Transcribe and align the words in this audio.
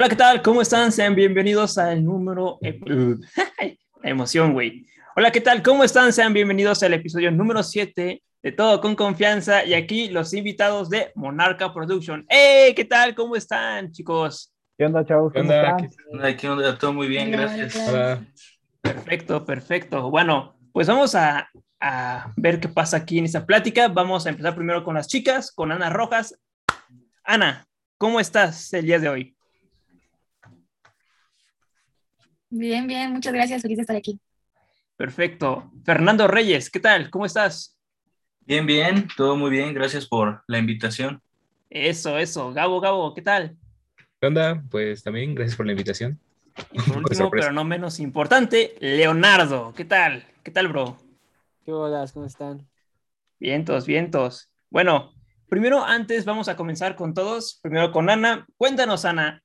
Hola, 0.00 0.08
¿qué 0.08 0.16
tal? 0.16 0.42
¿Cómo 0.42 0.62
están? 0.62 0.92
Sean 0.92 1.14
bienvenidos 1.14 1.78
al 1.78 2.04
número... 2.04 2.58
La 4.02 4.10
emoción, 4.10 4.52
güey. 4.54 4.86
Hola, 5.14 5.30
¿qué 5.30 5.40
tal? 5.40 5.62
¿Cómo 5.62 5.84
están? 5.84 6.12
Sean 6.12 6.32
bienvenidos 6.32 6.82
al 6.82 6.94
episodio 6.94 7.30
número 7.30 7.62
7 7.62 8.22
de 8.42 8.52
Todo 8.52 8.80
con 8.80 8.94
Confianza 8.94 9.64
y 9.64 9.74
aquí 9.74 10.08
los 10.08 10.32
invitados 10.32 10.88
de 10.88 11.12
Monarca 11.14 11.72
Production. 11.74 12.24
¡Hey! 12.28 12.72
¿Qué 12.74 12.86
tal? 12.86 13.14
¿Cómo 13.14 13.36
están, 13.36 13.92
chicos? 13.92 14.54
¿Qué 14.78 14.86
onda, 14.86 15.04
chavos? 15.04 15.32
¿Qué 15.32 15.40
¿Cómo 15.40 15.52
onda? 15.52 15.76
están? 15.76 16.36
¿Qué 16.36 16.48
onda? 16.48 16.78
Todo 16.78 16.94
muy 16.94 17.08
bien, 17.08 17.30
gracias. 17.30 17.76
Hola. 17.88 18.24
Perfecto, 18.80 19.44
perfecto. 19.44 20.10
Bueno, 20.10 20.56
pues 20.72 20.86
vamos 20.86 21.14
a, 21.14 21.50
a 21.80 22.32
ver 22.36 22.60
qué 22.60 22.68
pasa 22.68 22.98
aquí 22.98 23.18
en 23.18 23.26
esta 23.26 23.44
plática. 23.44 23.88
Vamos 23.88 24.24
a 24.24 24.30
empezar 24.30 24.54
primero 24.54 24.82
con 24.82 24.94
las 24.94 25.08
chicas, 25.08 25.52
con 25.52 25.72
Ana 25.72 25.90
Rojas. 25.90 26.38
Ana, 27.32 27.64
¿cómo 27.96 28.18
estás 28.18 28.74
el 28.74 28.86
día 28.86 28.98
de 28.98 29.08
hoy? 29.08 29.36
Bien, 32.48 32.88
bien, 32.88 33.12
muchas 33.12 33.32
gracias, 33.32 33.62
feliz 33.62 33.76
de 33.76 33.82
estar 33.82 33.94
aquí. 33.94 34.18
Perfecto. 34.96 35.70
Fernando 35.84 36.26
Reyes, 36.26 36.70
¿qué 36.70 36.80
tal? 36.80 37.08
¿Cómo 37.08 37.24
estás? 37.24 37.78
Bien, 38.40 38.66
bien, 38.66 39.06
todo 39.16 39.36
muy 39.36 39.48
bien, 39.48 39.72
gracias 39.72 40.08
por 40.08 40.42
la 40.48 40.58
invitación. 40.58 41.22
Eso, 41.70 42.18
eso. 42.18 42.52
Gabo, 42.52 42.80
Gabo, 42.80 43.14
¿qué 43.14 43.22
tal? 43.22 43.56
¿Qué 44.20 44.26
onda? 44.26 44.64
Pues 44.68 45.04
también 45.04 45.36
gracias 45.36 45.56
por 45.56 45.66
la 45.66 45.72
invitación. 45.72 46.18
Y 46.72 46.80
por 46.80 46.96
último, 46.96 47.30
pero 47.30 47.52
no 47.52 47.62
menos 47.62 48.00
importante, 48.00 48.74
Leonardo, 48.80 49.72
¿qué 49.76 49.84
tal? 49.84 50.26
¿Qué 50.42 50.50
tal, 50.50 50.66
bro? 50.66 50.98
¿Qué 51.64 51.70
hola? 51.70 52.04
¿Cómo 52.12 52.26
están? 52.26 52.66
Vientos, 53.38 53.86
vientos. 53.86 54.50
Bueno, 54.68 55.12
primero, 55.50 55.84
antes 55.84 56.24
vamos 56.24 56.48
a 56.48 56.56
comenzar 56.56 56.96
con 56.96 57.12
todos. 57.12 57.58
Primero 57.60 57.92
con 57.92 58.08
Ana. 58.08 58.46
Cuéntanos, 58.56 59.04
Ana, 59.04 59.42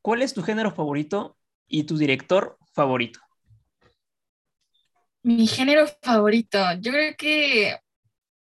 ¿cuál 0.00 0.22
es 0.22 0.32
tu 0.32 0.42
género 0.42 0.70
favorito 0.70 1.36
y 1.68 1.84
tu 1.84 1.98
director 1.98 2.56
favorito? 2.72 3.20
Mi 5.22 5.46
género 5.46 5.86
favorito, 6.00 6.58
yo 6.80 6.90
creo 6.92 7.14
que 7.16 7.76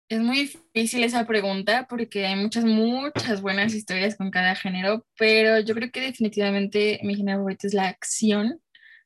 es 0.09 0.19
muy 0.19 0.37
difícil 0.73 1.03
esa 1.03 1.25
pregunta 1.25 1.85
porque 1.89 2.25
hay 2.25 2.35
muchas, 2.35 2.65
muchas 2.65 3.41
buenas 3.41 3.73
historias 3.73 4.15
con 4.15 4.31
cada 4.31 4.55
género, 4.55 5.05
pero 5.17 5.59
yo 5.59 5.73
creo 5.73 5.91
que 5.91 6.01
definitivamente 6.01 6.99
mi 7.03 7.15
género 7.15 7.39
favorito 7.39 7.67
es 7.67 7.73
la 7.73 7.87
acción, 7.87 8.61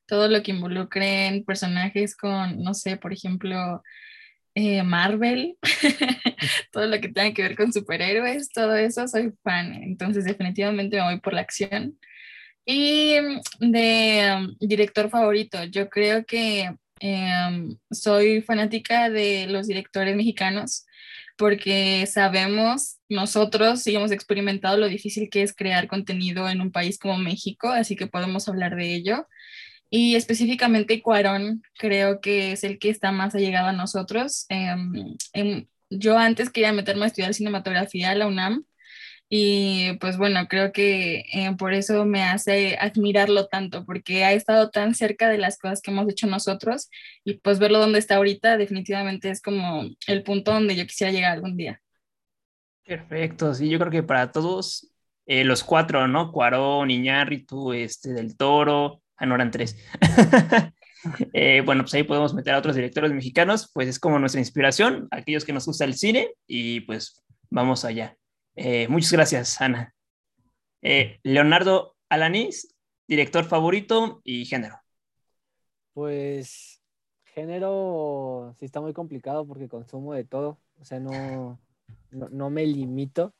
todo 0.06 0.28
lo 0.28 0.42
que 0.42 0.50
involucre 0.52 1.26
en 1.28 1.44
personajes 1.44 2.16
con, 2.16 2.62
no 2.62 2.74
sé, 2.74 2.96
por 2.96 3.12
ejemplo, 3.12 3.82
eh, 4.54 4.82
Marvel, 4.82 5.56
todo 6.72 6.86
lo 6.86 7.00
que 7.00 7.08
tenga 7.08 7.32
que 7.32 7.42
ver 7.42 7.56
con 7.56 7.72
superhéroes, 7.72 8.50
todo 8.50 8.76
eso, 8.76 9.08
soy 9.08 9.32
fan, 9.42 9.74
entonces 9.82 10.24
definitivamente 10.24 10.96
me 10.96 11.04
voy 11.04 11.20
por 11.20 11.32
la 11.32 11.40
acción. 11.40 11.98
Y 12.64 13.14
de 13.60 14.36
um, 14.36 14.56
director 14.60 15.10
favorito, 15.10 15.64
yo 15.64 15.88
creo 15.88 16.24
que 16.24 16.70
em, 17.00 17.76
soy 17.90 18.42
fanática 18.42 19.10
de 19.10 19.46
los 19.48 19.66
directores 19.66 20.14
mexicanos 20.16 20.86
porque 21.36 22.06
sabemos, 22.06 22.98
nosotros 23.08 23.82
sí 23.82 23.94
hemos 23.96 24.12
experimentado 24.12 24.76
lo 24.76 24.88
difícil 24.88 25.28
que 25.30 25.42
es 25.42 25.54
crear 25.54 25.88
contenido 25.88 26.48
en 26.48 26.60
un 26.60 26.70
país 26.70 26.98
como 26.98 27.18
México, 27.18 27.68
así 27.68 27.96
que 27.96 28.06
podemos 28.06 28.48
hablar 28.48 28.76
de 28.76 28.94
ello. 28.94 29.26
Y 29.94 30.16
específicamente 30.16 31.02
Cuarón 31.02 31.62
creo 31.78 32.22
que 32.22 32.52
es 32.52 32.64
el 32.64 32.78
que 32.78 32.88
está 32.88 33.12
más 33.12 33.34
allegado 33.34 33.68
a 33.68 33.72
nosotros. 33.74 34.46
Em, 34.48 35.16
em, 35.34 35.66
yo 35.90 36.16
antes 36.16 36.48
quería 36.48 36.72
meterme 36.72 37.04
a 37.04 37.08
estudiar 37.08 37.34
cinematografía 37.34 38.10
a 38.10 38.14
la 38.14 38.26
UNAM 38.26 38.64
y 39.28 39.92
pues 40.00 40.16
bueno, 40.16 40.48
creo 40.48 40.72
que 40.72 41.26
eh, 41.34 41.54
por 41.58 41.74
eso 41.74 42.06
me 42.06 42.22
hace 42.22 42.78
admirarlo 42.80 43.48
tanto, 43.48 43.84
porque 43.84 44.24
ha 44.24 44.32
estado 44.32 44.70
tan 44.70 44.94
cerca 44.94 45.28
de 45.28 45.36
las 45.36 45.58
cosas 45.58 45.82
que 45.82 45.90
hemos 45.90 46.08
hecho 46.10 46.26
nosotros 46.26 46.88
y 47.22 47.34
pues 47.34 47.58
verlo 47.58 47.78
donde 47.78 47.98
está 47.98 48.16
ahorita 48.16 48.56
definitivamente 48.56 49.28
es 49.28 49.42
como 49.42 49.84
el 50.06 50.22
punto 50.22 50.52
donde 50.52 50.74
yo 50.74 50.86
quisiera 50.86 51.12
llegar 51.12 51.32
algún 51.32 51.58
día. 51.58 51.82
Perfecto, 52.82 53.52
sí, 53.52 53.68
yo 53.68 53.78
creo 53.78 53.90
que 53.90 54.02
para 54.02 54.32
todos, 54.32 54.90
eh, 55.26 55.44
los 55.44 55.62
cuatro, 55.62 56.08
¿no? 56.08 56.32
Cuarón, 56.32 56.90
Iñárritu, 56.90 57.74
este, 57.74 58.14
Del 58.14 58.38
Toro, 58.38 59.01
ah, 59.22 59.26
no 59.26 59.34
eran 59.36 59.50
tres. 59.50 59.76
Eh, 61.32 61.62
bueno, 61.64 61.82
pues 61.82 61.94
ahí 61.94 62.04
podemos 62.04 62.32
meter 62.32 62.54
a 62.54 62.58
otros 62.58 62.76
directores 62.76 63.12
mexicanos, 63.12 63.70
pues 63.74 63.88
es 63.88 63.98
como 63.98 64.20
nuestra 64.20 64.40
inspiración, 64.40 65.08
aquellos 65.10 65.44
que 65.44 65.52
nos 65.52 65.66
gusta 65.66 65.84
el 65.84 65.94
cine 65.94 66.34
y 66.46 66.80
pues 66.82 67.24
vamos 67.50 67.84
allá. 67.84 68.16
Eh, 68.54 68.86
muchas 68.86 69.10
gracias, 69.10 69.60
Ana. 69.60 69.92
Eh, 70.80 71.18
Leonardo 71.24 71.96
Alanís, 72.08 72.76
director 73.08 73.44
favorito 73.44 74.20
y 74.22 74.44
género. 74.44 74.80
Pues 75.92 76.80
género 77.24 78.54
sí 78.60 78.64
está 78.64 78.80
muy 78.80 78.92
complicado 78.92 79.44
porque 79.44 79.68
consumo 79.68 80.14
de 80.14 80.22
todo, 80.22 80.60
o 80.78 80.84
sea, 80.84 81.00
no, 81.00 81.58
no, 82.12 82.48
me 82.48 82.64
limito. 82.64 83.34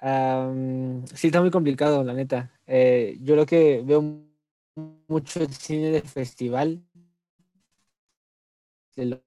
Sí 0.00 1.26
está 1.28 1.40
muy 1.40 1.50
complicado, 1.50 2.04
la 2.04 2.12
neta. 2.12 2.52
Yo 2.66 3.34
creo 3.34 3.46
que 3.46 3.82
veo 3.82 4.27
mucho 5.08 5.40
el 5.40 5.52
cine 5.52 5.90
de 5.90 6.02
festival, 6.02 6.84
de 8.96 9.22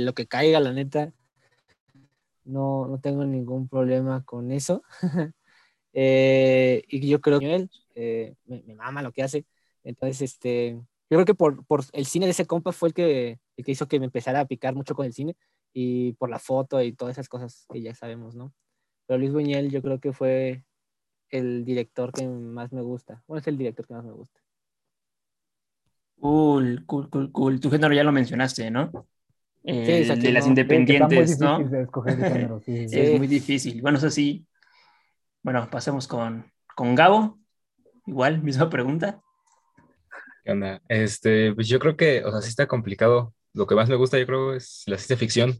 lo 0.00 0.14
que, 0.14 0.26
caiga, 0.26 0.60
la 0.60 0.72
neta. 0.72 1.12
No, 2.44 2.86
no 2.86 3.00
tengo 3.00 3.24
ningún 3.24 3.68
problema 3.68 4.24
con 4.24 4.50
eso. 4.52 4.82
Eh, 5.92 6.84
y 6.86 7.08
yo 7.08 7.20
creo 7.20 7.40
que 7.40 7.52
él 7.52 7.70
eh, 7.96 8.36
me, 8.44 8.62
me 8.62 8.76
mama 8.76 9.02
lo 9.02 9.10
que 9.10 9.24
hace. 9.24 9.44
Entonces, 9.82 10.22
este, 10.22 10.80
yo 11.10 11.16
creo 11.16 11.24
que 11.24 11.34
por, 11.34 11.66
por 11.66 11.84
el 11.92 12.06
cine 12.06 12.26
de 12.26 12.30
ese 12.30 12.46
compa 12.46 12.70
fue 12.70 12.90
el 12.90 12.94
que, 12.94 13.40
el 13.56 13.64
que 13.64 13.72
hizo 13.72 13.88
que 13.88 13.98
me 13.98 14.06
empezara 14.06 14.38
a 14.38 14.46
picar 14.46 14.76
mucho 14.76 14.94
con 14.94 15.04
el 15.04 15.12
cine 15.12 15.34
y 15.72 16.12
por 16.12 16.30
la 16.30 16.38
foto 16.38 16.80
y 16.80 16.92
todas 16.92 17.16
esas 17.16 17.28
cosas 17.28 17.66
que 17.72 17.82
ya 17.82 17.92
sabemos, 17.94 18.36
¿no? 18.36 18.54
Pero 19.06 19.18
Luis 19.18 19.32
Buñuel 19.32 19.70
yo 19.70 19.82
creo 19.82 19.98
que 19.98 20.12
fue 20.12 20.64
el 21.30 21.64
director 21.64 22.12
que 22.12 22.26
más 22.26 22.72
me 22.72 22.82
gusta. 22.82 23.22
Bueno, 23.26 23.40
es 23.40 23.46
el 23.46 23.58
director 23.58 23.86
que 23.86 23.94
más 23.94 24.04
me 24.04 24.12
gusta. 24.12 24.40
Cool, 26.18 26.84
cool, 26.86 27.08
cool, 27.08 27.32
cool. 27.32 27.60
Tu 27.60 27.70
género 27.70 27.94
ya 27.94 28.04
lo 28.04 28.12
mencionaste, 28.12 28.70
¿no? 28.70 29.06
Eh, 29.64 29.86
Sí, 29.86 29.92
exacto, 29.92 30.22
de 30.22 30.32
las 30.32 30.44
no. 30.44 30.50
Independientes, 30.50 31.40
¿no? 31.40 31.58
difícil 31.58 31.70
de 31.70 31.82
escoger 31.82 32.20
el 32.20 32.32
género, 32.32 32.60
sí, 32.60 32.76
sí, 32.76 32.88
sí. 32.88 33.00
Es 33.00 33.18
muy 33.18 33.26
difícil. 33.26 33.80
Bueno, 33.82 33.98
eso 33.98 34.10
sí. 34.10 34.46
Bueno, 35.42 35.68
pasemos 35.70 36.06
con, 36.06 36.50
con 36.74 36.94
Gabo. 36.94 37.38
Igual, 38.06 38.42
misma 38.42 38.68
pregunta. 38.68 39.20
¿Qué 40.44 40.52
onda? 40.52 40.82
Este, 40.88 41.54
pues 41.54 41.68
yo 41.68 41.78
creo 41.78 41.96
que, 41.96 42.24
o 42.24 42.30
sea, 42.30 42.42
sí 42.42 42.48
está 42.48 42.66
complicado. 42.66 43.34
Lo 43.52 43.66
que 43.66 43.74
más 43.74 43.88
me 43.88 43.96
gusta, 43.96 44.18
yo 44.18 44.26
creo, 44.26 44.54
es 44.54 44.84
la 44.86 44.96
ciencia 44.96 45.16
ficción. 45.16 45.58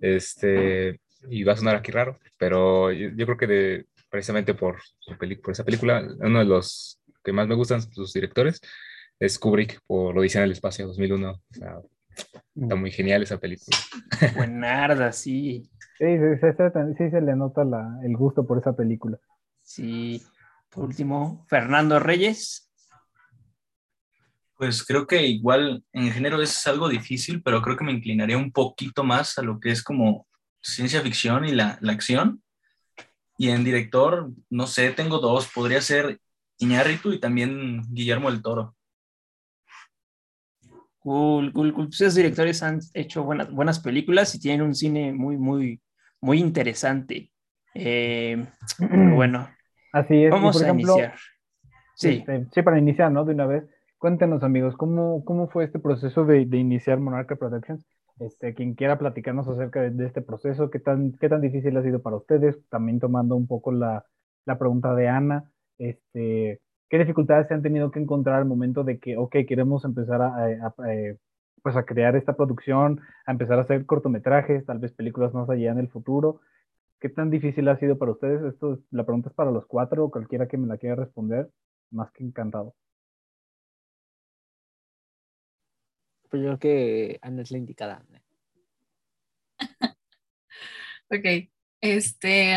Este, 0.00 1.00
y 1.28 1.44
va 1.44 1.52
a 1.52 1.56
sonar 1.56 1.76
aquí 1.76 1.92
raro, 1.92 2.18
pero 2.38 2.90
yo, 2.90 3.10
yo 3.14 3.26
creo 3.26 3.36
que 3.36 3.46
de, 3.46 3.86
precisamente 4.14 4.54
por, 4.54 4.76
su 5.00 5.18
peli- 5.18 5.34
por 5.34 5.50
esa 5.50 5.64
película, 5.64 6.00
uno 6.20 6.38
de 6.38 6.44
los 6.44 7.00
que 7.24 7.32
más 7.32 7.48
me 7.48 7.56
gustan, 7.56 7.82
sus 7.82 8.12
directores, 8.12 8.60
es 9.18 9.40
Kubrick 9.40 9.80
por 9.88 10.16
Odisea 10.16 10.42
en 10.42 10.44
el 10.44 10.52
Espacio 10.52 10.86
2001. 10.86 11.30
O 11.32 11.40
sea, 11.50 11.80
está 12.54 12.76
muy 12.76 12.92
genial 12.92 13.24
esa 13.24 13.38
película. 13.38 13.76
Buenarda, 14.36 15.10
sí. 15.10 15.68
Sí, 15.98 16.04
sí, 16.16 16.38
sí, 16.40 16.46
sí, 16.56 16.94
sí 16.96 17.10
se 17.10 17.20
le 17.22 17.34
nota 17.34 17.64
la- 17.64 17.98
el 18.04 18.16
gusto 18.16 18.46
por 18.46 18.58
esa 18.58 18.72
película. 18.76 19.18
Sí. 19.64 20.22
Por 20.70 20.84
último, 20.84 21.44
Fernando 21.48 21.98
Reyes. 21.98 22.70
Pues 24.56 24.84
creo 24.84 25.08
que 25.08 25.26
igual 25.26 25.82
en 25.92 26.12
género 26.12 26.40
es 26.40 26.64
algo 26.68 26.88
difícil, 26.88 27.42
pero 27.42 27.60
creo 27.62 27.76
que 27.76 27.84
me 27.84 27.90
inclinaría 27.90 28.38
un 28.38 28.52
poquito 28.52 29.02
más 29.02 29.38
a 29.38 29.42
lo 29.42 29.58
que 29.58 29.72
es 29.72 29.82
como 29.82 30.28
ciencia 30.62 31.00
ficción 31.00 31.44
y 31.46 31.50
la, 31.50 31.78
la 31.80 31.92
acción. 31.94 32.43
Y 33.36 33.50
en 33.50 33.64
director, 33.64 34.30
no 34.50 34.66
sé, 34.66 34.90
tengo 34.92 35.18
dos, 35.18 35.50
podría 35.52 35.80
ser 35.80 36.20
Iñárritu 36.58 37.12
y 37.12 37.20
también 37.20 37.82
Guillermo 37.90 38.30
del 38.30 38.42
Toro. 38.42 38.76
Cool, 41.00 41.52
cool, 41.52 41.74
cool. 41.74 41.86
Pues 41.88 42.00
esos 42.00 42.14
directores 42.14 42.62
han 42.62 42.80
hecho 42.94 43.24
buenas, 43.24 43.50
buenas 43.50 43.80
películas 43.80 44.34
y 44.34 44.40
tienen 44.40 44.62
un 44.62 44.74
cine 44.74 45.12
muy, 45.12 45.36
muy, 45.36 45.82
muy 46.20 46.38
interesante. 46.38 47.30
Eh, 47.74 48.46
pero 48.78 49.14
bueno, 49.14 49.48
Así 49.92 50.24
es. 50.24 50.30
vamos 50.30 50.56
por 50.56 50.64
a 50.64 50.68
ejemplo, 50.68 50.92
iniciar. 50.94 51.14
Sí. 51.96 52.08
este, 52.26 52.46
sí, 52.52 52.62
para 52.62 52.78
iniciar, 52.78 53.12
¿no? 53.12 53.24
De 53.24 53.34
una 53.34 53.46
vez, 53.46 53.64
cuéntenos, 53.98 54.42
amigos, 54.42 54.76
¿cómo, 54.76 55.24
cómo 55.24 55.48
fue 55.48 55.64
este 55.64 55.78
proceso 55.78 56.24
de, 56.24 56.46
de 56.46 56.56
iniciar 56.56 56.98
Monarca 57.00 57.36
Productions? 57.36 57.84
Este, 58.20 58.54
quien 58.54 58.74
quiera 58.74 58.98
platicarnos 58.98 59.48
acerca 59.48 59.80
de, 59.82 60.06
este 60.06 60.22
proceso, 60.22 60.70
¿qué 60.70 60.78
tan, 60.78 61.12
qué 61.20 61.28
tan 61.28 61.40
difícil 61.40 61.76
ha 61.76 61.82
sido 61.82 62.00
para 62.00 62.16
ustedes? 62.16 62.56
También 62.68 63.00
tomando 63.00 63.34
un 63.36 63.46
poco 63.48 63.72
la, 63.72 64.04
la 64.46 64.58
pregunta 64.58 64.94
de 64.94 65.08
Ana, 65.08 65.50
este, 65.78 66.60
¿qué 66.88 66.98
dificultades 66.98 67.48
se 67.48 67.54
han 67.54 67.62
tenido 67.62 67.90
que 67.90 67.98
encontrar 68.00 68.36
al 68.36 68.44
momento 68.46 68.84
de 68.84 68.98
que, 69.00 69.16
ok, 69.16 69.36
queremos 69.48 69.84
empezar 69.84 70.22
a, 70.22 70.28
a- 70.36 70.74
a, 70.78 70.94
eh, 70.94 71.18
pues 71.62 71.76
a 71.76 71.84
crear 71.84 72.14
esta 72.16 72.36
producción, 72.36 73.00
a 73.26 73.32
empezar 73.32 73.58
a 73.58 73.62
hacer 73.62 73.84
cortometrajes, 73.86 74.64
tal 74.64 74.78
vez 74.78 74.92
películas 74.92 75.34
más 75.34 75.50
allá 75.50 75.72
en 75.72 75.78
el 75.78 75.88
futuro? 75.88 76.40
¿Qué 77.00 77.08
tan 77.10 77.30
difícil 77.30 77.68
ha 77.68 77.78
sido 77.78 77.98
para 77.98 78.12
ustedes? 78.12 78.42
Esto, 78.44 78.80
la 78.90 79.04
pregunta 79.04 79.30
es 79.30 79.34
para 79.36 79.50
los 79.52 79.66
cuatro, 79.66 80.10
cualquiera 80.10 80.48
que 80.48 80.58
me 80.58 80.66
la 80.68 80.78
quiera 80.78 80.96
responder, 80.96 81.50
más 81.90 82.10
que 82.12 82.24
encantado. 82.24 82.74
Yo 86.36 86.42
creo 86.42 86.58
que 86.58 87.18
Ana 87.22 87.42
es 87.42 87.50
indicada. 87.52 88.04
ok, 91.10 91.48
este, 91.80 92.54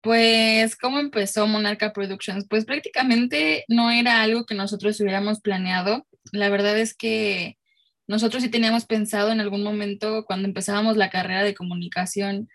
pues, 0.00 0.76
¿cómo 0.76 1.00
empezó 1.00 1.46
Monarca 1.46 1.92
Productions? 1.92 2.46
Pues 2.48 2.64
prácticamente 2.64 3.64
no 3.68 3.90
era 3.90 4.22
algo 4.22 4.46
que 4.46 4.54
nosotros 4.54 5.00
hubiéramos 5.00 5.40
planeado. 5.40 6.06
La 6.32 6.48
verdad 6.48 6.78
es 6.78 6.94
que 6.94 7.58
nosotros 8.06 8.42
sí 8.42 8.48
teníamos 8.48 8.86
pensado 8.86 9.32
en 9.32 9.40
algún 9.40 9.62
momento 9.62 10.24
cuando 10.24 10.48
empezábamos 10.48 10.96
la 10.96 11.10
carrera 11.10 11.42
de 11.42 11.54
comunicación 11.54 12.48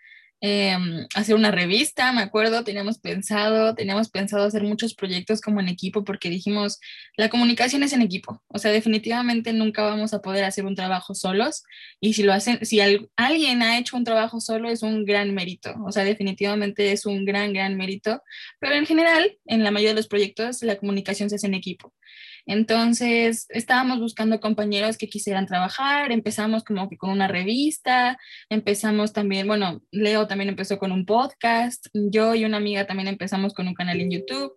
Em, 0.46 1.06
hacer 1.14 1.34
una 1.36 1.50
revista, 1.50 2.12
me 2.12 2.20
acuerdo, 2.20 2.64
teníamos 2.64 2.98
pensado, 2.98 3.74
teníamos 3.74 4.10
pensado 4.10 4.44
hacer 4.44 4.62
muchos 4.62 4.94
proyectos 4.94 5.40
como 5.40 5.60
en 5.60 5.68
equipo 5.70 6.04
porque 6.04 6.28
dijimos, 6.28 6.80
la 7.16 7.30
comunicación 7.30 7.82
es 7.82 7.94
en 7.94 8.02
equipo, 8.02 8.42
o 8.48 8.58
sea, 8.58 8.70
definitivamente 8.70 9.54
nunca 9.54 9.82
vamos 9.84 10.12
a 10.12 10.20
poder 10.20 10.44
hacer 10.44 10.66
un 10.66 10.74
trabajo 10.74 11.14
solos 11.14 11.64
y 11.98 12.12
si 12.12 12.24
lo 12.24 12.34
hacen, 12.34 12.58
si 12.66 12.78
alguien 13.16 13.62
ha 13.62 13.78
hecho 13.78 13.96
un 13.96 14.04
trabajo 14.04 14.38
solo 14.38 14.68
es 14.68 14.82
un 14.82 15.06
gran 15.06 15.32
mérito, 15.34 15.72
o 15.82 15.90
sea, 15.92 16.04
definitivamente 16.04 16.92
es 16.92 17.06
un 17.06 17.24
gran, 17.24 17.54
gran 17.54 17.78
mérito, 17.78 18.20
pero 18.60 18.74
en 18.74 18.84
general, 18.84 19.38
en 19.46 19.64
la 19.64 19.70
mayoría 19.70 19.92
de 19.92 19.96
los 19.96 20.08
proyectos, 20.08 20.62
la 20.62 20.76
comunicación 20.76 21.30
se 21.30 21.36
hace 21.36 21.46
en 21.46 21.54
equipo. 21.54 21.94
Entonces, 22.46 23.46
estábamos 23.48 24.00
buscando 24.00 24.40
compañeros 24.40 24.98
que 24.98 25.08
quisieran 25.08 25.46
trabajar, 25.46 26.12
empezamos 26.12 26.62
como 26.62 26.90
que 26.90 26.98
con 26.98 27.10
una 27.10 27.26
revista, 27.26 28.18
empezamos 28.50 29.12
también, 29.14 29.46
bueno, 29.46 29.80
Leo 29.90 30.26
también 30.26 30.50
empezó 30.50 30.78
con 30.78 30.92
un 30.92 31.06
podcast, 31.06 31.86
yo 31.94 32.34
y 32.34 32.44
una 32.44 32.58
amiga 32.58 32.86
también 32.86 33.08
empezamos 33.08 33.54
con 33.54 33.66
un 33.66 33.74
canal 33.74 34.00
en 34.00 34.10
YouTube, 34.10 34.52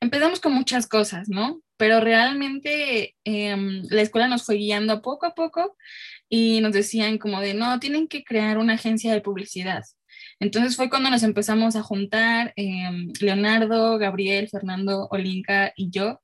empezamos 0.00 0.38
con 0.40 0.52
muchas 0.54 0.86
cosas, 0.86 1.28
¿no? 1.28 1.60
Pero 1.76 2.00
realmente 2.00 3.16
em, 3.24 3.82
la 3.90 4.02
escuela 4.02 4.28
nos 4.28 4.44
fue 4.44 4.56
guiando 4.56 5.02
poco 5.02 5.26
a 5.26 5.34
poco 5.34 5.76
y 6.28 6.60
nos 6.60 6.72
decían 6.72 7.18
como 7.18 7.40
de, 7.40 7.54
no, 7.54 7.80
tienen 7.80 8.06
que 8.06 8.22
crear 8.22 8.58
una 8.58 8.74
agencia 8.74 9.12
de 9.12 9.20
publicidad. 9.20 9.82
Entonces 10.38 10.76
fue 10.76 10.88
cuando 10.90 11.10
nos 11.10 11.22
empezamos 11.24 11.76
a 11.76 11.82
juntar, 11.82 12.52
em, 12.56 13.12
Leonardo, 13.20 13.98
Gabriel, 13.98 14.48
Fernando, 14.48 15.08
Olinka 15.10 15.72
y 15.76 15.90
yo, 15.90 16.20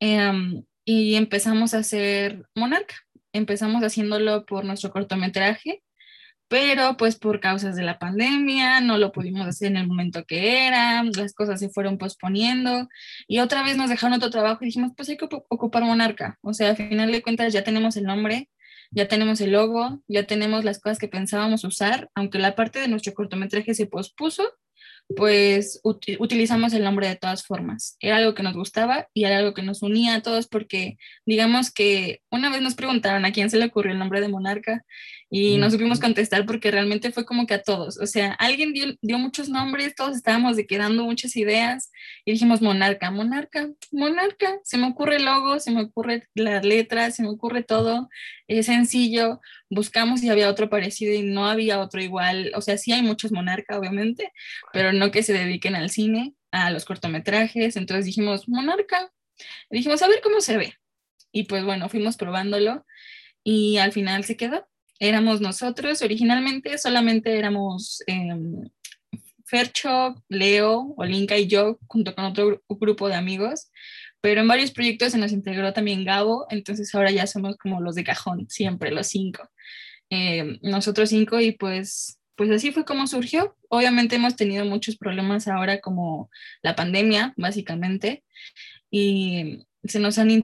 Em, 0.00 0.64
y 0.84 1.14
empezamos 1.14 1.74
a 1.74 1.78
hacer 1.78 2.44
Monarca. 2.54 2.96
Empezamos 3.32 3.82
haciéndolo 3.84 4.44
por 4.46 4.64
nuestro 4.64 4.90
cortometraje, 4.90 5.82
pero 6.48 6.96
pues 6.96 7.16
por 7.16 7.38
causas 7.38 7.76
de 7.76 7.84
la 7.84 7.98
pandemia 8.00 8.80
no 8.80 8.98
lo 8.98 9.12
pudimos 9.12 9.46
hacer 9.46 9.68
en 9.68 9.76
el 9.76 9.86
momento 9.86 10.24
que 10.24 10.66
era, 10.66 11.04
las 11.04 11.32
cosas 11.32 11.60
se 11.60 11.68
fueron 11.70 11.96
posponiendo 11.96 12.88
y 13.28 13.38
otra 13.38 13.62
vez 13.62 13.76
nos 13.76 13.88
dejaron 13.88 14.16
otro 14.16 14.30
trabajo 14.30 14.64
y 14.64 14.66
dijimos, 14.66 14.92
pues 14.96 15.08
hay 15.10 15.16
que 15.16 15.28
ocupar 15.48 15.84
Monarca. 15.84 16.38
O 16.42 16.52
sea, 16.54 16.70
al 16.70 16.76
final 16.76 17.12
de 17.12 17.22
cuentas 17.22 17.52
ya 17.52 17.62
tenemos 17.62 17.96
el 17.96 18.04
nombre, 18.04 18.48
ya 18.90 19.06
tenemos 19.06 19.40
el 19.40 19.52
logo, 19.52 20.02
ya 20.08 20.26
tenemos 20.26 20.64
las 20.64 20.80
cosas 20.80 20.98
que 20.98 21.08
pensábamos 21.08 21.62
usar, 21.62 22.10
aunque 22.16 22.40
la 22.40 22.56
parte 22.56 22.80
de 22.80 22.88
nuestro 22.88 23.14
cortometraje 23.14 23.74
se 23.74 23.86
pospuso, 23.86 24.42
pues 25.16 25.80
utilizamos 25.82 26.72
el 26.72 26.84
nombre 26.84 27.08
de 27.08 27.16
todas 27.16 27.44
formas. 27.44 27.96
Era 28.00 28.18
algo 28.18 28.34
que 28.34 28.42
nos 28.42 28.54
gustaba 28.54 29.08
y 29.12 29.24
era 29.24 29.38
algo 29.38 29.54
que 29.54 29.62
nos 29.62 29.82
unía 29.82 30.14
a 30.16 30.22
todos 30.22 30.46
porque 30.46 30.98
digamos 31.26 31.72
que 31.72 32.20
una 32.30 32.50
vez 32.50 32.62
nos 32.62 32.74
preguntaron 32.74 33.24
a 33.24 33.32
quién 33.32 33.50
se 33.50 33.58
le 33.58 33.66
ocurrió 33.66 33.92
el 33.92 33.98
nombre 33.98 34.20
de 34.20 34.28
Monarca 34.28 34.84
y 35.32 35.58
no 35.58 35.70
supimos 35.70 36.00
contestar 36.00 36.44
porque 36.44 36.72
realmente 36.72 37.12
fue 37.12 37.24
como 37.24 37.46
que 37.46 37.54
a 37.54 37.62
todos. 37.62 37.98
O 37.98 38.06
sea, 38.06 38.32
alguien 38.32 38.72
dio, 38.72 38.86
dio 39.00 39.16
muchos 39.16 39.48
nombres, 39.48 39.94
todos 39.94 40.16
estábamos 40.16 40.56
de 40.56 40.66
quedando 40.66 41.04
muchas 41.04 41.36
ideas 41.36 41.92
y 42.24 42.32
dijimos 42.32 42.60
Monarca, 42.60 43.12
Monarca, 43.12 43.70
Monarca. 43.92 44.58
Se 44.64 44.76
me 44.76 44.88
ocurre 44.88 45.16
el 45.16 45.26
logo, 45.26 45.60
se 45.60 45.70
me 45.70 45.82
ocurre 45.82 46.28
las 46.34 46.64
letras, 46.64 47.14
se 47.14 47.22
me 47.22 47.28
ocurre 47.28 47.62
todo. 47.62 48.08
Es 48.48 48.66
sencillo. 48.66 49.40
Buscamos 49.70 50.18
si 50.20 50.28
había 50.28 50.50
otro 50.50 50.68
parecido 50.68 51.14
y 51.14 51.22
no 51.22 51.46
había 51.46 51.78
otro 51.78 52.02
igual. 52.02 52.50
O 52.56 52.60
sea, 52.60 52.76
sí 52.76 52.90
hay 52.90 53.02
muchos 53.02 53.30
Monarca, 53.30 53.78
obviamente, 53.78 54.32
pero 54.72 54.92
no 54.92 55.12
que 55.12 55.22
se 55.22 55.32
dediquen 55.32 55.76
al 55.76 55.90
cine, 55.90 56.34
a 56.50 56.72
los 56.72 56.84
cortometrajes. 56.84 57.76
Entonces 57.76 58.04
dijimos 58.04 58.48
Monarca. 58.48 59.12
dijimos, 59.70 60.02
a 60.02 60.08
ver 60.08 60.20
cómo 60.22 60.40
se 60.40 60.56
ve. 60.56 60.74
Y 61.32 61.44
pues 61.44 61.64
bueno, 61.64 61.88
fuimos 61.88 62.16
probándolo 62.16 62.84
y 63.44 63.78
al 63.78 63.92
final 63.92 64.24
se 64.24 64.36
quedó 64.36 64.69
éramos 65.00 65.40
nosotros. 65.40 66.02
Originalmente 66.02 66.78
solamente 66.78 67.36
éramos 67.36 68.04
em, 68.06 68.68
Fercho, 69.44 70.22
Leo, 70.28 70.94
Olinka 70.96 71.36
y 71.36 71.48
yo, 71.48 71.78
junto 71.88 72.14
con 72.14 72.26
otro 72.26 72.62
grupo 72.68 73.08
de 73.08 73.16
amigos. 73.16 73.72
Pero 74.20 74.42
en 74.42 74.48
varios 74.48 74.70
proyectos 74.70 75.12
se 75.12 75.18
nos 75.18 75.32
integró 75.32 75.72
también 75.72 76.04
Gabo, 76.04 76.46
entonces 76.50 76.94
ahora 76.94 77.10
ya 77.10 77.26
somos 77.26 77.56
como 77.56 77.80
los 77.80 77.94
de 77.94 78.04
cajón, 78.04 78.46
siempre 78.50 78.92
los 78.92 79.08
cinco. 79.08 79.48
Em, 80.10 80.58
nosotros 80.62 81.08
cinco 81.08 81.40
y 81.40 81.52
pues, 81.52 82.18
pues 82.36 82.50
así 82.50 82.70
fue 82.70 82.84
como 82.84 83.06
surgió. 83.06 83.56
Obviamente 83.70 84.16
hemos 84.16 84.36
tenido 84.36 84.64
muchos 84.66 84.96
problemas 84.96 85.48
ahora 85.48 85.80
como 85.80 86.30
la 86.62 86.76
pandemia, 86.76 87.32
básicamente, 87.36 88.24
y 88.90 89.66
se 89.84 90.00
nos 90.00 90.18
han 90.18 90.42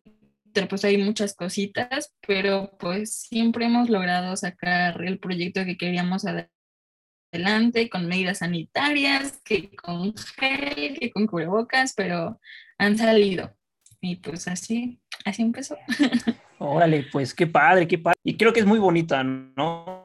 pues 0.63 0.85
hay 0.85 0.97
muchas 0.99 1.35
cositas, 1.35 2.15
pero 2.27 2.77
pues 2.79 3.15
siempre 3.15 3.67
hemos 3.67 3.91
logrado 3.91 4.37
sacar 4.37 5.03
el 5.05 5.19
proyecto 5.19 5.65
que 5.65 5.77
queríamos 5.77 6.25
adelante 6.25 7.91
con 7.91 8.07
medidas 8.07 8.39
sanitarias, 8.39 9.41
que 9.45 9.77
con 9.77 10.15
gel, 10.17 10.99
que 10.99 11.11
con 11.13 11.27
cubrebocas, 11.27 11.93
pero 11.95 12.41
han 12.79 12.97
salido. 12.97 13.55
Y 14.01 14.17
pues 14.17 14.49
así, 14.49 15.01
así 15.25 15.43
empezó. 15.43 15.77
Órale, 16.59 17.07
pues 17.13 17.35
qué 17.35 17.47
padre, 17.47 17.87
qué 17.87 17.99
padre. 17.99 18.19
Y 18.25 18.37
creo 18.37 18.53
que 18.53 18.61
es 18.61 18.67
muy 18.67 18.79
bonita, 18.79 19.23
¿no? 19.23 20.05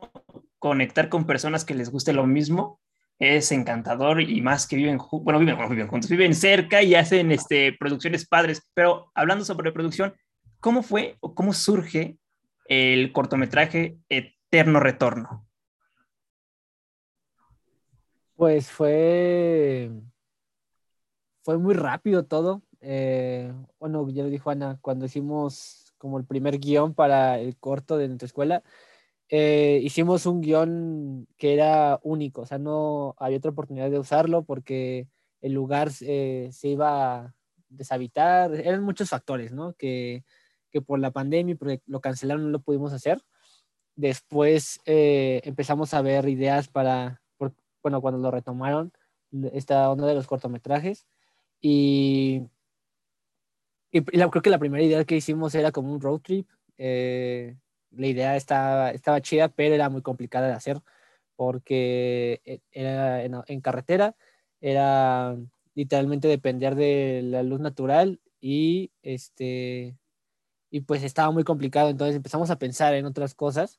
Conectar 0.59 1.07
con 1.09 1.25
personas 1.25 1.63
que 1.63 1.75
les 1.75 1.89
guste 1.89 2.12
lo 2.12 2.27
mismo 2.27 2.81
es 3.19 3.51
encantador 3.51 4.19
y 4.21 4.42
más 4.42 4.65
que 4.65 4.75
viven, 4.75 4.97
bueno, 5.12 5.39
viven, 5.39 5.56
bueno, 5.56 5.69
viven 5.69 5.88
juntos, 5.88 6.09
viven 6.09 6.33
cerca 6.33 6.81
y 6.81 6.95
hacen 6.95 7.31
este, 7.31 7.74
producciones 7.80 8.27
padres. 8.27 8.68
Pero 8.74 9.12
hablando 9.13 9.45
sobre 9.45 9.71
producción, 9.71 10.15
¿Cómo 10.61 10.83
fue 10.83 11.17
o 11.21 11.33
cómo 11.33 11.53
surge 11.53 12.19
el 12.65 13.11
cortometraje 13.13 13.97
Eterno 14.09 14.79
Retorno? 14.79 15.47
Pues 18.35 18.69
fue, 18.69 19.91
fue 21.44 21.57
muy 21.57 21.73
rápido 21.73 22.25
todo. 22.25 22.61
Eh, 22.80 23.51
bueno, 23.80 24.07
ya 24.09 24.21
lo 24.21 24.30
dijo 24.30 24.51
Ana, 24.51 24.77
cuando 24.81 25.06
hicimos 25.06 25.94
como 25.97 26.19
el 26.19 26.25
primer 26.25 26.59
guion 26.59 26.94
para 26.94 27.39
el 27.39 27.57
corto 27.57 27.97
de 27.97 28.07
nuestra 28.07 28.27
escuela, 28.27 28.63
eh, 29.30 29.80
hicimos 29.81 30.27
un 30.27 30.41
guion 30.41 31.27
que 31.37 31.53
era 31.53 31.99
único, 32.03 32.41
o 32.41 32.45
sea, 32.45 32.59
no 32.59 33.15
había 33.18 33.37
otra 33.37 33.51
oportunidad 33.51 33.89
de 33.89 33.97
usarlo 33.97 34.44
porque 34.44 35.07
el 35.41 35.53
lugar 35.53 35.89
eh, 36.01 36.49
se 36.51 36.68
iba 36.68 37.15
a 37.15 37.35
deshabitar, 37.69 38.53
eran 38.53 38.83
muchos 38.83 39.09
factores, 39.09 39.51
¿no? 39.51 39.73
Que 39.73 40.23
que 40.71 40.81
por 40.81 40.99
la 40.99 41.11
pandemia, 41.11 41.56
porque 41.56 41.81
lo 41.85 42.01
cancelaron, 42.01 42.45
no 42.45 42.49
lo 42.49 42.59
pudimos 42.61 42.94
hacer. 42.94 43.21
Después 43.95 44.80
eh, 44.85 45.42
empezamos 45.44 45.94
a 45.94 46.01
ver 46.01 46.28
ideas 46.30 46.68
para, 46.68 47.21
bueno, 47.83 48.01
cuando 48.01 48.19
lo 48.19 48.31
retomaron, 48.31 48.92
esta 49.54 49.90
onda 49.92 50.07
de 50.07 50.16
los 50.16 50.28
cortometrajes. 50.28 51.06
Y, 51.61 52.44
y 53.92 54.01
creo 54.01 54.42
que 54.42 54.49
la 54.49 54.59
primera 54.59 54.83
idea 54.83 55.06
que 55.06 55.18
hicimos 55.18 55.54
era 55.56 55.71
como 55.71 55.94
un 55.94 56.01
road 56.01 56.21
trip. 56.21 56.47
Eh, 56.78 57.57
la 57.92 58.07
idea 58.07 58.35
estaba, 58.35 58.92
estaba 58.92 59.21
chida, 59.21 59.49
pero 59.49 59.75
era 59.75 59.90
muy 59.90 60.01
complicada 60.01 60.47
de 60.47 60.54
hacer 60.54 60.81
porque 61.35 62.42
e, 62.45 62.61
era 62.71 63.23
en, 63.23 63.35
en 63.47 63.61
carretera, 63.61 64.16
era 64.59 65.35
literalmente 65.73 66.28
depender 66.28 66.75
de 66.75 67.21
la 67.23 67.42
luz 67.42 67.59
natural 67.59 68.19
y 68.40 68.92
este 69.01 69.97
y 70.71 70.81
pues 70.81 71.04
estaba 71.04 71.31
muy 71.31 71.44
complicado, 71.44 71.90
entonces 71.90 72.16
empezamos 72.16 72.49
a 72.49 72.57
pensar 72.57 72.95
en 72.95 73.06
otras 73.06 73.35
cosas 73.35 73.78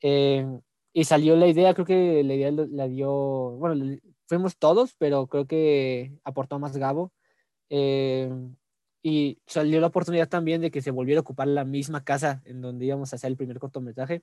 eh, 0.00 0.46
y 0.92 1.04
salió 1.04 1.36
la 1.36 1.48
idea, 1.48 1.74
creo 1.74 1.84
que 1.84 2.22
la 2.24 2.34
idea 2.34 2.52
la 2.52 2.86
dio, 2.86 3.10
bueno, 3.58 3.98
fuimos 4.26 4.56
todos, 4.56 4.94
pero 4.98 5.26
creo 5.26 5.46
que 5.46 6.12
aportó 6.24 6.58
más 6.60 6.76
Gabo 6.76 7.12
eh, 7.70 8.30
y 9.02 9.40
salió 9.46 9.80
la 9.80 9.88
oportunidad 9.88 10.28
también 10.28 10.60
de 10.60 10.70
que 10.70 10.80
se 10.80 10.92
volviera 10.92 11.18
a 11.18 11.22
ocupar 11.22 11.48
la 11.48 11.64
misma 11.64 12.04
casa 12.04 12.40
en 12.44 12.60
donde 12.60 12.86
íbamos 12.86 13.12
a 13.12 13.16
hacer 13.16 13.30
el 13.30 13.36
primer 13.36 13.58
cortometraje. 13.58 14.22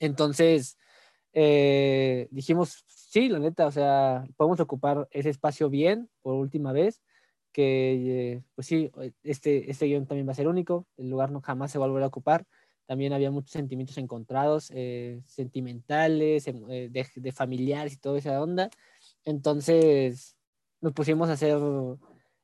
Entonces 0.00 0.76
eh, 1.32 2.26
dijimos, 2.32 2.84
sí, 2.88 3.28
la 3.28 3.38
neta, 3.38 3.66
o 3.66 3.70
sea, 3.70 4.24
podemos 4.36 4.58
ocupar 4.60 5.08
ese 5.12 5.30
espacio 5.30 5.70
bien 5.70 6.10
por 6.22 6.34
última 6.34 6.72
vez 6.72 7.00
que, 7.54 8.42
pues 8.56 8.66
sí, 8.66 8.90
este, 9.22 9.70
este 9.70 9.86
guion 9.86 10.06
también 10.06 10.26
va 10.26 10.32
a 10.32 10.34
ser 10.34 10.48
único, 10.48 10.86
el 10.96 11.08
lugar 11.08 11.30
no 11.30 11.40
jamás 11.40 11.70
se 11.70 11.78
va 11.78 11.84
a 11.84 11.88
volver 11.88 12.02
a 12.02 12.08
ocupar, 12.08 12.44
también 12.86 13.12
había 13.12 13.30
muchos 13.30 13.52
sentimientos 13.52 13.96
encontrados, 13.96 14.70
eh, 14.74 15.22
sentimentales, 15.26 16.46
eh, 16.48 16.88
de, 16.90 17.06
de, 17.14 17.32
familiares 17.32 17.94
y 17.94 17.96
toda 17.96 18.18
esa 18.18 18.42
onda. 18.42 18.68
Entonces 19.24 20.36
nos 20.80 20.92
pusimos 20.92 21.30
a 21.30 21.32
hacer 21.32 21.58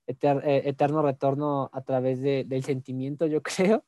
eter, 0.07 0.43
eh, 0.45 0.63
eterno 0.65 1.03
retorno 1.03 1.71
a 1.73 1.83
través 1.83 2.21
de, 2.23 2.45
del 2.45 2.65
sentimiento, 2.65 3.27
yo 3.27 3.43
creo. 3.43 3.85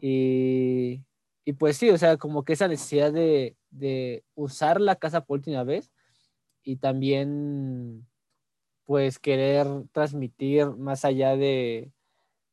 Y, 0.00 1.02
y, 1.44 1.52
pues 1.54 1.76
sí, 1.76 1.90
o 1.90 1.96
sea, 1.96 2.16
como 2.16 2.44
que 2.44 2.54
esa 2.54 2.68
necesidad 2.68 3.12
de, 3.12 3.56
de 3.70 4.24
usar 4.34 4.80
la 4.80 4.96
casa 4.96 5.24
por 5.24 5.38
última 5.38 5.64
vez 5.64 5.92
y 6.62 6.76
también 6.76 8.06
pues 8.86 9.18
querer 9.18 9.66
transmitir 9.92 10.66
más 10.70 11.04
allá 11.04 11.36
de, 11.36 11.92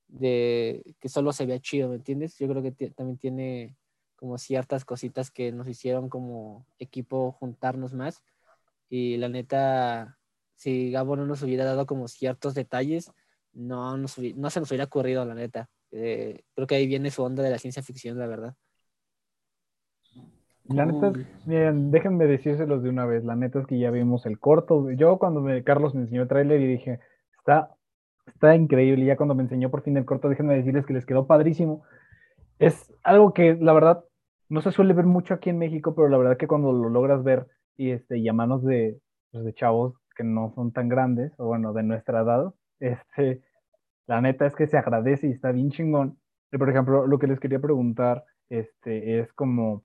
de 0.07 0.95
que 0.99 1.09
solo 1.09 1.31
se 1.31 1.45
vea 1.45 1.59
chido, 1.59 1.89
¿me 1.89 1.95
entiendes? 1.95 2.37
Yo 2.37 2.47
creo 2.49 2.61
que 2.61 2.71
también 2.91 3.17
tiene 3.17 3.77
como 4.15 4.37
ciertas 4.37 4.85
cositas 4.85 5.31
que 5.31 5.51
nos 5.51 5.67
hicieron 5.67 6.09
como 6.09 6.65
equipo 6.79 7.31
juntarnos 7.33 7.93
más 7.93 8.23
y 8.89 9.17
la 9.17 9.29
neta, 9.29 10.19
si 10.55 10.91
Gabo 10.91 11.15
no 11.15 11.25
nos 11.25 11.41
hubiera 11.41 11.65
dado 11.65 11.85
como 11.85 12.07
ciertos 12.07 12.53
detalles, 12.53 13.11
no, 13.53 13.97
nos, 13.97 14.17
no 14.17 14.49
se 14.49 14.59
nos 14.59 14.69
hubiera 14.69 14.85
ocurrido, 14.85 15.25
la 15.25 15.35
neta. 15.35 15.69
Eh, 15.91 16.43
creo 16.55 16.67
que 16.67 16.75
ahí 16.75 16.87
viene 16.87 17.11
su 17.11 17.23
onda 17.23 17.43
de 17.43 17.51
la 17.51 17.59
ciencia 17.59 17.83
ficción, 17.83 18.17
la 18.17 18.27
verdad. 18.27 18.55
La 20.65 20.85
neta, 20.85 21.11
miren, 21.45 21.91
déjenme 21.91 22.25
decírselos 22.25 22.83
de 22.83 22.89
una 22.89 23.05
vez. 23.05 23.23
La 23.25 23.35
neta 23.35 23.59
es 23.59 23.67
que 23.67 23.79
ya 23.79 23.91
vimos 23.91 24.25
el 24.25 24.39
corto. 24.39 24.91
Yo 24.91 25.17
cuando 25.17 25.41
me, 25.41 25.63
Carlos 25.63 25.93
me 25.93 26.01
enseñó 26.01 26.21
el 26.21 26.27
tráiler 26.27 26.61
y 26.61 26.67
dije, 26.67 26.99
está 27.37 27.75
está 28.27 28.55
increíble. 28.55 29.05
Ya 29.05 29.17
cuando 29.17 29.35
me 29.35 29.43
enseñó 29.43 29.69
por 29.69 29.83
fin 29.83 29.97
el 29.97 30.05
corto, 30.05 30.29
déjenme 30.29 30.55
decirles 30.55 30.85
que 30.85 30.93
les 30.93 31.05
quedó 31.05 31.27
padrísimo. 31.27 31.83
Es 32.59 32.93
algo 33.03 33.33
que 33.33 33.55
la 33.59 33.73
verdad 33.73 34.03
no 34.49 34.61
se 34.61 34.71
suele 34.71 34.93
ver 34.93 35.05
mucho 35.05 35.33
aquí 35.33 35.49
en 35.49 35.57
México, 35.57 35.95
pero 35.95 36.09
la 36.09 36.17
verdad 36.17 36.37
que 36.37 36.47
cuando 36.47 36.71
lo 36.71 36.89
logras 36.89 37.23
ver 37.23 37.47
y, 37.75 37.91
este, 37.91 38.17
y 38.17 38.27
a 38.29 38.33
manos 38.33 38.63
de, 38.63 38.99
pues, 39.31 39.43
de 39.43 39.53
chavos 39.53 39.95
que 40.15 40.23
no 40.23 40.51
son 40.53 40.71
tan 40.71 40.89
grandes, 40.89 41.33
o 41.37 41.47
bueno, 41.47 41.73
de 41.73 41.83
nuestra 41.83 42.21
edad, 42.21 42.53
este, 42.79 43.41
la 44.05 44.21
neta 44.21 44.45
es 44.45 44.55
que 44.55 44.67
se 44.67 44.77
agradece 44.77 45.27
y 45.27 45.31
está 45.31 45.51
bien 45.51 45.71
chingón. 45.71 46.19
Y 46.51 46.57
por 46.57 46.69
ejemplo, 46.69 47.07
lo 47.07 47.17
que 47.17 47.27
les 47.27 47.39
quería 47.39 47.59
preguntar 47.59 48.23
este, 48.49 49.19
es 49.19 49.33
como, 49.33 49.83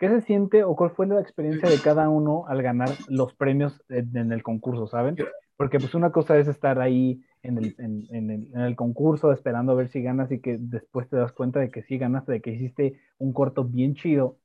¿qué 0.00 0.08
se 0.08 0.22
siente 0.22 0.64
o 0.64 0.74
cuál 0.74 0.90
fue 0.90 1.06
la 1.06 1.20
experiencia 1.20 1.68
de 1.68 1.78
cada 1.78 2.08
uno 2.08 2.44
al 2.48 2.62
ganar 2.62 2.88
los 3.08 3.34
premios 3.34 3.80
en, 3.88 4.16
en 4.16 4.32
el 4.32 4.42
concurso, 4.42 4.88
¿saben? 4.88 5.16
Porque 5.56 5.78
pues 5.78 5.94
una 5.94 6.10
cosa 6.10 6.38
es 6.38 6.48
estar 6.48 6.80
ahí 6.80 7.22
en 7.42 7.58
el, 7.58 7.74
en, 7.78 8.06
en, 8.10 8.30
el, 8.30 8.48
en 8.54 8.60
el, 8.60 8.76
concurso 8.76 9.30
esperando 9.30 9.72
a 9.72 9.74
ver 9.74 9.88
si 9.88 10.02
ganas 10.02 10.32
y 10.32 10.40
que 10.40 10.56
después 10.58 11.08
te 11.08 11.16
das 11.16 11.32
cuenta 11.32 11.60
de 11.60 11.70
que 11.70 11.82
sí 11.82 11.98
ganaste, 11.98 12.32
de 12.32 12.40
que 12.40 12.50
hiciste 12.50 12.98
un 13.18 13.34
corto 13.34 13.64
bien 13.64 13.94
chido 13.94 14.38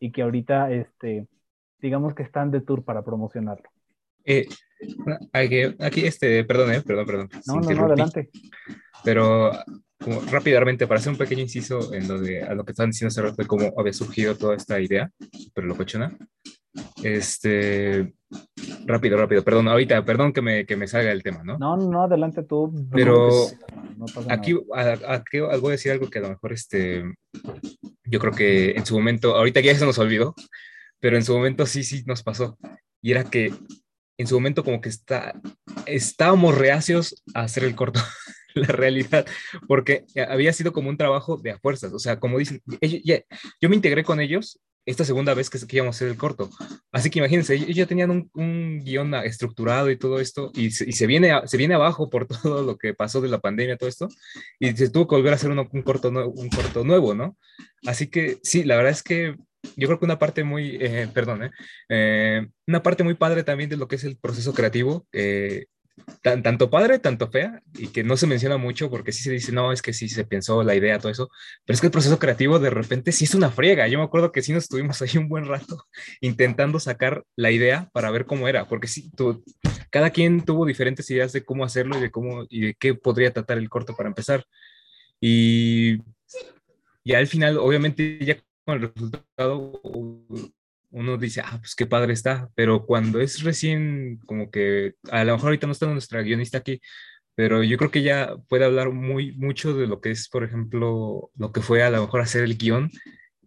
y 0.00 0.10
que 0.10 0.22
ahorita, 0.22 0.70
este, 0.72 1.28
digamos 1.80 2.14
que 2.14 2.22
están 2.22 2.50
de 2.50 2.62
tour 2.62 2.82
para 2.82 3.02
promocionarlo. 3.02 3.73
Eh, 4.24 4.46
aquí, 5.32 6.06
este, 6.06 6.44
perdón, 6.44 6.72
eh, 6.72 6.82
perdón, 6.82 7.06
perdón. 7.06 7.28
No, 7.46 7.60
no, 7.60 7.70
no, 7.70 7.86
adelante. 7.86 8.30
Pero 9.04 9.52
como 10.02 10.20
rápidamente, 10.22 10.86
para 10.86 11.00
hacer 11.00 11.12
un 11.12 11.18
pequeño 11.18 11.42
inciso 11.42 11.94
en 11.94 12.08
lo 12.08 12.20
de, 12.20 12.42
a 12.42 12.54
lo 12.54 12.64
que 12.64 12.72
estaban 12.72 12.90
diciendo 12.90 13.08
hace 13.08 13.22
rato 13.22 13.36
de 13.42 13.46
cómo 13.46 13.72
había 13.78 13.92
surgido 13.92 14.36
toda 14.36 14.54
esta 14.54 14.80
idea, 14.80 15.10
pero 15.54 15.66
lo 15.66 15.76
cochona. 15.76 16.16
Este, 17.02 18.14
rápido, 18.84 19.16
rápido, 19.16 19.42
perdón, 19.42 19.68
ahorita, 19.68 20.04
perdón 20.04 20.32
que 20.32 20.42
me, 20.42 20.66
que 20.66 20.76
me 20.76 20.88
salga 20.88 21.12
el 21.12 21.22
tema, 21.22 21.42
¿no? 21.44 21.58
No, 21.58 21.76
no, 21.76 22.04
adelante 22.04 22.42
tú. 22.42 22.72
Pero 22.90 23.28
no 23.96 24.06
aquí, 24.28 24.58
aquí 25.06 25.40
voy 25.40 25.68
a 25.68 25.70
decir 25.70 25.92
algo 25.92 26.10
que 26.10 26.18
a 26.18 26.22
lo 26.22 26.30
mejor, 26.30 26.52
este, 26.52 27.04
yo 28.04 28.18
creo 28.18 28.32
que 28.32 28.72
en 28.72 28.84
su 28.84 28.94
momento, 28.94 29.36
ahorita 29.36 29.60
ya 29.60 29.74
se 29.74 29.86
nos 29.86 29.98
olvidó, 29.98 30.34
pero 31.00 31.16
en 31.16 31.24
su 31.24 31.34
momento 31.34 31.64
sí, 31.66 31.84
sí 31.84 32.02
nos 32.06 32.22
pasó. 32.22 32.58
Y 33.00 33.12
era 33.12 33.24
que 33.24 33.52
en 34.18 34.26
su 34.26 34.34
momento 34.34 34.64
como 34.64 34.80
que 34.80 34.88
está, 34.88 35.40
estábamos 35.86 36.56
reacios 36.56 37.22
a 37.34 37.42
hacer 37.42 37.64
el 37.64 37.74
corto, 37.74 38.00
la 38.54 38.68
realidad, 38.68 39.26
porque 39.66 40.04
había 40.28 40.52
sido 40.52 40.72
como 40.72 40.88
un 40.88 40.96
trabajo 40.96 41.36
de 41.36 41.52
a 41.52 41.58
fuerzas, 41.58 41.92
o 41.92 41.98
sea, 41.98 42.20
como 42.20 42.38
dicen, 42.38 42.62
yo 43.60 43.68
me 43.68 43.76
integré 43.76 44.04
con 44.04 44.20
ellos 44.20 44.60
esta 44.86 45.04
segunda 45.04 45.32
vez 45.34 45.48
que, 45.48 45.58
que 45.66 45.76
íbamos 45.76 45.96
a 45.96 45.98
hacer 45.98 46.08
el 46.08 46.16
corto. 46.16 46.50
Así 46.92 47.08
que 47.08 47.18
imagínense, 47.18 47.54
ellos 47.54 47.74
ya 47.74 47.86
tenían 47.86 48.10
un, 48.10 48.30
un 48.34 48.80
guion 48.84 49.14
estructurado 49.14 49.90
y 49.90 49.96
todo 49.96 50.20
esto, 50.20 50.50
y, 50.54 50.70
se, 50.70 50.90
se, 50.92 51.06
viene, 51.06 51.32
se 51.46 51.56
viene 51.56 51.74
abajo 51.74 52.10
por 52.10 52.26
todo 52.42 52.62
lo 52.62 52.76
que 52.76 52.94
pasó 52.94 53.20
de 53.20 53.28
la 53.28 53.40
pandemia, 53.40 53.76
todo 53.76 53.88
esto, 53.88 54.08
y 54.58 54.72
se 54.76 54.90
tuvo 54.90 55.08
que 55.08 55.16
volver 55.16 55.32
a 55.32 55.36
hacer 55.36 55.50
un 55.50 55.82
corto, 55.82 56.08
un 56.10 56.48
corto 56.50 56.84
nuevo, 56.84 57.14
¿no? 57.14 57.36
Así 57.86 58.08
que 58.08 58.38
sí, 58.42 58.64
la 58.64 58.76
verdad 58.76 58.92
es 58.92 59.02
que 59.02 59.36
yo 59.76 59.88
creo 59.88 59.98
que 59.98 60.04
una 60.04 60.18
parte 60.18 60.44
muy, 60.44 60.76
eh, 60.80 61.08
perdón, 61.12 61.44
eh, 61.44 61.50
eh, 61.88 62.46
una 62.66 62.82
parte 62.82 63.04
muy 63.04 63.14
padre 63.14 63.44
también 63.44 63.70
de 63.70 63.76
lo 63.76 63.88
que 63.88 63.96
es 63.96 64.04
el 64.04 64.16
proceso 64.16 64.52
creativo, 64.54 65.06
eh, 65.12 65.66
tan, 66.22 66.42
tanto 66.42 66.70
padre, 66.70 66.98
tanto 66.98 67.30
fea, 67.30 67.62
y 67.74 67.88
que 67.88 68.02
no 68.04 68.16
se 68.16 68.26
menciona 68.26 68.56
mucho 68.56 68.90
porque 68.90 69.12
sí 69.12 69.22
se 69.22 69.32
dice, 69.32 69.52
no, 69.52 69.72
es 69.72 69.82
que 69.82 69.92
sí 69.92 70.08
se 70.08 70.24
pensó 70.24 70.62
la 70.62 70.74
idea, 70.74 70.98
todo 70.98 71.12
eso, 71.12 71.30
pero 71.64 71.74
es 71.74 71.80
que 71.80 71.86
el 71.86 71.92
proceso 71.92 72.18
creativo 72.18 72.58
de 72.58 72.70
repente 72.70 73.12
sí 73.12 73.24
es 73.24 73.34
una 73.34 73.50
friega. 73.50 73.86
Yo 73.88 73.98
me 73.98 74.04
acuerdo 74.04 74.32
que 74.32 74.42
sí 74.42 74.52
nos 74.52 74.64
estuvimos 74.64 75.00
ahí 75.02 75.16
un 75.16 75.28
buen 75.28 75.46
rato 75.46 75.86
intentando 76.20 76.80
sacar 76.80 77.24
la 77.36 77.50
idea 77.50 77.88
para 77.92 78.10
ver 78.10 78.26
cómo 78.26 78.48
era, 78.48 78.66
porque 78.68 78.88
sí, 78.88 79.10
tú, 79.16 79.44
cada 79.90 80.10
quien 80.10 80.44
tuvo 80.44 80.66
diferentes 80.66 81.08
ideas 81.10 81.32
de 81.32 81.44
cómo 81.44 81.64
hacerlo 81.64 81.98
y 81.98 82.00
de 82.00 82.10
cómo 82.10 82.44
y 82.48 82.60
de 82.66 82.74
qué 82.74 82.94
podría 82.94 83.32
tratar 83.32 83.58
el 83.58 83.68
corto 83.68 83.94
para 83.96 84.08
empezar. 84.08 84.44
Y 85.20 85.98
ya 87.04 87.18
al 87.18 87.26
final, 87.26 87.58
obviamente, 87.58 88.18
ya 88.24 88.36
con 88.64 88.76
el 88.76 88.92
resultado, 88.92 89.80
uno 90.90 91.16
dice, 91.18 91.42
ah, 91.44 91.58
pues 91.58 91.74
qué 91.74 91.86
padre 91.86 92.12
está, 92.12 92.48
pero 92.54 92.86
cuando 92.86 93.20
es 93.20 93.42
recién, 93.42 94.20
como 94.26 94.50
que 94.50 94.94
a 95.10 95.24
lo 95.24 95.34
mejor 95.34 95.48
ahorita 95.48 95.66
no 95.66 95.72
está 95.72 95.86
nuestra 95.86 96.22
guionista 96.22 96.58
aquí, 96.58 96.80
pero 97.34 97.62
yo 97.64 97.76
creo 97.76 97.90
que 97.90 97.98
ella 97.98 98.36
puede 98.48 98.64
hablar 98.64 98.90
muy 98.92 99.32
mucho 99.32 99.74
de 99.74 99.86
lo 99.86 100.00
que 100.00 100.12
es, 100.12 100.28
por 100.28 100.44
ejemplo, 100.44 101.30
lo 101.36 101.52
que 101.52 101.60
fue 101.60 101.82
a 101.82 101.90
lo 101.90 102.02
mejor 102.02 102.20
hacer 102.20 102.44
el 102.44 102.56
guion 102.56 102.90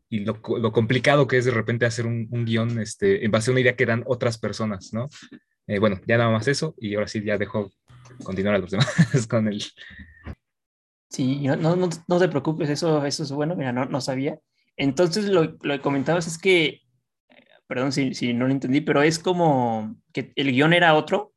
y 0.10 0.20
lo, 0.22 0.42
lo 0.60 0.72
complicado 0.72 1.28
que 1.28 1.38
es 1.38 1.46
de 1.46 1.52
repente 1.52 1.86
hacer 1.86 2.06
un, 2.06 2.28
un, 2.32 2.46
guion 2.46 2.80
este, 2.80 3.26
en 3.26 3.32
base 3.32 3.50
a 3.50 3.54
una 3.54 3.62
idea 3.62 3.76
que 3.76 3.86
dan 3.86 4.04
otras 4.08 4.38
personas, 4.38 4.94
¿no? 4.94 5.08
Eh, 5.68 5.80
bueno, 5.80 6.00
ya 6.06 6.18
nada 6.18 6.32
más 6.32 6.48
eso 6.48 6.76
y 6.78 6.96
ahora 6.96 7.08
sí 7.08 7.24
ya 7.24 7.38
dejo 7.38 7.72
continuar 8.24 8.56
a 8.56 8.60
los 8.60 8.72
demás 8.72 8.88
con 9.30 9.48
el... 9.48 9.64
Sí, 11.10 11.48
no, 11.48 11.56
no, 11.56 11.90
no 12.08 12.20
te 12.20 12.28
preocupes, 12.28 12.70
eso, 12.70 13.06
eso 13.06 13.24
es 13.24 13.32
bueno, 13.32 13.56
mira, 13.56 13.72
no, 13.72 13.86
no 13.86 14.02
sabía. 14.02 14.38
Entonces 14.78 15.26
lo, 15.26 15.58
lo 15.62 15.74
que 15.74 15.82
comentabas 15.82 16.28
es 16.28 16.38
que 16.38 16.82
perdón 17.68 17.92
si, 17.92 18.14
si, 18.14 18.34
no 18.34 18.48
lo 18.48 18.54
entendí, 18.54 18.82
pero 18.82 19.02
es 19.02 19.20
como 19.20 19.96
que 20.14 20.32
el 20.36 20.52
guion 20.52 20.74
era 20.74 20.96
otro 20.96 21.34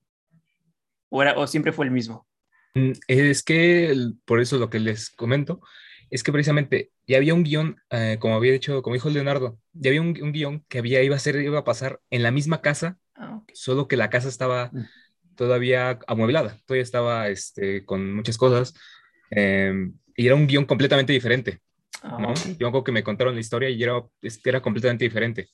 o, 1.08 1.22
era, 1.22 1.36
o 1.36 1.46
siempre 1.46 1.72
fue 1.72 1.84
el 1.84 1.90
mismo. 1.90 2.26
Mm, 2.74 2.92
es 3.08 3.42
que 3.42 3.94
por 4.24 4.40
eso 4.40 4.58
lo 4.58 4.70
que 4.70 4.78
les 4.78 5.10
comento 5.10 5.60
es 6.08 6.22
que 6.22 6.32
precisamente 6.32 6.90
ya 7.06 7.18
había 7.18 7.34
un 7.34 7.44
guion, 7.44 7.76
eh, 7.90 8.16
como 8.20 8.36
había 8.36 8.52
dicho, 8.52 8.82
como 8.82 8.94
dijo 8.94 9.10
Leonardo, 9.10 9.58
ya 9.72 9.90
había 9.90 10.00
un, 10.00 10.16
un, 10.22 10.32
guion 10.32 10.64
que 10.68 10.78
había, 10.78 11.02
iba 11.02 11.16
a 11.16 11.20
ser, 11.20 11.36
iba 11.36 11.58
a 11.58 11.64
pasar 11.64 12.00
en 12.10 12.22
la 12.22 12.30
misma 12.30 12.62
casa, 12.62 12.98
ah, 13.14 13.38
okay. 13.42 13.54
solo 13.54 13.86
que 13.86 13.96
la 13.96 14.10
casa 14.10 14.28
estaba 14.28 14.70
mm. 14.72 14.86
todavía 15.36 15.98
amueblada, 16.06 16.58
todavía 16.66 16.82
estaba 16.82 17.28
este, 17.28 17.84
con 17.84 18.12
muchas 18.14 18.38
cosas, 18.38 18.74
eh, 19.30 19.72
y 20.16 20.26
era 20.26 20.34
un 20.34 20.46
guion 20.46 20.64
completamente 20.64 21.12
diferente. 21.12 21.60
Ah, 22.02 22.18
¿no? 22.20 22.30
okay. 22.30 22.56
Yo 22.58 22.70
creo 22.70 22.84
que 22.84 22.92
me 22.92 23.02
contaron 23.02 23.34
la 23.34 23.40
historia 23.40 23.68
y 23.68 23.82
era, 23.82 24.02
era 24.44 24.62
completamente 24.62 25.04
diferente. 25.04 25.48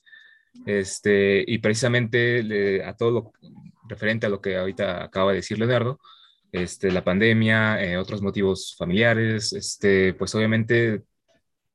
Este, 0.65 1.43
y 1.45 1.59
precisamente 1.59 2.41
le, 2.43 2.83
a 2.83 2.95
todo 2.95 3.11
lo 3.11 3.31
referente 3.87 4.25
a 4.25 4.29
lo 4.29 4.41
que 4.41 4.57
ahorita 4.57 5.03
acaba 5.03 5.31
de 5.31 5.37
decir 5.37 5.59
Leonardo, 5.59 5.99
este, 6.51 6.91
la 6.91 7.03
pandemia, 7.03 7.83
eh, 7.83 7.97
otros 7.97 8.21
motivos 8.21 8.75
familiares, 8.77 9.53
este, 9.53 10.13
pues 10.13 10.33
obviamente, 10.35 11.03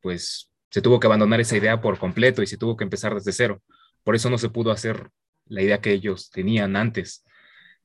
pues 0.00 0.50
se 0.71 0.83
tuvo 0.83 0.99
que 0.99 1.07
abandonar 1.07 1.41
esa 1.41 1.57
idea 1.57 1.81
por 1.81 1.99
completo 1.99 2.43
y 2.43 2.47
se 2.47 2.57
tuvo 2.57 2.76
que 2.76 2.85
empezar 2.85 3.14
desde 3.14 3.33
cero. 3.33 3.62
Por 4.05 4.14
eso 4.14 4.31
no 4.31 4.38
se 4.38 4.49
pudo 4.49 4.73
hacer 4.73 5.11
la 5.47 5.62
idea 5.62 5.81
que 5.81 5.93
ellos 5.93 6.31
tenían 6.31 6.76
antes. 6.76 7.25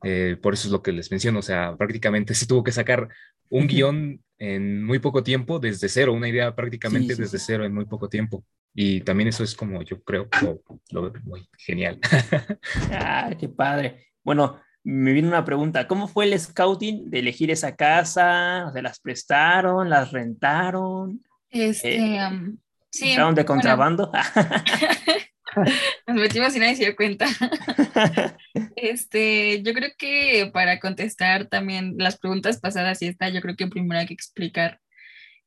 Eh, 0.04 0.38
por 0.42 0.54
eso 0.54 0.68
es 0.68 0.72
lo 0.72 0.82
que 0.82 0.92
les 0.92 1.12
menciono, 1.12 1.40
o 1.40 1.44
sea, 1.44 1.76
prácticamente 1.76 2.34
se 2.34 2.46
tuvo 2.46 2.64
que 2.64 2.72
sacar 2.72 3.10
un 3.50 3.68
guion 3.68 4.24
en 4.40 4.84
muy 4.84 5.00
poco 5.00 5.24
tiempo 5.24 5.60
desde 5.60 5.90
cero, 5.90 6.14
una 6.14 6.28
idea 6.28 6.56
prácticamente 6.56 7.10
sí, 7.10 7.16
sí, 7.16 7.22
desde 7.22 7.40
sí. 7.40 7.46
cero 7.48 7.66
en 7.66 7.74
muy 7.74 7.86
poco 7.86 8.10
tiempo. 8.10 8.44
Y 8.74 9.02
también 9.02 9.30
eso 9.30 9.44
es 9.44 9.56
como 9.56 9.82
yo 9.82 10.04
creo 10.04 10.28
lo, 10.42 10.62
lo 10.92 11.14
muy 11.24 11.50
genial. 11.58 12.00
ah, 12.92 13.32
qué 13.40 13.50
padre. 13.50 14.08
Bueno, 14.24 14.60
me 14.84 15.12
viene 15.12 15.28
una 15.28 15.44
pregunta. 15.44 15.88
¿Cómo 15.88 16.08
fue 16.08 16.26
el 16.26 16.40
scouting 16.40 17.10
de 17.10 17.20
elegir 17.20 17.52
esa 17.52 17.76
casa? 17.76 18.72
¿Se 18.74 18.82
las 18.82 19.00
prestaron? 19.00 19.90
¿Las 19.90 20.12
rentaron? 20.12 21.24
Este, 21.50 21.98
eh, 21.98 22.28
um, 22.28 22.58
sí. 22.90 23.10
¿Estaban 23.10 23.36
de 23.36 23.46
contrabando? 23.46 24.12
Nos 26.08 26.18
metimos 26.18 26.56
y 26.56 26.60
nadie 26.60 26.76
se 26.76 26.86
dio 26.86 26.96
cuenta. 26.96 27.28
este, 28.76 29.62
yo 29.64 29.74
creo 29.74 29.92
que 29.98 30.50
para 30.54 30.80
contestar 30.80 31.48
también 31.48 31.96
las 31.98 32.18
preguntas 32.18 32.60
pasadas 32.60 33.02
y 33.02 33.08
esta, 33.08 33.30
yo 33.30 33.42
creo 33.42 33.56
que 33.56 33.68
primero 33.68 34.00
hay 34.00 34.08
que 34.08 34.14
explicar 34.14 34.80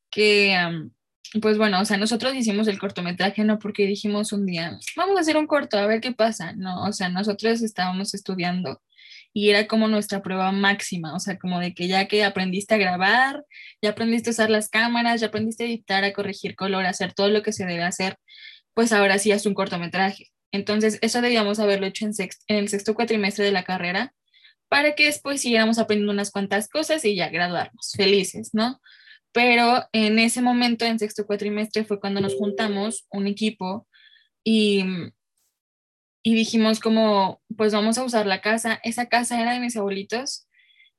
que 0.09 0.57
um, 0.67 0.91
pues 1.39 1.57
bueno, 1.57 1.79
o 1.79 1.85
sea, 1.85 1.97
nosotros 1.97 2.35
hicimos 2.35 2.67
el 2.67 2.79
cortometraje 2.79 3.43
no 3.45 3.57
porque 3.57 3.85
dijimos 3.87 4.33
un 4.33 4.45
día, 4.45 4.77
vamos 4.97 5.17
a 5.17 5.21
hacer 5.21 5.37
un 5.37 5.47
corto, 5.47 5.77
a 5.77 5.87
ver 5.87 6.01
qué 6.01 6.11
pasa. 6.11 6.53
No, 6.53 6.83
o 6.83 6.91
sea, 6.91 7.09
nosotros 7.09 7.61
estábamos 7.61 8.13
estudiando 8.13 8.81
y 9.33 9.49
era 9.49 9.65
como 9.67 9.87
nuestra 9.87 10.21
prueba 10.21 10.51
máxima, 10.51 11.15
o 11.15 11.19
sea, 11.19 11.37
como 11.39 11.59
de 11.59 11.73
que 11.73 11.87
ya 11.87 12.07
que 12.07 12.25
aprendiste 12.25 12.75
a 12.75 12.77
grabar, 12.77 13.45
ya 13.81 13.91
aprendiste 13.91 14.29
a 14.29 14.33
usar 14.33 14.49
las 14.49 14.69
cámaras, 14.69 15.21
ya 15.21 15.27
aprendiste 15.27 15.63
a 15.63 15.67
editar, 15.67 16.03
a 16.03 16.11
corregir 16.11 16.55
color, 16.55 16.85
a 16.85 16.89
hacer 16.89 17.13
todo 17.13 17.29
lo 17.29 17.41
que 17.41 17.53
se 17.53 17.65
debe 17.65 17.83
hacer, 17.83 18.17
pues 18.73 18.91
ahora 18.93 19.17
sí 19.19 19.31
es 19.31 19.45
un 19.45 19.53
cortometraje. 19.53 20.31
Entonces, 20.51 20.99
eso 21.01 21.21
debíamos 21.21 21.59
haberlo 21.59 21.87
hecho 21.87 22.05
en, 22.05 22.13
en 22.47 22.57
el 22.57 22.69
sexto 22.69 22.93
cuatrimestre 22.93 23.45
de 23.45 23.51
la 23.51 23.63
carrera 23.63 24.13
para 24.69 24.95
que 24.95 25.05
después 25.05 25.41
siguiéramos 25.41 25.79
aprendiendo 25.79 26.13
unas 26.13 26.31
cuantas 26.31 26.69
cosas 26.69 27.03
y 27.03 27.15
ya 27.15 27.29
graduarnos 27.29 27.91
felices, 27.95 28.51
¿no? 28.53 28.79
Pero 29.33 29.85
en 29.91 30.19
ese 30.19 30.41
momento, 30.41 30.85
en 30.85 30.99
sexto 30.99 31.25
cuatrimestre, 31.25 31.85
fue 31.85 31.99
cuando 31.99 32.21
nos 32.21 32.35
juntamos 32.35 33.05
un 33.11 33.27
equipo 33.27 33.87
y, 34.43 34.83
y 36.23 36.35
dijimos 36.35 36.79
como, 36.79 37.41
pues 37.57 37.73
vamos 37.73 37.97
a 37.97 38.03
usar 38.03 38.25
la 38.25 38.41
casa. 38.41 38.79
Esa 38.83 39.07
casa 39.07 39.41
era 39.41 39.53
de 39.53 39.59
mis 39.59 39.77
abuelitos, 39.77 40.47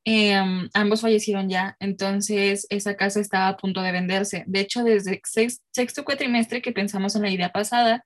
em, 0.04 0.68
ambos 0.74 1.00
fallecieron 1.00 1.48
ya, 1.48 1.76
entonces 1.80 2.66
esa 2.70 2.96
casa 2.96 3.20
estaba 3.20 3.48
a 3.48 3.56
punto 3.56 3.82
de 3.82 3.92
venderse. 3.92 4.44
De 4.46 4.60
hecho, 4.60 4.84
desde 4.84 5.20
sexto 5.24 6.04
cuatrimestre 6.04 6.62
que 6.62 6.72
pensamos 6.72 7.16
en 7.16 7.22
la 7.22 7.30
idea 7.30 7.50
pasada, 7.50 8.04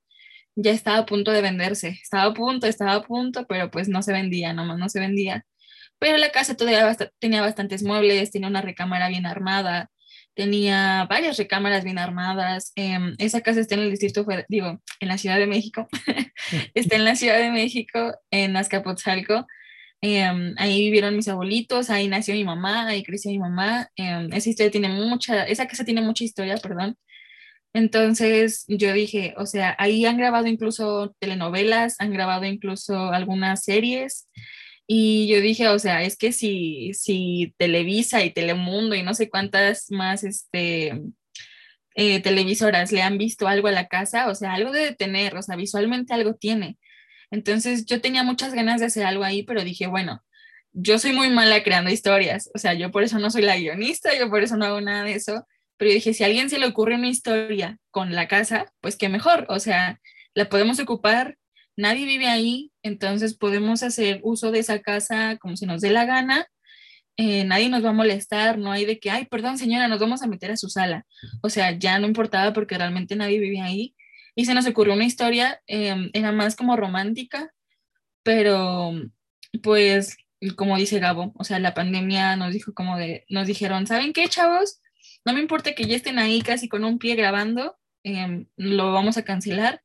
ya 0.57 0.73
estaba 0.73 0.99
a 0.99 1.07
punto 1.07 1.33
de 1.33 1.43
venderse. 1.43 1.89
Estaba 2.03 2.25
a 2.31 2.35
punto, 2.35 2.67
estaba 2.67 2.95
a 2.95 3.03
punto, 3.03 3.47
pero 3.47 3.71
pues 3.71 3.89
no 3.89 4.03
se 4.03 4.13
vendía, 4.13 4.53
nomás 4.53 4.79
no 4.79 4.89
se 4.89 5.01
vendía. 5.01 5.45
Pero 5.99 6.19
la 6.19 6.31
casa 6.31 6.57
todavía 6.57 6.97
tenía 7.19 7.41
bastantes 7.43 7.83
muebles, 7.83 8.31
tenía 8.31 8.49
una 8.49 8.63
recámara 8.63 9.09
bien 9.09 9.27
armada, 9.27 9.91
tenía 10.35 11.07
varias 11.09 11.39
recámaras 11.39 11.85
bien 11.85 11.99
armadas. 11.99 12.73
Em, 12.77 13.15
esa 13.19 13.41
casa 13.43 13.61
está 13.61 13.75
en 13.75 13.83
el 13.83 13.91
distrito, 13.91 14.27
digo, 14.49 14.81
en 15.01 15.09
la 15.09 15.19
Ciudad 15.19 15.39
de 15.39 15.47
México. 15.47 15.89
está 16.75 16.97
en 16.97 17.05
la 17.05 17.17
Ciudad 17.17 17.39
de 17.39 17.51
México, 17.51 18.15
en 18.31 18.57
Azcapotzalco. 18.57 19.47
Em, 20.01 20.55
ahí 20.59 20.85
vivieron 20.85 21.17
mis 21.17 21.29
abuelitos, 21.29 21.91
ahí 21.91 22.09
nació 22.09 22.35
mi 22.35 22.45
mamá, 22.45 22.87
ahí 22.89 23.03
creció 23.03 23.31
mi 23.31 23.39
mamá. 23.39 23.89
Em, 23.97 24.33
esa 24.33 24.51
historia 24.51 24.71
tiene 24.71 24.89
mucha, 24.89 25.45
esa 25.45 25.67
casa 25.67 25.85
tiene 25.85 26.03
mucha 26.03 26.25
historia, 26.25 26.57
perdón. 26.59 26.97
Entonces 27.73 28.65
yo 28.69 28.93
dije, 28.93 29.35
o 29.37 29.47
sea, 29.47 29.77
ahí 29.79 30.07
han 30.07 30.17
grabado 30.17 30.47
incluso 30.47 31.15
telenovelas, 31.19 31.97
han 32.01 32.13
grabado 32.13 32.47
incluso 32.47 33.13
algunas 33.13 33.65
series. 33.65 34.29
Y 34.87 35.29
yo 35.29 35.41
dije, 35.41 35.69
o 35.69 35.79
sea, 35.79 36.03
es 36.03 36.17
que 36.17 36.33
si, 36.33 36.93
si 36.95 37.55
Televisa 37.59 38.25
y 38.25 38.33
Telemundo 38.33 38.95
y 38.95 39.03
no 39.03 39.15
sé 39.15 39.29
cuántas 39.29 39.91
más 39.91 40.25
este, 40.25 40.93
eh, 41.97 42.21
televisoras 42.21 42.93
le 42.93 43.03
han 43.03 43.19
visto 43.19 43.49
algo 43.49 43.69
a 43.69 43.73
la 43.73 43.89
casa, 43.89 44.29
o 44.29 44.35
sea, 44.35 44.55
algo 44.55 44.71
de 44.73 44.95
tener, 44.95 45.37
o 45.37 45.43
sea, 45.43 45.57
visualmente 45.57 46.15
algo 46.15 46.35
tiene. 46.35 46.79
Entonces 47.31 47.87
yo 47.87 48.01
tenía 48.01 48.23
muchas 48.23 48.55
ganas 48.55 48.81
de 48.81 48.87
hacer 48.87 49.07
algo 49.07 49.25
ahí, 49.25 49.43
pero 49.43 49.65
dije, 49.65 49.87
bueno, 49.87 50.23
yo 50.73 50.99
soy 50.99 51.13
muy 51.13 51.31
mala 51.31 51.63
creando 51.63 51.91
historias, 51.91 52.51
o 52.55 52.59
sea, 52.59 52.75
yo 52.75 52.91
por 52.91 53.03
eso 53.03 53.19
no 53.19 53.31
soy 53.31 53.43
la 53.43 53.57
guionista, 53.57 54.17
yo 54.19 54.29
por 54.31 54.43
eso 54.43 54.57
no 54.57 54.67
hago 54.67 54.81
nada 54.81 55.05
de 55.05 55.15
eso, 55.15 55.47
pero 55.79 55.91
dije, 55.91 56.15
si 56.15 56.23
a 56.23 56.27
alguien 56.27 56.51
se 56.51 56.59
le 56.59 56.67
ocurre 56.67 56.97
una 56.97 57.09
historia 57.09 57.79
con 57.91 58.15
la 58.15 58.29
casa, 58.29 58.73
pues 58.81 58.97
qué 58.97 59.09
mejor, 59.09 59.47
o 59.49 59.59
sea, 59.59 60.01
la 60.35 60.49
podemos 60.49 60.79
ocupar 60.79 61.37
nadie 61.77 62.07
vive 62.07 62.27
ahí, 62.27 62.73
entonces 62.83 63.35
podemos 63.35 63.83
hacer 63.83 64.21
uso 64.23 64.51
de 64.51 64.61
esa 64.61 64.81
casa 64.81 65.37
como 65.37 65.57
si 65.57 65.67
nos 65.67 65.83
dé 65.83 65.91
la 65.91 66.07
gana. 66.07 66.47
Eh, 67.19 67.45
nadie 67.45 67.71
nos 67.71 67.83
va 67.85 67.91
a 67.91 67.95
molestar, 67.95 68.59
no 68.59 68.73
hay 68.73 68.85
de 68.85 68.99
que, 68.99 69.11
ay, 69.11 69.25
perdón 69.27 69.57
señora, 69.57 69.89
nos 69.89 70.01
vamos 70.01 70.23
a 70.23 70.27
meter 70.27 70.51
a 70.51 70.57
su 70.57 70.69
sala. 70.69 71.07
O 71.43 71.49
sea, 71.49 71.79
ya 71.79 71.99
no 71.99 72.07
importaba 72.07 72.53
porque 72.53 72.77
realmente 72.77 73.17
nadie 73.17 73.39
vivía 73.39 73.65
ahí. 73.65 73.95
Y 74.37 74.45
se 74.45 74.55
nos 74.55 74.67
ocurrió 74.67 74.95
una 74.95 75.07
historia, 75.07 75.61
em, 75.67 76.11
era 76.13 76.31
más 76.31 76.55
como 76.55 76.77
romántica, 76.77 77.53
pero 78.23 78.93
pues 79.63 80.17
como 80.55 80.77
dice 80.77 80.99
Gabo, 80.99 81.33
o 81.37 81.45
sea, 81.45 81.59
la 81.59 81.75
pandemia 81.75 82.37
nos 82.37 82.53
dijo 82.53 82.75
como 82.75 82.99
de, 82.99 83.25
nos 83.29 83.47
dijeron, 83.47 83.87
¿saben 83.87 84.13
qué, 84.13 84.29
chavos? 84.29 84.81
No 85.25 85.33
me 85.33 85.41
importa 85.41 85.75
que 85.75 85.87
ya 85.87 85.97
estén 85.97 86.19
ahí 86.19 86.43
casi 86.43 86.69
con 86.69 86.85
un 86.85 86.99
pie 86.99 87.15
grabando, 87.15 87.77
em, 88.05 88.47
lo 88.57 88.93
vamos 88.93 89.17
a 89.17 89.25
cancelar 89.25 89.83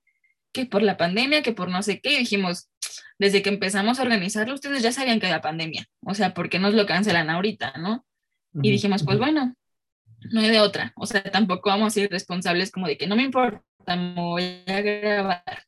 que 0.51 0.65
por 0.65 0.83
la 0.83 0.97
pandemia, 0.97 1.41
que 1.41 1.53
por 1.53 1.69
no 1.69 1.81
sé 1.81 2.01
qué, 2.01 2.19
dijimos, 2.19 2.69
desde 3.17 3.41
que 3.41 3.49
empezamos 3.49 3.99
a 3.99 4.03
organizarlo, 4.03 4.53
ustedes 4.53 4.83
ya 4.83 4.91
sabían 4.91 5.19
que 5.19 5.27
había 5.27 5.41
pandemia, 5.41 5.87
o 6.01 6.13
sea, 6.13 6.33
¿por 6.33 6.49
qué 6.49 6.59
nos 6.59 6.73
lo 6.73 6.85
cancelan 6.85 7.29
ahorita, 7.29 7.73
no? 7.77 8.05
Y 8.61 8.69
dijimos, 8.69 9.03
pues 9.03 9.17
bueno, 9.17 9.55
no 10.31 10.41
hay 10.41 10.49
de 10.49 10.59
otra, 10.59 10.93
o 10.95 11.05
sea, 11.05 11.23
tampoco 11.23 11.69
vamos 11.69 11.87
a 11.87 11.91
ser 11.91 12.09
responsables 12.11 12.71
como 12.71 12.87
de 12.87 12.97
que 12.97 13.07
no 13.07 13.15
me 13.15 13.23
importa, 13.23 13.63
me 13.95 14.13
voy 14.15 14.63
a 14.67 14.81
grabar. 14.81 15.65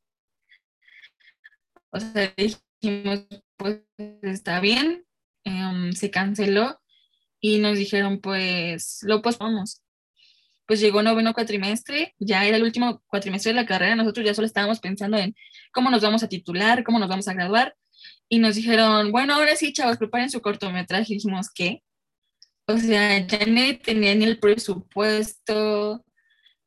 O 1.91 1.99
sea, 1.99 2.33
dijimos, 2.35 3.25
pues 3.57 3.81
está 4.21 4.59
bien, 4.59 5.05
em, 5.43 5.93
se 5.93 6.11
canceló 6.11 6.79
y 7.39 7.59
nos 7.59 7.77
dijeron, 7.77 8.19
pues 8.21 8.99
lo 9.03 9.21
posponemos. 9.21 9.81
Pues 10.65 10.79
llegó 10.79 11.03
noveno 11.03 11.33
cuatrimestre, 11.33 12.15
ya 12.19 12.45
era 12.45 12.57
el 12.57 12.63
último 12.63 13.03
cuatrimestre 13.07 13.51
de 13.51 13.55
la 13.55 13.65
carrera, 13.65 13.95
nosotros 13.95 14.25
ya 14.25 14.33
solo 14.33 14.47
estábamos 14.47 14.79
pensando 14.79 15.17
en 15.17 15.35
cómo 15.71 15.89
nos 15.89 16.01
vamos 16.01 16.23
a 16.23 16.29
titular, 16.29 16.83
cómo 16.83 16.99
nos 16.99 17.09
vamos 17.09 17.27
a 17.27 17.33
graduar, 17.33 17.75
y 18.29 18.39
nos 18.39 18.55
dijeron, 18.55 19.11
bueno, 19.11 19.35
ahora 19.35 19.55
sí, 19.55 19.73
chavos, 19.73 19.97
preparen 19.97 20.29
su 20.29 20.41
cortometraje, 20.41 21.13
y 21.13 21.15
dijimos, 21.17 21.49
¿qué? 21.53 21.83
O 22.65 22.77
sea, 22.77 23.25
ya 23.27 23.45
ni 23.45 23.73
tenía 23.73 24.15
ni 24.15 24.25
el 24.25 24.39
presupuesto, 24.39 26.05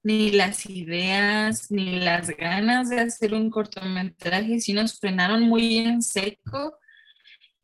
ni 0.03 0.31
las 0.31 0.67
ideas, 0.67 1.71
ni 1.71 1.99
las 2.01 2.29
ganas 2.31 2.91
de 2.91 3.01
hacer 3.01 3.35
un 3.35 3.51
cortometraje, 3.51 4.61
sí 4.61 4.73
nos 4.73 4.99
frenaron 5.01 5.43
muy 5.43 5.79
en 5.79 6.03
seco, 6.03 6.79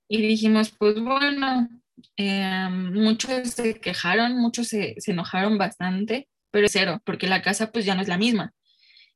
y 0.08 0.20
dijimos, 0.22 0.70
pues 0.78 1.00
bueno, 1.00 1.68
eh, 2.16 2.68
muchos 2.70 3.50
se 3.50 3.80
quejaron, 3.80 4.36
muchos 4.38 4.68
se, 4.68 4.94
se, 4.98 5.12
enojaron 5.12 5.56
bastante, 5.58 6.28
pero 6.50 6.68
cero, 6.68 7.00
porque 7.04 7.26
la 7.26 7.42
casa 7.42 7.72
pues 7.72 7.84
ya 7.84 7.94
no 7.94 8.02
es 8.02 8.08
la 8.08 8.18
misma. 8.18 8.52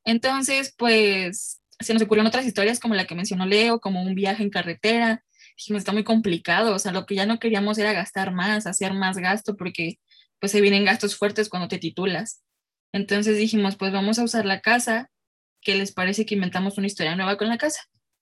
Entonces, 0.05 0.73
pues 0.77 1.61
se 1.79 1.93
nos 1.93 2.01
ocurrieron 2.01 2.27
otras 2.27 2.45
historias 2.45 2.79
como 2.79 2.95
la 2.95 3.05
que 3.05 3.15
mencionó 3.15 3.45
Leo, 3.45 3.79
como 3.79 4.01
un 4.01 4.15
viaje 4.15 4.43
en 4.43 4.49
carretera. 4.49 5.23
Dijimos, 5.57 5.81
está 5.81 5.91
muy 5.91 6.03
complicado, 6.03 6.75
o 6.75 6.79
sea, 6.79 6.91
lo 6.91 7.05
que 7.05 7.15
ya 7.15 7.25
no 7.25 7.39
queríamos 7.39 7.77
era 7.77 7.93
gastar 7.93 8.31
más, 8.31 8.67
hacer 8.67 8.93
más 8.93 9.17
gasto, 9.17 9.57
porque 9.57 9.99
pues 10.39 10.51
se 10.51 10.61
vienen 10.61 10.85
gastos 10.85 11.15
fuertes 11.15 11.49
cuando 11.49 11.67
te 11.67 11.79
titulas. 11.79 12.43
Entonces 12.93 13.37
dijimos, 13.37 13.75
pues 13.75 13.91
vamos 13.91 14.19
a 14.19 14.23
usar 14.23 14.45
la 14.45 14.61
casa, 14.61 15.09
¿qué 15.61 15.75
les 15.75 15.91
parece 15.91 16.25
que 16.25 16.35
inventamos 16.35 16.77
una 16.77 16.87
historia 16.87 17.15
nueva 17.15 17.37
con 17.37 17.49
la 17.49 17.57
casa? 17.57 17.81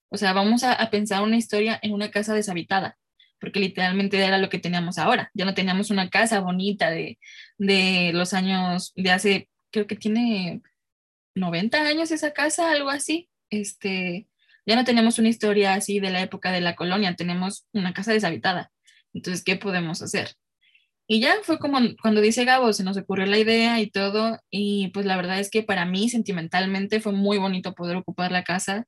O 0.10 0.18
sea, 0.18 0.34
vamos 0.34 0.64
a, 0.64 0.74
a 0.74 0.90
pensar 0.90 1.22
una 1.24 1.38
historia 1.38 1.80
en 1.82 1.94
una 1.94 2.10
casa 2.12 2.34
deshabitada 2.34 2.98
porque 3.40 3.60
literalmente 3.60 4.18
era 4.18 4.38
lo 4.38 4.50
que 4.50 4.60
teníamos 4.60 4.98
ahora. 4.98 5.30
Ya 5.34 5.46
no 5.46 5.54
teníamos 5.54 5.92
una 5.92 6.10
casa 6.10 6.40
bonita 6.40 6.90
de, 6.90 7.20
de 7.58 8.12
los 8.14 8.34
años, 8.34 8.92
de 8.96 9.12
hace, 9.12 9.50
creo 9.72 9.88
que 9.88 9.96
tiene 9.96 10.62
90 11.36 11.80
años 11.82 12.12
esa 12.12 12.32
casa, 12.32 12.72
algo 12.72 12.90
así. 12.90 13.30
Este, 13.50 14.28
ya 14.66 14.76
no 14.76 14.84
tenemos 14.84 15.20
una 15.20 15.30
historia 15.30 15.74
así 15.74 16.00
de 16.00 16.12
la 16.12 16.22
época 16.22 16.52
de 16.52 16.62
la 16.62 16.76
colonia, 16.76 17.16
tenemos 17.16 17.68
una 17.74 17.94
casa 17.94 18.14
deshabitada. 18.14 18.72
Entonces, 19.14 19.44
¿qué 19.44 19.56
podemos 19.56 20.02
hacer? 20.02 20.36
Y 21.08 21.20
ya 21.22 21.36
fue 21.44 21.60
como 21.60 21.80
cuando 22.02 22.22
dice 22.22 22.46
Gabo, 22.46 22.74
se 22.74 22.84
nos 22.84 22.98
ocurrió 22.98 23.26
la 23.28 23.38
idea 23.38 23.80
y 23.80 23.90
todo, 23.90 24.40
y 24.50 24.90
pues 24.90 25.06
la 25.06 25.18
verdad 25.18 25.40
es 25.40 25.50
que 25.52 25.64
para 25.64 25.86
mí 25.86 26.10
sentimentalmente 26.10 27.00
fue 27.00 27.12
muy 27.14 27.38
bonito 27.38 27.76
poder 27.76 27.98
ocupar 27.98 28.32
la 28.32 28.44
casa 28.44 28.88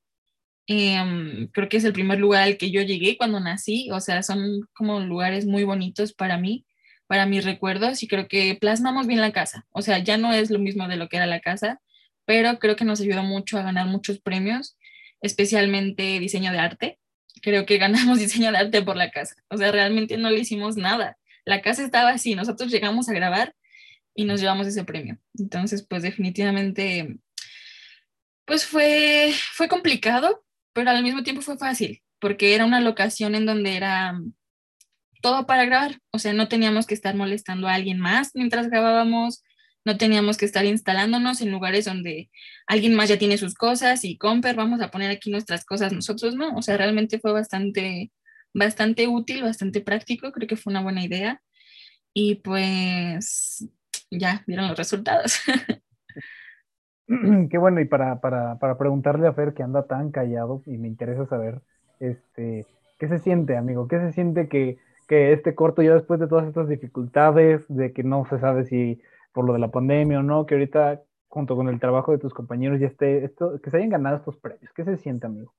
Em, 0.70 1.48
creo 1.48 1.68
que 1.70 1.78
es 1.78 1.84
el 1.84 1.94
primer 1.94 2.18
lugar 2.20 2.42
al 2.42 2.58
que 2.58 2.70
yo 2.70 2.82
llegué 2.82 3.16
cuando 3.16 3.40
nací, 3.40 3.90
o 3.90 4.00
sea, 4.00 4.22
son 4.22 4.68
como 4.74 5.00
lugares 5.00 5.46
muy 5.46 5.64
bonitos 5.64 6.12
para 6.12 6.36
mí, 6.36 6.66
para 7.06 7.24
mis 7.24 7.46
recuerdos 7.46 8.02
y 8.02 8.08
creo 8.08 8.28
que 8.28 8.54
plasmamos 8.60 9.06
bien 9.06 9.22
la 9.22 9.32
casa, 9.32 9.66
o 9.72 9.80
sea, 9.80 9.98
ya 9.98 10.18
no 10.18 10.30
es 10.34 10.50
lo 10.50 10.58
mismo 10.58 10.86
de 10.86 10.96
lo 10.96 11.08
que 11.08 11.16
era 11.16 11.26
la 11.26 11.40
casa, 11.40 11.80
pero 12.26 12.58
creo 12.58 12.76
que 12.76 12.84
nos 12.84 13.00
ayudó 13.00 13.22
mucho 13.22 13.58
a 13.58 13.62
ganar 13.62 13.86
muchos 13.86 14.20
premios, 14.20 14.76
especialmente 15.20 16.20
diseño 16.20 16.52
de 16.52 16.58
arte. 16.58 16.98
Creo 17.42 17.66
que 17.66 17.78
ganamos 17.78 18.18
diseño 18.18 18.52
de 18.52 18.58
arte 18.58 18.82
por 18.82 18.96
la 18.96 19.10
casa, 19.10 19.36
o 19.48 19.56
sea, 19.56 19.72
realmente 19.72 20.16
no 20.16 20.30
le 20.30 20.40
hicimos 20.40 20.76
nada. 20.76 21.16
La 21.44 21.62
casa 21.62 21.82
estaba 21.84 22.10
así, 22.10 22.34
nosotros 22.34 22.70
llegamos 22.70 23.08
a 23.08 23.14
grabar 23.14 23.54
y 24.14 24.24
nos 24.24 24.40
llevamos 24.40 24.66
ese 24.66 24.84
premio. 24.84 25.18
Entonces, 25.38 25.86
pues 25.88 26.02
definitivamente, 26.02 27.18
pues 28.44 28.66
fue, 28.66 29.32
fue 29.52 29.68
complicado, 29.68 30.44
pero 30.72 30.90
al 30.90 31.02
mismo 31.02 31.22
tiempo 31.22 31.42
fue 31.42 31.56
fácil, 31.56 32.02
porque 32.18 32.54
era 32.54 32.64
una 32.64 32.80
locación 32.80 33.34
en 33.34 33.46
donde 33.46 33.76
era 33.76 34.20
todo 35.22 35.46
para 35.46 35.64
grabar, 35.64 36.00
o 36.12 36.18
sea, 36.18 36.32
no 36.32 36.48
teníamos 36.48 36.86
que 36.86 36.94
estar 36.94 37.14
molestando 37.14 37.68
a 37.68 37.74
alguien 37.74 37.98
más 37.98 38.32
mientras 38.34 38.68
grabábamos, 38.68 39.42
no 39.88 39.96
teníamos 39.96 40.36
que 40.36 40.44
estar 40.44 40.66
instalándonos 40.66 41.40
en 41.40 41.50
lugares 41.50 41.86
donde 41.86 42.28
alguien 42.66 42.94
más 42.94 43.08
ya 43.08 43.18
tiene 43.18 43.38
sus 43.38 43.54
cosas 43.54 44.04
y 44.04 44.18
Comper, 44.18 44.54
vamos 44.54 44.82
a 44.82 44.90
poner 44.90 45.10
aquí 45.10 45.30
nuestras 45.30 45.64
cosas 45.64 45.94
nosotros, 45.94 46.34
¿no? 46.34 46.54
O 46.56 46.60
sea, 46.60 46.76
realmente 46.76 47.18
fue 47.18 47.32
bastante, 47.32 48.12
bastante 48.52 49.08
útil, 49.08 49.42
bastante 49.42 49.80
práctico, 49.80 50.30
creo 50.30 50.46
que 50.46 50.56
fue 50.56 50.72
una 50.72 50.82
buena 50.82 51.02
idea 51.02 51.40
y 52.12 52.34
pues 52.34 53.66
ya 54.10 54.44
vieron 54.46 54.68
los 54.68 54.76
resultados. 54.76 55.40
qué 57.50 57.56
bueno, 57.56 57.80
y 57.80 57.86
para, 57.86 58.20
para, 58.20 58.58
para 58.58 58.76
preguntarle 58.76 59.26
a 59.26 59.32
Fer 59.32 59.54
que 59.54 59.62
anda 59.62 59.86
tan 59.86 60.10
callado 60.10 60.62
y 60.66 60.76
me 60.76 60.88
interesa 60.88 61.24
saber, 61.24 61.62
este, 61.98 62.66
¿qué 62.98 63.08
se 63.08 63.20
siente, 63.20 63.56
amigo? 63.56 63.88
¿Qué 63.88 63.98
se 64.00 64.12
siente 64.12 64.48
que, 64.48 64.76
que 65.08 65.32
este 65.32 65.54
corto 65.54 65.80
ya 65.80 65.94
después 65.94 66.20
de 66.20 66.28
todas 66.28 66.46
estas 66.46 66.68
dificultades, 66.68 67.64
de 67.68 67.94
que 67.94 68.02
no 68.02 68.26
se 68.28 68.38
sabe 68.38 68.66
si 68.66 69.00
por 69.38 69.46
lo 69.46 69.52
de 69.52 69.60
la 69.60 69.70
pandemia 69.70 70.18
o 70.18 70.22
no, 70.24 70.46
que 70.46 70.56
ahorita 70.56 71.00
junto 71.28 71.54
con 71.54 71.68
el 71.68 71.78
trabajo 71.78 72.10
de 72.10 72.18
tus 72.18 72.34
compañeros 72.34 72.80
ya 72.80 72.88
esté, 72.88 73.24
esto, 73.24 73.60
que 73.62 73.70
se 73.70 73.76
hayan 73.76 73.90
ganado 73.90 74.16
estos 74.16 74.36
premios? 74.36 74.68
¿Qué 74.74 74.82
se 74.82 74.96
siente, 74.96 75.28
amigo? 75.28 75.54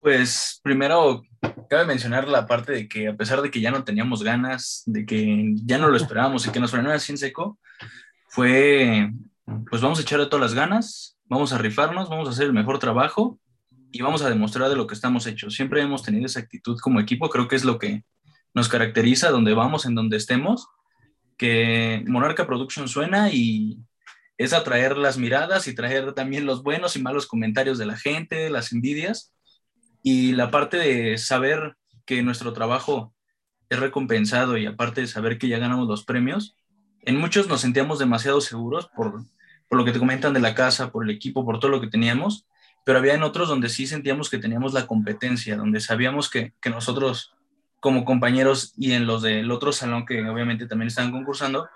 Pues 0.00 0.58
primero, 0.62 1.20
cabe 1.68 1.84
mencionar 1.84 2.26
la 2.26 2.46
parte 2.46 2.72
de 2.72 2.88
que 2.88 3.08
a 3.08 3.14
pesar 3.14 3.42
de 3.42 3.50
que 3.50 3.60
ya 3.60 3.70
no 3.70 3.84
teníamos 3.84 4.22
ganas, 4.22 4.82
de 4.86 5.04
que 5.04 5.52
ya 5.56 5.76
no 5.76 5.88
lo 5.88 5.96
esperábamos 5.98 6.46
y 6.46 6.50
que 6.50 6.58
nos 6.58 6.70
frenó 6.70 6.90
así 6.90 7.12
en 7.12 7.18
seco, 7.18 7.58
fue, 8.30 9.12
pues 9.68 9.82
vamos 9.82 9.98
a 9.98 10.02
echarle 10.02 10.24
todas 10.24 10.40
las 10.40 10.54
ganas, 10.54 11.18
vamos 11.26 11.52
a 11.52 11.58
rifarnos, 11.58 12.08
vamos 12.08 12.28
a 12.28 12.30
hacer 12.30 12.46
el 12.46 12.54
mejor 12.54 12.78
trabajo 12.78 13.38
y 13.92 14.00
vamos 14.00 14.22
a 14.22 14.30
demostrar 14.30 14.70
de 14.70 14.76
lo 14.76 14.86
que 14.86 14.94
estamos 14.94 15.26
hechos. 15.26 15.54
Siempre 15.54 15.82
hemos 15.82 16.02
tenido 16.02 16.24
esa 16.24 16.40
actitud 16.40 16.78
como 16.80 16.98
equipo, 16.98 17.28
creo 17.28 17.46
que 17.46 17.56
es 17.56 17.64
lo 17.66 17.78
que 17.78 18.04
nos 18.54 18.70
caracteriza 18.70 19.28
donde 19.28 19.52
vamos, 19.52 19.84
en 19.84 19.94
donde 19.94 20.16
estemos, 20.16 20.66
que 21.36 22.02
Monarca 22.06 22.46
Production 22.46 22.88
suena 22.88 23.30
y 23.32 23.78
es 24.38 24.52
atraer 24.52 24.96
las 24.96 25.18
miradas 25.18 25.66
y 25.66 25.74
traer 25.74 26.12
también 26.12 26.46
los 26.46 26.62
buenos 26.62 26.96
y 26.96 27.02
malos 27.02 27.26
comentarios 27.26 27.78
de 27.78 27.86
la 27.86 27.96
gente, 27.96 28.50
las 28.50 28.72
envidias. 28.72 29.32
Y 30.02 30.32
la 30.32 30.50
parte 30.50 30.76
de 30.76 31.18
saber 31.18 31.76
que 32.04 32.22
nuestro 32.22 32.52
trabajo 32.52 33.14
es 33.68 33.80
recompensado 33.80 34.56
y 34.56 34.66
aparte 34.66 35.00
de 35.00 35.06
saber 35.06 35.38
que 35.38 35.48
ya 35.48 35.58
ganamos 35.58 35.88
los 35.88 36.04
premios, 36.04 36.56
en 37.02 37.16
muchos 37.16 37.48
nos 37.48 37.60
sentíamos 37.60 37.98
demasiado 37.98 38.40
seguros 38.40 38.88
por, 38.94 39.24
por 39.68 39.78
lo 39.78 39.84
que 39.84 39.92
te 39.92 39.98
comentan 39.98 40.32
de 40.32 40.40
la 40.40 40.54
casa, 40.54 40.90
por 40.90 41.04
el 41.04 41.10
equipo, 41.10 41.44
por 41.44 41.58
todo 41.58 41.70
lo 41.70 41.80
que 41.80 41.88
teníamos, 41.88 42.46
pero 42.84 42.98
había 42.98 43.14
en 43.14 43.22
otros 43.22 43.48
donde 43.48 43.68
sí 43.68 43.86
sentíamos 43.86 44.30
que 44.30 44.38
teníamos 44.38 44.72
la 44.72 44.86
competencia, 44.86 45.56
donde 45.56 45.80
sabíamos 45.80 46.30
que, 46.30 46.52
que 46.60 46.70
nosotros 46.70 47.35
como 47.80 48.04
compañeros 48.04 48.72
y 48.76 48.92
en 48.92 49.06
los 49.06 49.22
del 49.22 49.50
otro 49.50 49.72
salón 49.72 50.06
que 50.06 50.28
obviamente 50.28 50.66
también 50.66 50.88
estaban 50.88 51.12
concursando, 51.12 51.68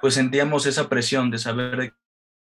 pues 0.00 0.14
sentíamos 0.14 0.66
esa 0.66 0.88
presión 0.88 1.30
de 1.30 1.38
saber 1.38 1.94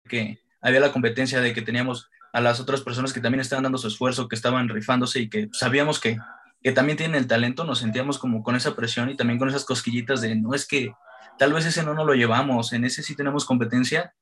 que 0.08 0.40
había 0.60 0.80
la 0.80 0.92
competencia, 0.92 1.40
de 1.40 1.52
que 1.52 1.62
teníamos 1.62 2.08
a 2.32 2.40
las 2.40 2.58
otras 2.60 2.80
personas 2.80 3.12
que 3.12 3.20
también 3.20 3.40
estaban 3.40 3.62
dando 3.62 3.78
su 3.78 3.88
esfuerzo, 3.88 4.28
que 4.28 4.34
estaban 4.34 4.68
rifándose 4.68 5.20
y 5.20 5.28
que 5.28 5.48
sabíamos 5.52 6.00
que, 6.00 6.16
que 6.62 6.72
también 6.72 6.98
tienen 6.98 7.16
el 7.16 7.26
talento, 7.26 7.64
nos 7.64 7.78
sentíamos 7.78 8.18
como 8.18 8.42
con 8.42 8.56
esa 8.56 8.74
presión 8.74 9.10
y 9.10 9.16
también 9.16 9.38
con 9.38 9.48
esas 9.48 9.64
cosquillitas 9.64 10.20
de, 10.20 10.34
no 10.34 10.54
es 10.54 10.66
que 10.66 10.92
tal 11.38 11.52
vez 11.52 11.66
ese 11.66 11.84
no 11.84 11.94
nos 11.94 12.06
lo 12.06 12.14
llevamos, 12.14 12.72
en 12.72 12.84
ese 12.84 13.02
sí 13.02 13.14
tenemos 13.14 13.44
competencia, 13.44 14.14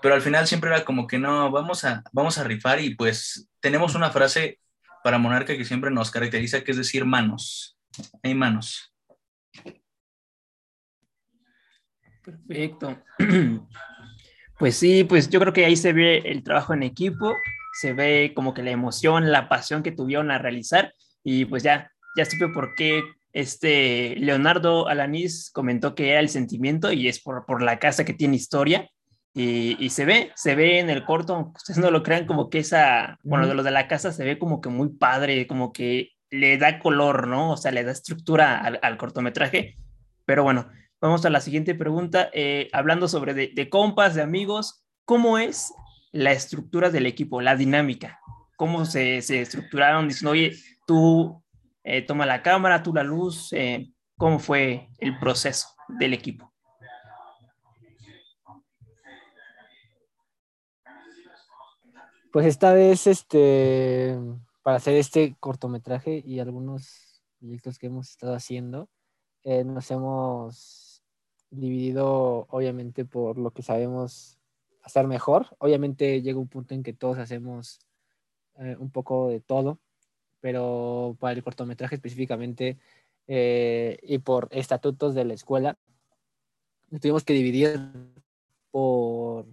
pero 0.00 0.14
al 0.14 0.22
final 0.22 0.46
siempre 0.46 0.70
era 0.70 0.84
como 0.84 1.06
que 1.06 1.18
no, 1.18 1.50
vamos 1.50 1.84
a, 1.84 2.02
vamos 2.12 2.38
a 2.38 2.44
rifar 2.44 2.80
y 2.80 2.94
pues 2.94 3.48
tenemos 3.60 3.94
una 3.94 4.10
frase 4.10 4.58
para 5.04 5.18
Monarca 5.18 5.56
que 5.56 5.64
siempre 5.64 5.90
nos 5.90 6.10
caracteriza, 6.10 6.62
que 6.62 6.70
es 6.70 6.76
decir, 6.76 7.04
manos, 7.04 7.76
hay 8.22 8.34
manos. 8.34 8.94
Perfecto. 12.22 13.02
Pues 14.58 14.76
sí, 14.76 15.04
pues 15.04 15.30
yo 15.30 15.40
creo 15.40 15.54
que 15.54 15.64
ahí 15.64 15.74
se 15.74 15.94
ve 15.94 16.18
el 16.18 16.42
trabajo 16.42 16.74
en 16.74 16.82
equipo, 16.82 17.34
se 17.80 17.94
ve 17.94 18.32
como 18.36 18.52
que 18.52 18.62
la 18.62 18.70
emoción, 18.70 19.32
la 19.32 19.48
pasión 19.48 19.82
que 19.82 19.90
tuvieron 19.90 20.30
a 20.30 20.36
realizar 20.36 20.92
y 21.24 21.46
pues 21.46 21.62
ya, 21.62 21.90
ya 22.14 22.26
supe 22.26 22.48
por 22.48 22.74
qué 22.74 23.02
este 23.32 24.16
Leonardo 24.16 24.86
Alanis 24.86 25.50
comentó 25.50 25.94
que 25.94 26.10
era 26.10 26.20
el 26.20 26.28
sentimiento 26.28 26.92
y 26.92 27.08
es 27.08 27.22
por, 27.22 27.46
por 27.46 27.62
la 27.62 27.78
casa 27.78 28.04
que 28.04 28.12
tiene 28.12 28.36
historia 28.36 28.86
y, 29.32 29.82
y, 29.82 29.88
se 29.88 30.04
ve, 30.04 30.30
se 30.34 30.54
ve 30.54 30.78
en 30.78 30.90
el 30.90 31.06
corto, 31.06 31.52
ustedes 31.56 31.78
no 31.78 31.90
lo 31.90 32.02
crean, 32.02 32.26
como 32.26 32.50
que 32.50 32.58
esa, 32.58 33.18
bueno, 33.22 33.46
de 33.46 33.54
lo 33.54 33.62
de 33.62 33.70
la 33.70 33.88
casa 33.88 34.12
se 34.12 34.24
ve 34.24 34.38
como 34.38 34.60
que 34.60 34.68
muy 34.68 34.90
padre, 34.90 35.46
como 35.46 35.72
que 35.72 36.10
le 36.30 36.58
da 36.58 36.78
color, 36.78 37.26
¿no? 37.26 37.52
O 37.52 37.56
sea, 37.56 37.72
le 37.72 37.84
da 37.84 37.92
estructura 37.92 38.58
al, 38.60 38.78
al 38.82 38.96
cortometraje, 38.96 39.76
pero 40.24 40.42
bueno, 40.42 40.66
Vamos 41.00 41.24
a 41.24 41.30
la 41.30 41.40
siguiente 41.40 41.74
pregunta. 41.74 42.28
Eh, 42.34 42.68
hablando 42.72 43.08
sobre 43.08 43.32
de, 43.32 43.50
de, 43.54 43.70
compas, 43.70 44.14
de 44.14 44.20
amigos, 44.22 44.84
¿cómo 45.06 45.38
es 45.38 45.72
la 46.12 46.32
estructura 46.32 46.90
del 46.90 47.06
equipo, 47.06 47.40
la 47.40 47.56
dinámica? 47.56 48.20
¿Cómo 48.56 48.84
se, 48.84 49.22
se 49.22 49.40
estructuraron? 49.40 50.08
Dicen, 50.08 50.28
oye, 50.28 50.52
tú 50.86 51.42
eh, 51.84 52.02
toma 52.02 52.26
la 52.26 52.42
cámara, 52.42 52.82
tú 52.82 52.92
la 52.92 53.02
luz. 53.02 53.50
Eh, 53.54 53.90
¿Cómo 54.18 54.38
fue 54.38 54.90
el 54.98 55.18
proceso 55.18 55.68
del 55.88 56.12
equipo? 56.12 56.52
Pues 62.30 62.44
esta 62.44 62.74
vez, 62.74 63.06
este, 63.06 64.18
para 64.62 64.76
hacer 64.76 64.94
este 64.94 65.36
cortometraje 65.40 66.22
y 66.24 66.38
algunos 66.38 67.22
proyectos 67.38 67.78
que 67.78 67.86
hemos 67.86 68.10
estado 68.10 68.34
haciendo, 68.34 68.88
eh, 69.44 69.64
nos 69.64 69.90
hemos 69.90 71.02
dividido 71.50 72.46
obviamente 72.50 73.04
por 73.04 73.38
lo 73.38 73.50
que 73.50 73.62
sabemos 73.62 74.38
hacer 74.82 75.06
mejor. 75.06 75.46
Obviamente 75.58 76.22
llega 76.22 76.38
un 76.38 76.48
punto 76.48 76.74
en 76.74 76.82
que 76.82 76.92
todos 76.92 77.18
hacemos 77.18 77.80
eh, 78.58 78.76
un 78.78 78.90
poco 78.90 79.28
de 79.28 79.40
todo, 79.40 79.80
pero 80.40 81.16
para 81.18 81.32
el 81.32 81.42
cortometraje 81.42 81.96
específicamente 81.96 82.78
eh, 83.26 83.98
y 84.02 84.18
por 84.18 84.48
estatutos 84.50 85.14
de 85.14 85.24
la 85.24 85.34
escuela, 85.34 85.78
tuvimos 87.00 87.24
que 87.24 87.32
dividir 87.32 87.80
por, 88.70 89.46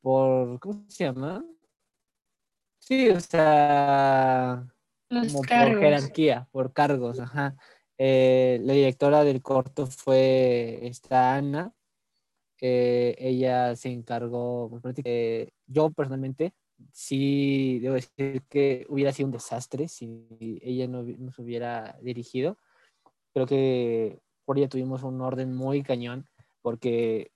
por, 0.00 0.60
¿cómo 0.60 0.84
se 0.88 1.04
llama? 1.04 1.44
Sí, 2.88 3.10
o 3.10 3.20
sea, 3.20 4.66
como 5.10 5.42
por 5.42 5.78
jerarquía, 5.78 6.48
por 6.50 6.72
cargos, 6.72 7.20
ajá. 7.20 7.54
Eh, 7.98 8.60
la 8.62 8.72
directora 8.72 9.24
del 9.24 9.42
corto 9.42 9.86
fue 9.86 10.78
esta 10.86 11.34
Ana. 11.34 11.74
Eh, 12.62 13.14
ella 13.18 13.76
se 13.76 13.90
encargó, 13.90 14.80
eh, 15.04 15.50
yo 15.66 15.90
personalmente, 15.90 16.54
sí 16.90 17.78
debo 17.80 17.96
decir 17.96 18.42
que 18.48 18.86
hubiera 18.88 19.12
sido 19.12 19.26
un 19.26 19.32
desastre 19.32 19.86
si 19.88 20.26
ella 20.62 20.88
no 20.88 21.02
nos 21.02 21.38
hubiera 21.38 21.98
dirigido. 22.00 22.56
Creo 23.34 23.44
que 23.44 24.18
por 24.46 24.56
ella 24.56 24.70
tuvimos 24.70 25.02
un 25.02 25.20
orden 25.20 25.54
muy 25.54 25.82
cañón 25.82 26.26
porque, 26.62 27.32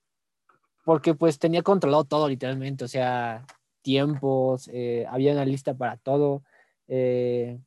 porque 0.83 1.13
pues 1.13 1.39
tenía 1.39 1.61
controlado 1.61 2.05
todo 2.05 2.27
literalmente, 2.27 2.87
o 2.87 2.89
sea, 2.89 3.45
tiempos, 3.83 4.69
eh, 4.73 5.07
había 5.09 5.33
una 5.33 5.45
lista 5.45 5.75
para 5.75 5.97
todo. 5.99 6.43
Eh, 6.89 7.59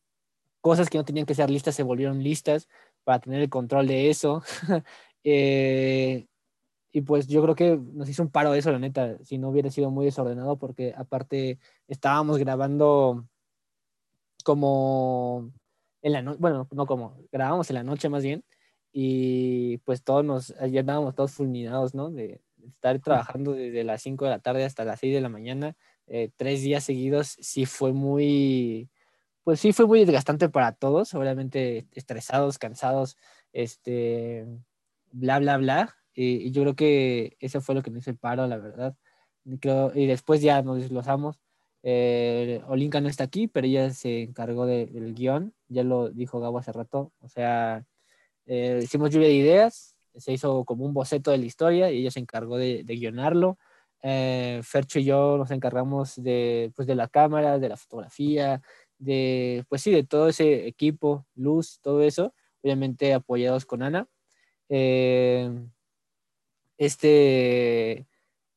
cosas 0.62 0.89
que 0.89 0.97
no 0.97 1.06
tenían 1.06 1.25
que 1.25 1.36
ser 1.36 1.49
listas 1.49 1.75
se 1.75 1.84
volvieron 1.84 2.23
listas 2.23 2.67
para 3.04 3.19
tener 3.19 3.41
el 3.41 3.49
control 3.49 3.88
de 3.88 4.10
eso. 4.10 4.43
eh, 5.23 6.25
y 6.91 7.01
pues 7.01 7.28
yo 7.28 7.43
creo 7.43 7.56
que 7.56 7.78
nos 7.93 8.10
hizo 8.10 8.23
un 8.23 8.32
paro 8.32 8.51
de 8.51 8.60
eso, 8.60 8.71
la 8.71 8.80
neta, 8.80 9.17
si 9.23 9.38
no 9.38 9.49
hubiera 9.49 9.69
sido 9.69 9.91
muy 9.91 10.06
desordenado, 10.06 10.58
porque 10.58 10.93
aparte 10.97 11.60
estábamos 11.88 12.38
grabando 12.38 13.28
como 14.45 15.51
en 16.01 16.13
la 16.13 16.21
noche, 16.21 16.38
bueno, 16.39 16.67
no 16.71 16.86
como, 16.86 17.17
grabamos 17.32 17.69
en 17.69 17.75
la 17.75 17.84
noche 17.84 18.10
más 18.10 18.23
bien, 18.23 18.45
y 18.93 19.80
pues 19.80 20.04
todos 20.04 20.23
nos, 20.23 20.56
ya 20.71 20.80
andábamos 20.82 21.15
todos 21.15 21.32
fulminados, 21.34 21.93
¿no? 21.93 22.12
De, 22.12 22.41
estar 22.67 22.99
trabajando 22.99 23.54
desde 23.54 23.84
las 23.84 24.01
5 24.01 24.25
de 24.25 24.32
la 24.32 24.39
tarde 24.39 24.63
hasta 24.63 24.86
las 24.86 24.99
6 24.99 25.13
de 25.13 25.21
la 25.21 25.30
mañana, 25.30 25.75
eh, 26.08 26.30
tres 26.38 26.62
días 26.62 26.84
seguidos, 26.84 27.36
sí 27.39 27.65
fue 27.65 27.94
muy, 27.94 28.89
pues 29.44 29.60
sí 29.60 29.74
fue 29.74 29.88
muy 29.88 30.06
desgastante 30.06 30.50
para 30.50 30.74
todos, 30.74 31.13
obviamente 31.13 31.88
estresados, 31.94 32.58
cansados, 32.60 33.18
este, 33.54 34.46
bla, 35.12 35.39
bla, 35.39 35.58
bla. 35.58 35.96
Y, 36.13 36.52
yo 36.52 36.63
creo 36.63 36.76
que 36.76 37.38
eso 37.39 37.62
fue 37.62 37.76
lo 37.76 37.84
que 37.84 37.91
nos 37.91 38.02
hizo 38.02 38.12
el 38.12 38.18
paro, 38.18 38.48
la 38.48 38.58
verdad. 38.58 38.96
Y, 39.46 40.08
después 40.08 40.41
ya 40.41 40.62
nos 40.62 40.78
desglosamos. 40.78 41.39
Eh, 41.84 42.62
Olinka 42.68 43.02
no 43.02 43.10
está 43.10 43.26
aquí, 43.26 43.48
pero 43.48 43.68
ella 43.68 43.91
se 43.91 44.24
encargó 44.24 44.65
de, 44.65 44.88
del 44.88 45.13
guion, 45.13 45.54
ya 45.68 45.84
lo 45.84 46.10
dijo 46.10 46.39
Gabo 46.39 46.60
hace 46.60 46.72
rato. 46.72 47.13
O 47.20 47.30
sea, 47.30 47.86
eh, 48.48 48.80
hicimos 48.84 49.12
lluvia 49.12 49.28
de 49.28 49.36
ideas, 49.36 49.96
se 50.15 50.34
hizo 50.34 50.65
como 50.65 50.86
un 50.86 50.94
boceto 50.94 51.32
de 51.32 51.38
la 51.38 51.46
historia 51.46 51.91
y 51.91 52.00
ella 52.00 52.12
se 52.12 52.20
encargó 52.20 52.58
de 52.58 52.84
guionarlo. 52.84 53.58
Eh, 54.08 54.62
Fercho 54.62 55.00
y 55.00 55.06
yo 55.06 55.36
nos 55.36 55.50
encargamos 55.50 56.22
de, 56.22 56.72
pues, 56.76 56.88
de 56.88 56.94
la 56.94 57.08
cámara, 57.08 57.58
de 57.58 57.70
la 57.70 57.76
fotografía, 57.76 58.62
de, 59.00 59.65
pues 59.68 59.82
sí, 59.82 59.89
de 59.91 60.04
todo 60.04 60.30
ese 60.30 60.68
equipo, 60.68 61.26
luz, 61.34 61.80
todo 61.82 62.04
eso, 62.04 62.32
obviamente 62.62 63.15
apoyados 63.15 63.65
con 63.65 63.82
Ana. 63.82 64.08
Eh, 64.70 65.50
este, 66.78 68.06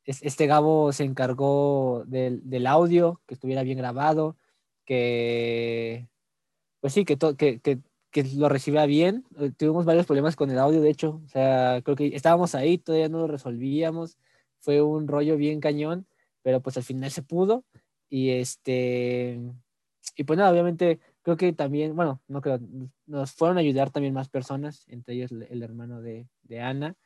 este 0.04 0.46
Gabo 0.46 0.92
se 0.92 1.04
encargó 1.04 2.04
del, 2.06 2.42
del, 2.50 2.66
audio, 2.66 3.22
que 3.26 3.32
estuviera 3.32 3.62
bien 3.62 3.78
grabado, 3.78 4.36
que, 4.84 6.08
pues 6.80 6.92
sí, 6.92 7.06
que, 7.06 7.16
to, 7.16 7.38
que, 7.38 7.60
que, 7.60 7.78
que, 8.10 8.24
lo 8.36 8.50
recibiera 8.50 8.84
bien. 8.84 9.24
Tuvimos 9.56 9.86
varios 9.86 10.04
problemas 10.04 10.36
con 10.36 10.50
el 10.50 10.58
audio, 10.58 10.82
de 10.82 10.90
hecho, 10.90 11.22
o 11.24 11.28
sea, 11.28 11.80
creo 11.82 11.96
que 11.96 12.14
estábamos 12.14 12.54
ahí, 12.54 12.76
todavía 12.76 13.08
no 13.08 13.20
lo 13.20 13.28
resolvíamos. 13.28 14.18
Fue 14.60 14.82
un 14.82 15.08
rollo 15.08 15.36
bien 15.36 15.60
cañón, 15.60 16.06
pero 16.42 16.60
pues 16.60 16.76
al 16.76 16.82
final 16.84 17.10
se 17.10 17.22
pudo 17.22 17.64
y 18.08 18.30
este, 18.30 19.40
y 20.16 20.24
pues 20.24 20.38
nada, 20.38 20.50
obviamente 20.50 21.00
creo 21.22 21.36
que 21.36 21.52
también, 21.52 21.94
bueno, 21.94 22.22
no 22.28 22.40
creo, 22.40 22.58
nos 23.06 23.32
fueron 23.32 23.58
a 23.58 23.60
ayudar 23.60 23.90
también 23.90 24.14
más 24.14 24.28
personas, 24.28 24.84
entre 24.88 25.14
ellos 25.14 25.30
el, 25.32 25.42
el 25.44 25.62
hermano 25.62 26.00
de, 26.00 26.26
de 26.42 26.60
Ana, 26.60 26.96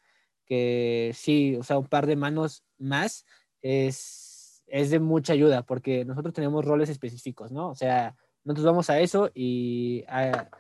que 0.47 1.13
sí, 1.15 1.57
o 1.57 1.63
sea, 1.63 1.79
un 1.79 1.87
par 1.87 2.07
de 2.07 2.17
manos 2.17 2.65
más 2.79 3.25
es, 3.63 4.63
es 4.67 4.91
de 4.91 4.99
mucha 5.01 5.33
ayuda, 5.33 5.63
porque 5.65 6.05
nosotros 6.05 6.35
tenemos 6.35 6.65
roles 6.65 6.89
específicos, 6.89 7.53
¿no? 7.53 7.69
O 7.71 7.75
sea, 7.75 8.17
nosotros 8.45 8.67
vamos 8.67 8.91
a 8.91 9.01
eso 9.01 9.31
y, 9.35 10.05
a- 10.09 10.51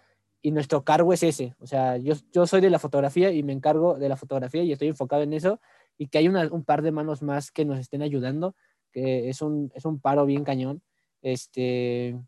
y 0.40 0.50
nuestro 0.50 0.84
cargo 0.84 1.12
es 1.12 1.22
ese. 1.22 1.54
O 1.60 1.66
sea, 1.66 1.96
yo, 1.98 2.14
yo 2.32 2.46
soy 2.46 2.60
de 2.60 2.70
la 2.70 2.78
fotografía 2.78 3.30
y 3.30 3.42
me 3.42 3.52
encargo 3.52 3.94
de 3.98 4.08
la 4.08 4.16
fotografía 4.16 4.62
y 4.62 4.72
estoy 4.72 4.88
enfocado 4.88 5.22
en 5.22 5.32
eso 5.32 5.60
y 6.02 6.08
que 6.08 6.18
hay 6.18 6.26
una- 6.26 6.48
un 6.52 6.64
par 6.64 6.82
de 6.82 6.90
manos 6.90 7.22
más 7.22 7.52
que 7.52 7.64
nos 7.64 7.78
estén 7.78 8.02
ayudando, 8.02 8.56
que 8.90 9.28
es 9.28 9.40
un, 9.40 9.70
es 9.76 9.84
un 9.84 10.00
paro 10.00 10.26
bien 10.26 10.42
cañón. 10.42 10.82
Este, 11.22 12.18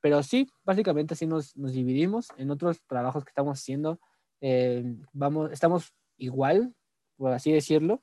pero 0.00 0.24
sí, 0.24 0.50
básicamente 0.64 1.14
así 1.14 1.24
nos, 1.28 1.54
dividimos. 1.54 2.30
En 2.36 2.50
otros 2.50 2.82
trabajos 2.88 3.24
que 3.24 3.28
estamos 3.30 3.60
haciendo, 3.60 4.00
eh, 4.40 4.82
vamos, 5.12 5.52
estamos 5.52 5.94
igual, 6.16 6.74
por 7.16 7.32
así 7.32 7.52
decirlo, 7.52 8.02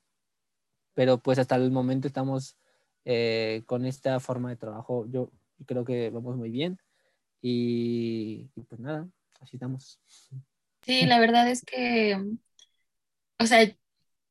pero 0.94 1.18
pues 1.18 1.38
hasta 1.38 1.58
el 1.58 1.70
momento 1.70 2.08
estamos 2.08 2.56
eh, 3.04 3.64
con 3.66 3.86
esta 3.86 4.22
forma 4.22 4.48
de 4.48 4.56
trabajo. 4.56 5.06
Yo 5.10 5.32
creo 5.66 5.84
que 5.84 6.12
vamos 6.12 6.38
muy 6.38 6.50
bien 6.50 6.80
y, 7.42 8.50
y 8.56 8.62
pues 8.62 8.80
nada, 8.80 9.06
así 9.42 9.58
estamos. 9.58 10.00
Sí, 10.84 11.06
la 11.06 11.20
verdad 11.20 11.50
es 11.50 11.66
que, 11.66 12.26
o 13.38 13.46
sea, 13.46 13.70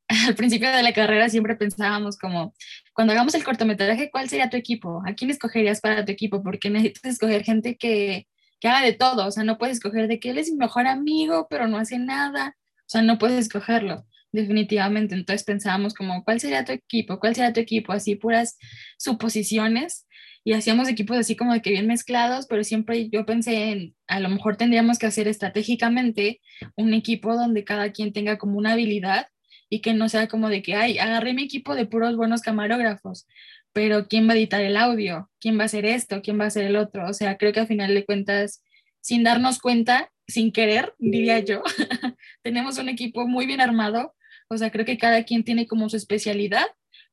al 0.27 0.35
principio 0.35 0.71
de 0.71 0.83
la 0.83 0.93
carrera 0.93 1.29
siempre 1.29 1.57
pensábamos 1.57 2.19
como, 2.19 2.55
cuando 2.95 3.13
hagamos 3.13 3.35
el 3.35 3.45
cortometraje, 3.45 4.11
¿cuál 4.11 4.29
sería 4.29 4.51
tu 4.51 4.57
equipo? 4.57 5.03
¿A 5.07 5.15
quién 5.15 5.31
escogerías 5.31 5.81
para 5.81 6.05
tu 6.05 6.13
equipo? 6.13 6.43
Porque 6.43 6.71
necesitas 6.71 7.13
escoger 7.13 7.45
gente 7.45 7.77
que, 7.77 8.27
que 8.61 8.69
haga 8.69 8.85
de 8.85 8.95
todo, 8.95 9.27
o 9.27 9.31
sea, 9.31 9.45
no 9.45 9.59
puedes 9.59 9.77
escoger 9.77 10.09
de 10.09 10.19
que 10.19 10.31
él 10.31 10.39
es 10.39 10.51
mi 10.51 10.57
mejor 10.57 10.87
amigo, 10.87 11.47
pero 11.51 11.69
no 11.69 11.79
hace 11.79 11.99
nada, 11.99 12.57
o 12.59 12.89
sea, 12.89 13.03
no 13.03 13.19
puedes 13.19 13.39
escogerlo, 13.39 14.07
definitivamente. 14.33 15.15
Entonces 15.15 15.45
pensábamos 15.45 15.95
como, 15.95 16.25
¿cuál 16.25 16.41
sería 16.41 16.65
tu 16.65 16.73
equipo? 16.73 17.21
¿Cuál 17.21 17.35
sería 17.35 17.53
tu 17.53 17.61
equipo? 17.61 17.93
Así 17.93 18.17
puras 18.17 18.57
suposiciones 18.99 20.07
y 20.45 20.55
hacíamos 20.55 20.89
equipos 20.89 21.19
así 21.19 21.37
como 21.37 21.53
de 21.53 21.61
que 21.61 21.71
bien 21.71 21.87
mezclados, 21.87 22.47
pero 22.49 22.65
siempre 22.65 23.11
yo 23.11 23.27
pensé 23.27 23.73
en, 23.73 23.95
a 24.07 24.21
lo 24.21 24.31
mejor 24.31 24.57
tendríamos 24.57 24.99
que 24.99 25.07
hacer 25.07 25.29
estratégicamente 25.29 26.41
un 26.77 26.95
equipo 26.95 27.35
donde 27.35 27.65
cada 27.65 27.93
quien 27.93 28.15
tenga 28.15 28.39
como 28.39 28.57
una 28.57 28.73
habilidad 28.73 29.29
y 29.71 29.81
que 29.81 29.95
no 29.95 30.09
sea 30.09 30.29
como 30.29 30.49
de 30.49 30.63
que, 30.63 30.75
ay, 30.75 30.99
agarré 30.99 31.35
mi 31.35 31.45
equipo 31.45 31.75
de 31.75 31.87
puros 31.87 32.17
buenos 32.17 32.43
camarógrafos, 32.43 33.27
pero 33.73 34.09
¿quién 34.09 34.29
va 34.29 34.33
a 34.33 34.37
editar 34.37 34.61
el 34.63 34.77
audio? 34.77 35.31
¿Quién 35.41 35.59
va 35.59 35.63
a 35.63 35.67
hacer 35.67 35.87
esto? 35.87 36.23
¿Quién 36.23 36.39
va 36.41 36.45
a 36.45 36.49
hacer 36.49 36.65
el 36.65 36.77
otro? 36.77 37.09
O 37.09 37.13
sea, 37.13 37.37
creo 37.37 37.53
que 37.53 37.61
al 37.61 37.67
final 37.67 37.95
de 37.95 38.05
cuentas, 38.05 38.63
sin 39.01 39.23
darnos 39.23 39.59
cuenta, 39.59 40.11
sin 40.27 40.53
querer, 40.53 40.95
diría 40.99 41.41
yo, 41.41 41.63
tenemos 42.43 42.79
un 42.79 42.89
equipo 42.89 43.27
muy 43.27 43.47
bien 43.47 43.61
armado. 43.61 44.15
O 44.49 44.57
sea, 44.57 44.71
creo 44.71 44.85
que 44.87 44.99
cada 44.99 45.25
quien 45.25 45.45
tiene 45.45 45.67
como 45.67 45.89
su 45.89 45.97
especialidad, 45.97 46.67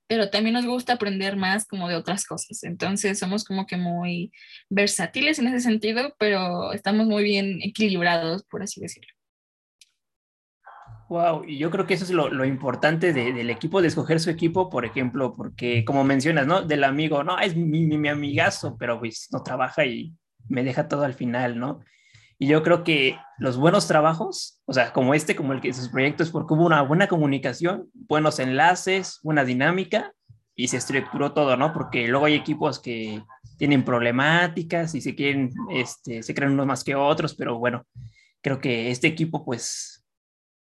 pero 0.08 0.30
también 0.30 0.54
nos 0.54 0.66
gusta 0.66 0.94
aprender 0.94 1.36
más 1.36 1.66
como 1.66 1.90
de 1.90 1.96
otras 1.96 2.26
cosas. 2.26 2.64
Entonces, 2.64 3.20
somos 3.20 3.44
como 3.44 3.66
que 3.66 3.78
muy 3.78 4.32
versátiles 4.70 5.40
en 5.40 5.48
ese 5.48 5.60
sentido, 5.62 6.16
pero 6.20 6.74
estamos 6.74 7.08
muy 7.08 7.24
bien 7.24 7.60
equilibrados, 7.62 8.44
por 8.46 8.64
así 8.64 8.82
decirlo. 8.82 9.15
Wow, 11.08 11.44
y 11.46 11.60
yo 11.60 11.70
creo 11.70 11.86
que 11.86 11.94
eso 11.94 12.04
es 12.04 12.10
lo, 12.10 12.30
lo 12.30 12.46
importante 12.46 13.14
de- 13.14 13.32
del 13.32 13.50
equipo, 13.52 13.82
de 13.82 13.90
escoger 13.90 14.20
su 14.20 14.30
equipo, 14.32 14.70
por 14.72 14.86
ejemplo, 14.86 15.36
porque 15.36 15.86
como 15.86 16.04
mencionas, 16.04 16.48
¿no? 16.48 16.64
Del 16.64 16.84
amigo, 16.84 17.24
no, 17.24 17.38
es 17.40 17.56
mi, 17.56 17.86
mi, 17.86 17.98
mi 17.98 18.10
amigazo, 18.10 18.76
pero 18.80 19.00
pues 19.00 19.28
no 19.32 19.44
trabaja 19.44 19.86
y 19.86 20.14
me 20.48 20.64
deja 20.64 20.88
todo 20.88 21.04
al 21.04 21.14
final, 21.14 21.60
¿no? 21.60 21.82
Y 22.40 22.48
yo 22.48 22.64
creo 22.64 22.84
que 22.84 23.18
los 23.38 23.56
buenos 23.58 23.88
trabajos, 23.88 24.62
o 24.66 24.74
sea, 24.74 24.92
como 24.94 25.14
este, 25.14 25.36
como 25.36 25.54
el 25.54 25.62
que 25.62 25.74
sus 25.74 25.90
proyectos, 25.90 26.32
porque 26.32 26.54
hubo 26.56 26.66
una 26.66 26.82
buena 26.82 27.08
comunicación, 27.08 27.90
buenos 27.94 28.40
enlaces, 28.40 29.20
buena 29.24 29.46
dinámica 29.46 30.12
y 30.56 30.68
se 30.70 30.78
estructuró 30.78 31.34
todo, 31.34 31.56
¿no? 31.56 31.72
Porque 31.72 32.08
luego 32.08 32.26
hay 32.26 32.34
equipos 32.34 32.80
que 32.80 33.22
tienen 33.58 33.86
problemáticas 33.86 34.96
y 34.96 35.02
se 35.02 35.14
quieren, 35.16 35.52
este, 35.70 36.24
se 36.24 36.34
crean 36.34 36.54
unos 36.54 36.66
más 36.66 36.84
que 36.84 36.96
otros, 36.96 37.36
pero 37.36 37.58
bueno, 37.60 37.86
creo 38.42 38.60
que 38.60 38.90
este 38.92 39.08
equipo, 39.08 39.46
pues, 39.46 40.05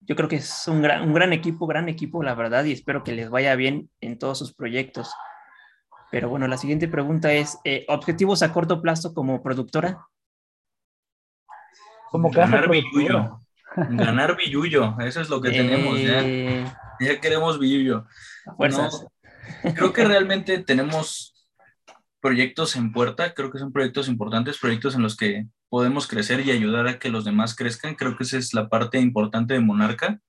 yo 0.07 0.15
creo 0.15 0.29
que 0.29 0.37
es 0.37 0.69
un 0.69 0.83
gran, 0.83 1.03
un 1.03 1.15
gran 1.15 1.33
equipo, 1.33 1.67
gran 1.67 1.89
equipo, 1.89 2.23
la 2.23 2.35
verdad, 2.35 2.65
y 2.65 2.73
espero 2.73 3.03
que 3.03 3.13
les 3.13 3.29
vaya 3.29 3.55
bien 3.57 3.91
en 4.01 4.19
todos 4.19 4.39
sus 4.39 4.55
proyectos. 4.55 5.13
Pero 6.11 6.29
bueno, 6.29 6.47
la 6.47 6.57
siguiente 6.57 6.87
pregunta 6.87 7.33
es, 7.33 7.59
eh, 7.65 7.85
¿objetivos 7.89 8.43
a 8.43 8.53
corto 8.53 8.81
plazo 8.81 9.13
como 9.13 9.43
productora? 9.43 10.07
Como 12.11 12.31
Ganar 12.31 12.71
billullo. 12.71 13.43
Ganar 13.77 14.37
billullo. 14.37 14.97
Eso 15.01 15.21
es 15.21 15.29
lo 15.29 15.41
que 15.41 15.51
tenemos 15.51 16.01
ya. 16.01 16.23
Eh, 16.23 16.65
Ya 17.01 17.21
queremos 17.21 17.59
fuerzas. 18.57 19.05
No, 19.65 19.75
creo 19.75 19.93
que 19.93 20.05
realmente 20.05 20.59
tenemos 20.59 21.35
proyectos 22.21 22.77
en 22.77 22.93
puerta, 22.93 23.35
creo 23.35 23.51
que 23.51 23.59
son 23.59 23.73
proyectos 23.73 24.09
importantes, 24.09 24.59
proyectos 24.59 24.95
en 24.95 25.03
los 25.03 25.17
que 25.17 25.47
podemos 25.69 26.07
crecer 26.07 26.47
y 26.47 26.51
ayudar 26.51 26.87
a 26.87 26.99
que 26.99 27.11
los 27.11 27.25
demás 27.25 27.55
crezcan. 27.55 27.95
Creo 27.95 28.17
que 28.17 28.25
esa 28.25 28.39
es 28.39 28.55
la 28.55 28.69
parte 28.69 29.01
importante 29.01 29.55
de 29.55 29.61
Monarca, 29.61 30.21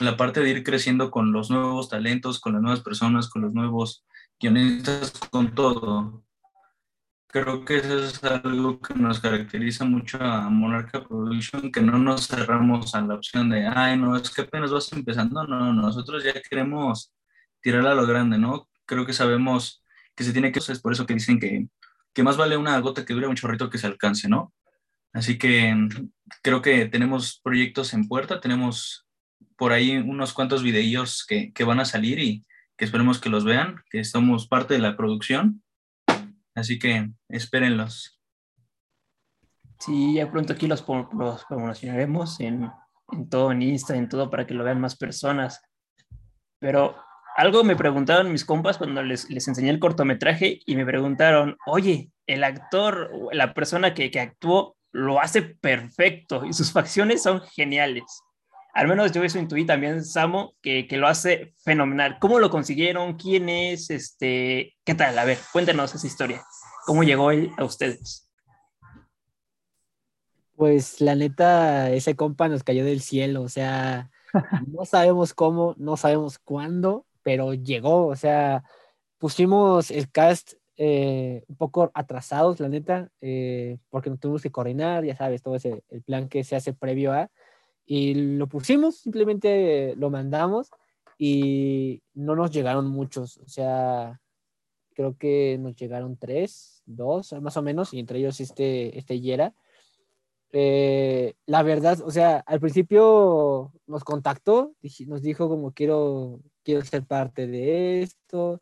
la 0.00 0.16
parte 0.16 0.40
de 0.40 0.50
ir 0.50 0.64
creciendo 0.64 1.10
con 1.10 1.32
los 1.32 1.50
nuevos 1.50 1.88
talentos, 1.88 2.40
con 2.40 2.54
las 2.54 2.62
nuevas 2.62 2.80
personas, 2.80 3.28
con 3.28 3.42
los 3.42 3.52
nuevos 3.52 4.04
guionistas, 4.40 5.12
con 5.30 5.54
todo. 5.54 6.24
Creo 7.32 7.64
que 7.64 7.76
eso 7.76 8.04
es 8.04 8.24
algo 8.24 8.80
que 8.80 8.94
nos 8.94 9.20
caracteriza 9.20 9.84
mucho 9.84 10.18
a 10.20 10.50
Monarca 10.50 11.04
Production, 11.06 11.70
que 11.70 11.80
no 11.80 11.96
nos 11.96 12.26
cerramos 12.26 12.92
a 12.94 13.02
la 13.02 13.14
opción 13.14 13.50
de, 13.50 13.68
ay, 13.68 13.96
no, 13.96 14.16
es 14.16 14.30
que 14.30 14.42
apenas 14.42 14.72
vas 14.72 14.92
empezando. 14.92 15.46
No, 15.46 15.72
no, 15.72 15.72
nosotros 15.72 16.24
ya 16.24 16.32
queremos 16.48 17.12
tirar 17.60 17.86
a 17.86 17.94
lo 17.94 18.04
grande, 18.04 18.36
¿no? 18.36 18.68
Creo 18.84 19.06
que 19.06 19.12
sabemos 19.12 19.84
que 20.16 20.24
se 20.24 20.32
tiene 20.32 20.50
que, 20.50 20.58
es 20.58 20.80
por 20.80 20.92
eso 20.92 21.06
que 21.06 21.14
dicen 21.14 21.38
que, 21.38 21.68
que 22.12 22.22
más 22.22 22.36
vale 22.36 22.56
una 22.56 22.78
gota 22.80 23.04
que 23.04 23.14
dure 23.14 23.26
un 23.26 23.36
chorrito 23.36 23.70
que 23.70 23.78
se 23.78 23.86
alcance, 23.86 24.28
¿no? 24.28 24.52
Así 25.12 25.38
que 25.38 25.74
mm, 25.74 26.10
creo 26.42 26.62
que 26.62 26.86
tenemos 26.86 27.40
proyectos 27.42 27.94
en 27.94 28.08
puerta, 28.08 28.40
tenemos 28.40 29.06
por 29.56 29.72
ahí 29.72 29.96
unos 29.96 30.32
cuantos 30.32 30.62
videillos 30.62 31.24
que, 31.26 31.52
que 31.52 31.64
van 31.64 31.80
a 31.80 31.84
salir 31.84 32.18
y 32.18 32.44
que 32.76 32.84
esperemos 32.84 33.20
que 33.20 33.28
los 33.28 33.44
vean, 33.44 33.82
que 33.90 34.04
somos 34.04 34.48
parte 34.48 34.74
de 34.74 34.80
la 34.80 34.96
producción. 34.96 35.62
Así 36.54 36.78
que 36.78 37.10
espérenlos. 37.28 38.20
Sí, 39.78 40.14
ya 40.14 40.30
pronto 40.30 40.52
aquí 40.52 40.66
los, 40.66 40.82
promocionaremos 40.82 42.40
en, 42.40 42.70
en 43.12 43.28
todo, 43.28 43.52
en 43.52 43.62
Insta, 43.62 43.96
en 43.96 44.08
todo, 44.08 44.30
para 44.30 44.46
que 44.46 44.54
lo 44.54 44.64
vean 44.64 44.80
más 44.80 44.96
personas. 44.96 45.62
Pero 46.58 46.96
algo 47.40 47.64
me 47.64 47.74
preguntaron 47.74 48.30
mis 48.30 48.44
compas 48.44 48.76
cuando 48.76 49.02
les, 49.02 49.30
les 49.30 49.48
enseñé 49.48 49.70
el 49.70 49.78
cortometraje 49.78 50.60
y 50.66 50.76
me 50.76 50.84
preguntaron, 50.84 51.56
oye, 51.66 52.10
el 52.26 52.44
actor, 52.44 53.10
o 53.14 53.30
la 53.32 53.54
persona 53.54 53.94
que, 53.94 54.10
que 54.10 54.20
actuó, 54.20 54.76
lo 54.92 55.20
hace 55.20 55.40
perfecto 55.40 56.44
y 56.44 56.52
sus 56.52 56.70
facciones 56.70 57.22
son 57.22 57.40
geniales. 57.40 58.04
Al 58.74 58.88
menos 58.88 59.12
yo 59.12 59.24
eso 59.24 59.38
intuí 59.38 59.64
también, 59.64 60.04
Samo, 60.04 60.54
que, 60.60 60.86
que 60.86 60.98
lo 60.98 61.08
hace 61.08 61.54
fenomenal. 61.64 62.18
¿Cómo 62.20 62.40
lo 62.40 62.50
consiguieron? 62.50 63.14
¿Quién 63.14 63.48
es? 63.48 63.88
Este, 63.88 64.76
¿Qué 64.84 64.94
tal? 64.94 65.18
A 65.18 65.24
ver, 65.24 65.38
cuéntenos 65.50 65.94
esa 65.94 66.06
historia. 66.06 66.44
¿Cómo 66.84 67.04
llegó 67.04 67.30
él 67.30 67.52
a 67.56 67.64
ustedes? 67.64 68.30
Pues 70.56 71.00
la 71.00 71.14
neta, 71.14 71.90
ese 71.90 72.16
compa 72.16 72.48
nos 72.48 72.64
cayó 72.64 72.84
del 72.84 73.00
cielo, 73.00 73.40
o 73.40 73.48
sea, 73.48 74.10
no 74.66 74.84
sabemos 74.84 75.32
cómo, 75.32 75.74
no 75.78 75.96
sabemos 75.96 76.38
cuándo, 76.38 77.06
pero 77.22 77.54
llegó, 77.54 78.06
o 78.06 78.16
sea, 78.16 78.64
pusimos 79.18 79.90
el 79.90 80.10
cast 80.10 80.54
eh, 80.76 81.44
un 81.48 81.56
poco 81.56 81.90
atrasados, 81.94 82.58
la 82.60 82.68
neta, 82.68 83.10
eh, 83.20 83.78
porque 83.90 84.10
nos 84.10 84.18
tuvimos 84.18 84.42
que 84.42 84.50
coordinar, 84.50 85.04
ya 85.04 85.14
sabes, 85.16 85.42
todo 85.42 85.56
ese 85.56 85.82
el 85.90 86.02
plan 86.02 86.28
que 86.28 86.42
se 86.44 86.56
hace 86.56 86.72
previo 86.72 87.12
a, 87.12 87.30
y 87.84 88.14
lo 88.14 88.46
pusimos, 88.48 88.96
simplemente 88.96 89.94
lo 89.96 90.10
mandamos 90.10 90.70
y 91.18 92.02
no 92.14 92.34
nos 92.34 92.50
llegaron 92.50 92.86
muchos, 92.86 93.38
o 93.38 93.48
sea, 93.48 94.20
creo 94.94 95.16
que 95.16 95.58
nos 95.58 95.76
llegaron 95.76 96.16
tres, 96.16 96.82
dos, 96.86 97.32
más 97.40 97.56
o 97.56 97.62
menos, 97.62 97.92
y 97.92 97.98
entre 97.98 98.18
ellos 98.18 98.40
este, 98.40 98.98
este 98.98 99.20
Yera. 99.20 99.54
Eh, 100.52 101.34
la 101.46 101.62
verdad, 101.62 102.00
o 102.04 102.10
sea, 102.10 102.38
al 102.46 102.60
principio 102.60 103.72
nos 103.86 104.02
contactó, 104.04 104.74
nos 105.06 105.22
dijo 105.22 105.48
como 105.48 105.72
quiero, 105.72 106.40
quiero 106.64 106.84
ser 106.84 107.04
parte 107.04 107.46
de 107.46 108.02
esto, 108.02 108.60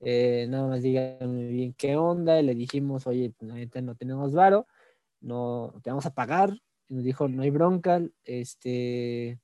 eh, 0.00 0.46
nada 0.48 0.66
más 0.68 0.82
díganme 0.82 1.46
bien 1.48 1.74
qué 1.74 1.96
onda, 1.96 2.40
y 2.40 2.42
le 2.44 2.54
dijimos, 2.54 3.06
oye, 3.06 3.34
neta 3.40 3.80
no 3.82 3.94
tenemos 3.94 4.32
varo, 4.32 4.66
no 5.20 5.74
te 5.82 5.90
vamos 5.90 6.06
a 6.06 6.14
pagar, 6.14 6.58
y 6.88 6.94
nos 6.94 7.04
dijo, 7.04 7.28
no 7.28 7.42
hay 7.42 7.50
bronca, 7.50 8.00
este, 8.24 9.38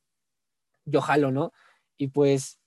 yo 0.85 1.01
jalo, 1.01 1.31
¿no? 1.31 1.53
Y 1.97 2.09
pues 2.09 2.59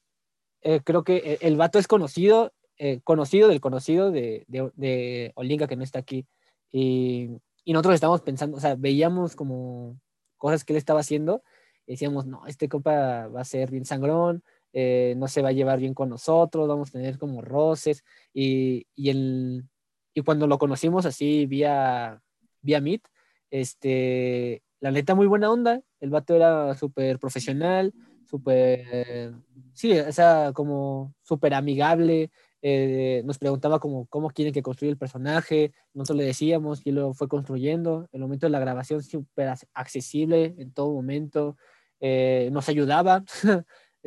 eh, 0.61 0.81
creo 0.83 1.03
que 1.03 1.17
el, 1.17 1.37
el 1.41 1.57
vato 1.57 1.79
es 1.79 1.87
conocido, 1.87 2.53
eh, 2.77 3.01
conocido 3.03 3.49
del 3.49 3.61
conocido 3.61 4.11
de, 4.11 4.45
de, 4.47 5.33
que 5.67 5.75
no 5.75 5.83
está 5.83 5.99
aquí. 5.99 6.25
Y, 6.71 7.29
y 7.65 7.73
nosotros 7.73 7.95
estábamos 7.95 8.21
pensando, 8.21 8.57
o 8.57 8.59
sea, 8.59 8.75
veíamos 8.75 9.35
como 9.35 9.99
cosas 10.37 10.63
que 10.63 10.73
él 10.73 10.77
estaba 10.77 11.01
haciendo 11.01 11.43
y 11.85 11.93
decíamos, 11.93 12.25
no, 12.25 12.45
este 12.47 12.69
copa 12.69 13.27
va 13.27 13.41
a 13.41 13.45
ser 13.45 13.71
bien 13.71 13.85
sangrón, 13.85 14.43
eh, 14.73 15.15
no 15.17 15.27
se 15.27 15.41
va 15.41 15.49
a 15.49 15.53
llevar 15.53 15.79
bien 15.79 15.93
con 15.93 16.09
nosotros, 16.09 16.67
vamos 16.67 16.89
a 16.89 16.93
tener 16.93 17.17
como 17.17 17.41
roces. 17.41 18.03
Y, 18.33 18.87
y, 18.95 19.09
el, 19.09 19.65
y 20.13 20.21
cuando 20.21 20.47
lo 20.47 20.57
conocimos 20.57 21.05
así 21.05 21.45
vía, 21.45 22.21
vía 22.61 22.81
Meet, 22.81 23.07
este, 23.51 24.63
la 24.79 24.91
neta 24.91 25.15
muy 25.15 25.27
buena 25.27 25.51
onda, 25.51 25.81
el 25.99 26.09
vato 26.09 26.35
era 26.35 26.75
súper 26.75 27.19
profesional, 27.19 27.93
súper, 28.25 29.33
sí, 29.73 29.97
o 29.97 30.11
sea, 30.11 30.51
como 30.53 31.15
súper 31.23 31.53
amigable, 31.53 32.29
eh, 32.61 33.21
nos 33.25 33.37
preguntaba 33.37 33.79
como 33.79 34.05
cómo 34.07 34.29
quieren 34.29 34.53
que 34.53 34.61
construya 34.61 34.91
el 34.91 34.97
personaje, 34.97 35.71
nosotros 35.93 36.17
le 36.17 36.25
decíamos 36.25 36.81
él 36.85 36.95
lo 36.95 37.13
fue 37.13 37.29
construyendo, 37.29 38.09
el 38.11 38.19
momento 38.19 38.47
de 38.47 38.51
la 38.51 38.59
grabación 38.59 39.01
súper 39.01 39.53
accesible 39.73 40.55
en 40.57 40.73
todo 40.73 40.93
momento, 40.93 41.55
eh, 42.01 42.49
nos 42.51 42.67
ayudaba, 42.69 43.23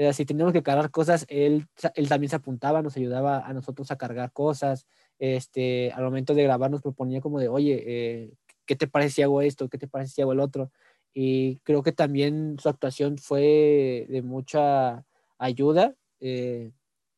eh, 0.09 0.13
si 0.13 0.25
teníamos 0.25 0.53
que 0.53 0.63
cargar 0.63 0.91
cosas, 0.91 1.27
él, 1.29 1.67
él 1.95 2.09
también 2.09 2.31
se 2.31 2.37
apuntaba, 2.37 2.83
nos 2.83 2.97
ayudaba 2.97 3.47
a 3.47 3.53
nosotros 3.53 3.91
a 3.91 3.97
cargar 3.97 4.33
cosas, 4.33 4.87
este, 5.19 5.93
al 5.93 6.05
momento 6.05 6.35
de 6.35 6.43
grabar 6.43 6.71
nos 6.71 6.83
proponía 6.83 7.21
como 7.21 7.39
de, 7.39 7.49
oye, 7.49 7.83
eh, 7.87 8.35
¿qué 8.67 8.77
te 8.77 8.87
parece 8.87 9.17
si 9.17 9.23
hago 9.23 9.43
esto? 9.43 9.69
¿Qué 9.69 9.79
te 9.79 9.89
parece 9.89 10.15
si 10.15 10.23
hago 10.23 10.33
el 10.33 10.41
otro? 10.41 10.71
Y 11.15 11.59
creo 11.59 11.83
que 11.83 11.93
también 11.93 12.57
su 12.59 12.69
actuación 12.69 13.19
fue 13.19 14.07
de 14.09 14.23
mucha 14.23 15.05
ayuda 15.39 15.95
eh, 16.21 16.73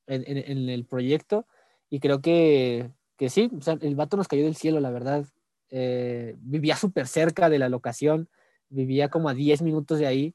en, 0.06 0.68
el 0.68 0.84
proyecto. 0.84 1.46
Y 1.88 2.00
creo 2.00 2.20
que, 2.20 2.90
que 3.16 3.30
sí, 3.30 3.50
el 3.80 3.94
vato 3.94 4.16
nos 4.16 4.28
cayó 4.28 4.44
del 4.44 4.56
cielo, 4.56 4.80
la 4.80 4.90
verdad. 4.90 5.24
Vivía 5.70 6.76
súper 6.76 7.06
cerca 7.06 7.48
de 7.48 7.58
la 7.58 7.68
locación, 7.68 8.28
vivía 8.68 9.08
como 9.08 9.28
a 9.28 9.34
10 9.34 9.62
minutos 9.62 9.98
de 9.98 10.06
ahí. 10.06 10.34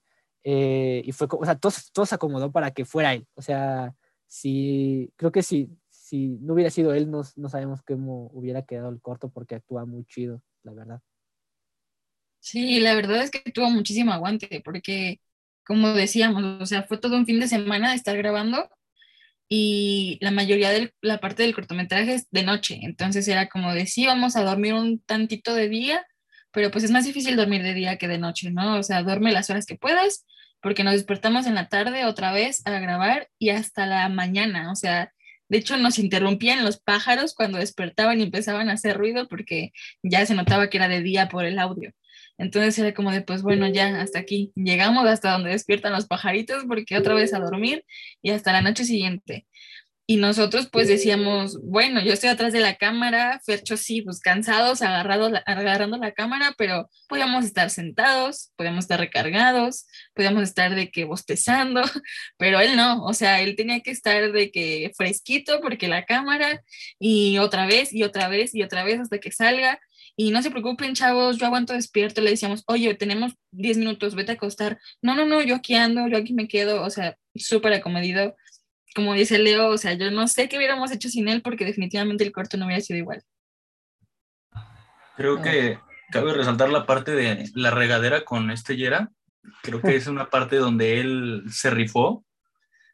Eh, 0.51 1.03
y 1.05 1.11
fue, 1.11 1.27
o 1.29 1.45
sea, 1.45 1.55
todo, 1.55 1.71
todo, 1.93 2.07
se 2.07 2.15
acomodó 2.15 2.51
para 2.51 2.71
que 2.71 2.83
fuera 2.83 3.13
él. 3.13 3.27
O 3.35 3.41
sea, 3.43 3.93
sí, 4.25 5.13
creo 5.15 5.31
que 5.31 5.43
si, 5.43 5.69
si 5.89 6.39
no 6.41 6.55
hubiera 6.55 6.71
sido 6.71 6.91
él, 6.91 7.11
no, 7.11 7.21
no 7.35 7.49
sabemos 7.49 7.83
cómo 7.83 8.31
hubiera 8.33 8.63
quedado 8.63 8.89
el 8.89 8.99
corto 8.99 9.29
porque 9.29 9.53
actúa 9.53 9.85
muy 9.85 10.05
chido, 10.05 10.41
la 10.63 10.73
verdad. 10.73 11.01
Sí, 12.39 12.79
la 12.79 12.95
verdad 12.95 13.21
es 13.21 13.29
que 13.29 13.51
tuvo 13.51 13.69
muchísimo 13.69 14.11
aguante, 14.11 14.61
porque 14.65 15.21
como 15.63 15.93
decíamos, 15.93 16.43
o 16.43 16.65
sea, 16.65 16.81
fue 16.81 16.97
todo 16.97 17.15
un 17.15 17.27
fin 17.27 17.39
de 17.39 17.47
semana 17.47 17.91
de 17.91 17.95
estar 17.95 18.17
grabando 18.17 18.71
y 19.47 20.17
la 20.19 20.31
mayoría 20.31 20.71
de 20.71 20.95
la 21.01 21.19
parte 21.19 21.43
del 21.43 21.53
cortometraje 21.53 22.15
es 22.15 22.27
de 22.31 22.41
noche, 22.41 22.79
entonces 22.81 23.27
era 23.27 23.49
como 23.49 23.71
de 23.75 23.85
sí, 23.85 24.07
vamos 24.07 24.35
a 24.35 24.43
dormir 24.43 24.73
un 24.73 24.99
tantito 24.99 25.53
de 25.53 25.69
día, 25.69 26.03
pero 26.51 26.71
pues 26.71 26.85
es 26.85 26.91
más 26.91 27.05
difícil 27.05 27.35
dormir 27.35 27.61
de 27.61 27.75
día 27.75 27.97
que 27.97 28.07
de 28.07 28.17
noche, 28.17 28.49
¿no? 28.49 28.79
O 28.79 28.83
sea, 28.83 29.03
duerme 29.03 29.31
las 29.31 29.51
horas 29.51 29.67
que 29.67 29.75
puedas, 29.75 30.25
porque 30.61 30.83
nos 30.83 30.93
despertamos 30.93 31.47
en 31.47 31.55
la 31.55 31.67
tarde 31.69 32.05
otra 32.05 32.31
vez 32.31 32.61
a 32.65 32.79
grabar 32.79 33.29
y 33.37 33.49
hasta 33.49 33.85
la 33.85 34.09
mañana, 34.09 34.71
o 34.71 34.75
sea, 34.75 35.11
de 35.49 35.57
hecho, 35.57 35.77
nos 35.77 35.97
interrumpían 35.97 36.63
los 36.63 36.79
pájaros 36.79 37.33
cuando 37.33 37.57
despertaban 37.57 38.19
y 38.19 38.23
empezaban 38.23 38.69
a 38.69 38.73
hacer 38.73 38.95
ruido 38.97 39.27
porque 39.27 39.73
ya 40.03 40.25
se 40.25 40.35
notaba 40.35 40.69
que 40.69 40.77
era 40.77 40.87
de 40.87 41.01
día 41.01 41.27
por 41.27 41.43
el 41.43 41.57
audio. 41.57 41.91
Entonces 42.37 42.77
era 42.79 42.93
como 42.93 43.11
de, 43.11 43.21
pues 43.21 43.41
bueno, 43.41 43.67
ya 43.67 43.99
hasta 43.99 44.19
aquí. 44.19 44.53
Llegamos 44.55 45.05
hasta 45.07 45.31
donde 45.31 45.49
despiertan 45.49 45.91
los 45.91 46.07
pajaritos 46.07 46.65
porque 46.67 46.97
otra 46.97 47.15
vez 47.15 47.33
a 47.33 47.39
dormir 47.39 47.83
y 48.21 48.29
hasta 48.29 48.53
la 48.53 48.61
noche 48.61 48.85
siguiente. 48.85 49.47
Y 50.09 50.17
nosotros 50.17 50.67
pues 50.71 50.87
decíamos, 50.87 51.61
bueno, 51.61 52.01
yo 52.01 52.13
estoy 52.13 52.29
atrás 52.29 52.51
de 52.51 52.59
la 52.59 52.77
cámara, 52.77 53.39
Fercho 53.45 53.77
sí, 53.77 54.01
pues 54.01 54.19
cansados, 54.19 54.81
agarrado, 54.81 55.29
agarrando 55.45 55.97
la 55.97 56.13
cámara, 56.13 56.55
pero 56.57 56.89
podíamos 57.07 57.45
estar 57.45 57.69
sentados, 57.69 58.51
podíamos 58.55 58.85
estar 58.85 58.99
recargados, 58.99 59.85
podíamos 60.15 60.41
estar 60.41 60.73
de 60.73 60.89
que 60.89 61.05
bostezando, 61.05 61.83
pero 62.39 62.59
él 62.59 62.75
no, 62.75 63.05
o 63.05 63.13
sea, 63.13 63.41
él 63.41 63.55
tenía 63.55 63.81
que 63.81 63.91
estar 63.91 64.31
de 64.31 64.49
que 64.49 64.91
fresquito 64.97 65.61
porque 65.61 65.87
la 65.87 66.05
cámara 66.05 66.63
y 66.97 67.37
otra 67.37 67.67
vez 67.67 67.93
y 67.93 68.01
otra 68.01 68.29
vez 68.29 68.55
y 68.55 68.63
otra 68.63 68.83
vez 68.83 68.99
hasta 68.99 69.19
que 69.19 69.31
salga. 69.31 69.79
Y 70.15 70.31
no 70.31 70.41
se 70.41 70.49
preocupen, 70.49 70.95
chavos, 70.95 71.37
yo 71.37 71.45
aguanto 71.45 71.73
despierto. 71.73 72.19
Le 72.21 72.31
decíamos, 72.31 72.63
oye, 72.65 72.95
tenemos 72.95 73.33
10 73.51 73.77
minutos, 73.77 74.15
vete 74.15 74.31
a 74.31 74.35
acostar. 74.35 74.79
No, 75.03 75.15
no, 75.15 75.25
no, 75.25 75.41
yo 75.43 75.55
aquí 75.55 75.75
ando, 75.75 76.07
yo 76.07 76.17
aquí 76.17 76.33
me 76.33 76.47
quedo. 76.47 76.81
O 76.83 76.89
sea, 76.89 77.15
súper 77.35 77.73
acomedido 77.73 78.35
como 78.95 79.13
dice 79.13 79.37
Leo, 79.37 79.69
o 79.69 79.77
sea, 79.77 79.93
yo 79.93 80.11
no 80.11 80.27
sé 80.27 80.49
qué 80.49 80.57
hubiéramos 80.57 80.91
hecho 80.91 81.09
sin 81.09 81.27
él 81.27 81.41
porque 81.41 81.65
definitivamente 81.65 82.23
el 82.23 82.31
corto 82.31 82.57
no 82.57 82.65
hubiera 82.65 82.81
sido 82.81 82.99
igual. 82.99 83.23
Creo 85.15 85.41
que 85.41 85.79
cabe 86.11 86.33
resaltar 86.33 86.69
la 86.69 86.85
parte 86.85 87.11
de 87.11 87.49
la 87.53 87.71
regadera 87.71 88.25
con 88.25 88.51
este 88.51 88.77
Yera. 88.77 89.11
Creo 89.63 89.81
que 89.81 89.95
es 89.95 90.07
una 90.07 90.29
parte 90.29 90.55
donde 90.55 90.99
él 90.99 91.43
se 91.49 91.69
rifó. 91.69 92.25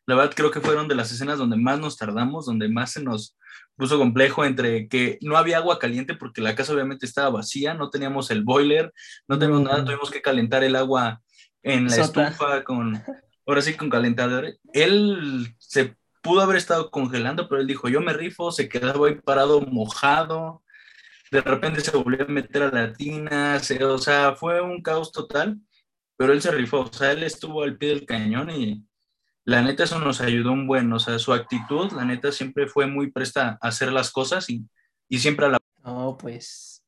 La 0.05 0.15
verdad 0.15 0.34
creo 0.36 0.51
que 0.51 0.62
fueron 0.62 0.88
de 0.88 0.95
las 0.95 1.12
escenas 1.12 1.38
donde 1.38 1.58
más 1.58 1.79
nos 1.79 1.97
tardamos, 1.97 2.45
donde 2.45 2.69
más 2.69 2.91
se 2.91 3.01
nos 3.01 3.38
puso 3.75 3.97
complejo 3.97 4.45
entre 4.45 4.88
que 4.88 5.17
no 5.21 5.38
había 5.38 5.58
agua 5.58 5.79
caliente 5.79 6.15
porque 6.15 6.41
la 6.41 6.55
casa 6.55 6.73
obviamente 6.73 7.05
estaba 7.05 7.29
vacía, 7.29 7.73
no 7.73 7.89
teníamos 7.89 8.31
el 8.31 8.43
boiler, 8.43 8.93
no 9.27 9.38
teníamos 9.38 9.63
nada, 9.63 9.84
tuvimos 9.84 10.12
que 10.12 10.21
calentar 10.21 10.63
el 10.63 10.75
agua 10.75 11.21
en 11.63 11.86
la 11.86 11.89
Sota. 11.91 12.27
estufa 12.27 12.63
con, 12.63 13.03
ahora 13.45 13.62
sí 13.62 13.73
con 13.75 13.89
calentador. 13.89 14.58
Él 14.73 15.55
se 15.60 15.95
pudo 16.21 16.41
haber 16.41 16.58
estado 16.58 16.89
congelando, 16.89 17.47
pero 17.47 17.62
él 17.62 17.67
dijo, 17.67 17.88
yo 17.88 18.01
me 18.01 18.13
rifo, 18.13 18.51
se 18.51 18.67
quedaba 18.67 19.08
ahí 19.08 19.15
parado 19.15 19.62
mojado, 19.62 20.63
de 21.31 21.41
repente 21.41 21.81
se 21.81 21.95
volvió 21.95 22.23
a 22.23 22.27
meter 22.27 22.63
a 22.63 22.71
la 22.71 22.93
tina, 22.93 23.62
o 23.89 23.97
sea, 23.97 24.36
fue 24.36 24.62
un 24.62 24.81
caos 24.81 25.12
total, 25.12 25.60
pero 26.17 26.34
él 26.34 26.41
se 26.41 26.51
rifó, 26.51 26.81
o 26.81 26.93
sea, 26.93 27.12
él 27.12 27.23
estuvo 27.23 27.63
al 27.63 27.77
pie 27.77 27.89
del 27.89 28.05
cañón 28.05 28.49
y 28.49 28.84
la 29.43 29.62
neta 29.62 29.84
eso 29.84 29.99
nos 29.99 30.21
ayudó 30.21 30.51
un 30.51 30.65
buen, 30.65 30.91
o 30.91 30.99
sea, 30.99 31.19
su 31.19 31.34
actitud, 31.34 31.91
la 31.91 32.05
neta 32.05 32.31
siempre 32.31 32.67
fue 32.67 32.88
muy 32.88 33.12
presta 33.12 33.60
a 33.62 33.67
hacer 33.67 33.91
las 33.91 34.12
cosas 34.12 34.49
y, 34.49 34.65
y 35.08 35.19
siempre 35.19 35.45
a 35.45 35.49
la... 35.49 35.58
No, 35.84 36.17
pues 36.17 36.84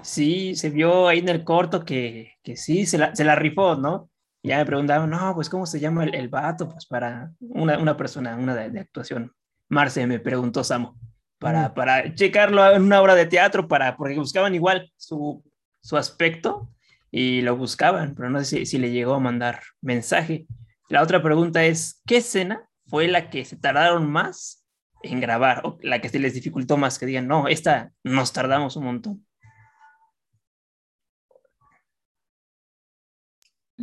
sí, 0.00 0.54
se 0.54 0.70
vio 0.70 1.08
ahí 1.08 1.18
en 1.18 1.28
el 1.28 1.44
corto 1.44 1.84
que, 1.84 2.34
que 2.42 2.56
sí, 2.56 2.86
se 2.86 2.96
la, 2.96 3.14
se 3.14 3.24
la 3.24 3.34
rifó, 3.34 3.74
¿no? 3.76 4.08
Ya 4.42 4.58
me 4.58 4.66
preguntaban, 4.66 5.08
no, 5.10 5.34
pues 5.34 5.48
¿cómo 5.48 5.66
se 5.66 5.78
llama 5.78 6.04
el, 6.04 6.14
el 6.14 6.28
vato? 6.28 6.68
Pues 6.68 6.86
para 6.86 7.32
una, 7.40 7.78
una 7.78 7.96
persona, 7.96 8.36
una 8.36 8.54
de, 8.54 8.70
de, 8.70 8.80
actuación. 8.80 9.32
Marce 9.68 10.06
me 10.06 10.18
preguntó 10.18 10.64
Samo, 10.64 10.98
para, 11.38 11.68
mm. 11.68 11.74
para 11.74 12.14
checarlo 12.14 12.72
en 12.72 12.82
una 12.82 13.00
obra 13.00 13.14
de 13.14 13.26
teatro, 13.26 13.68
para, 13.68 13.96
porque 13.96 14.18
buscaban 14.18 14.54
igual 14.54 14.92
su, 14.96 15.44
su 15.80 15.96
aspecto 15.96 16.70
y 17.10 17.42
lo 17.42 17.56
buscaban, 17.56 18.14
pero 18.14 18.30
no 18.30 18.40
sé 18.40 18.44
si, 18.44 18.66
si 18.66 18.78
le 18.78 18.90
llegó 18.90 19.14
a 19.14 19.20
mandar 19.20 19.60
mensaje. 19.80 20.46
La 20.88 21.02
otra 21.02 21.22
pregunta 21.22 21.64
es, 21.64 22.02
¿qué 22.06 22.18
escena 22.18 22.68
fue 22.86 23.06
la 23.06 23.30
que 23.30 23.44
se 23.44 23.56
tardaron 23.56 24.10
más 24.10 24.66
en 25.02 25.20
grabar 25.20 25.62
o 25.64 25.78
la 25.82 26.00
que 26.00 26.08
se 26.08 26.18
les 26.18 26.34
dificultó 26.34 26.76
más? 26.76 26.98
Que 26.98 27.06
digan, 27.06 27.28
no, 27.28 27.48
esta 27.48 27.92
nos 28.02 28.32
tardamos 28.32 28.76
un 28.76 28.84
montón. 28.84 29.26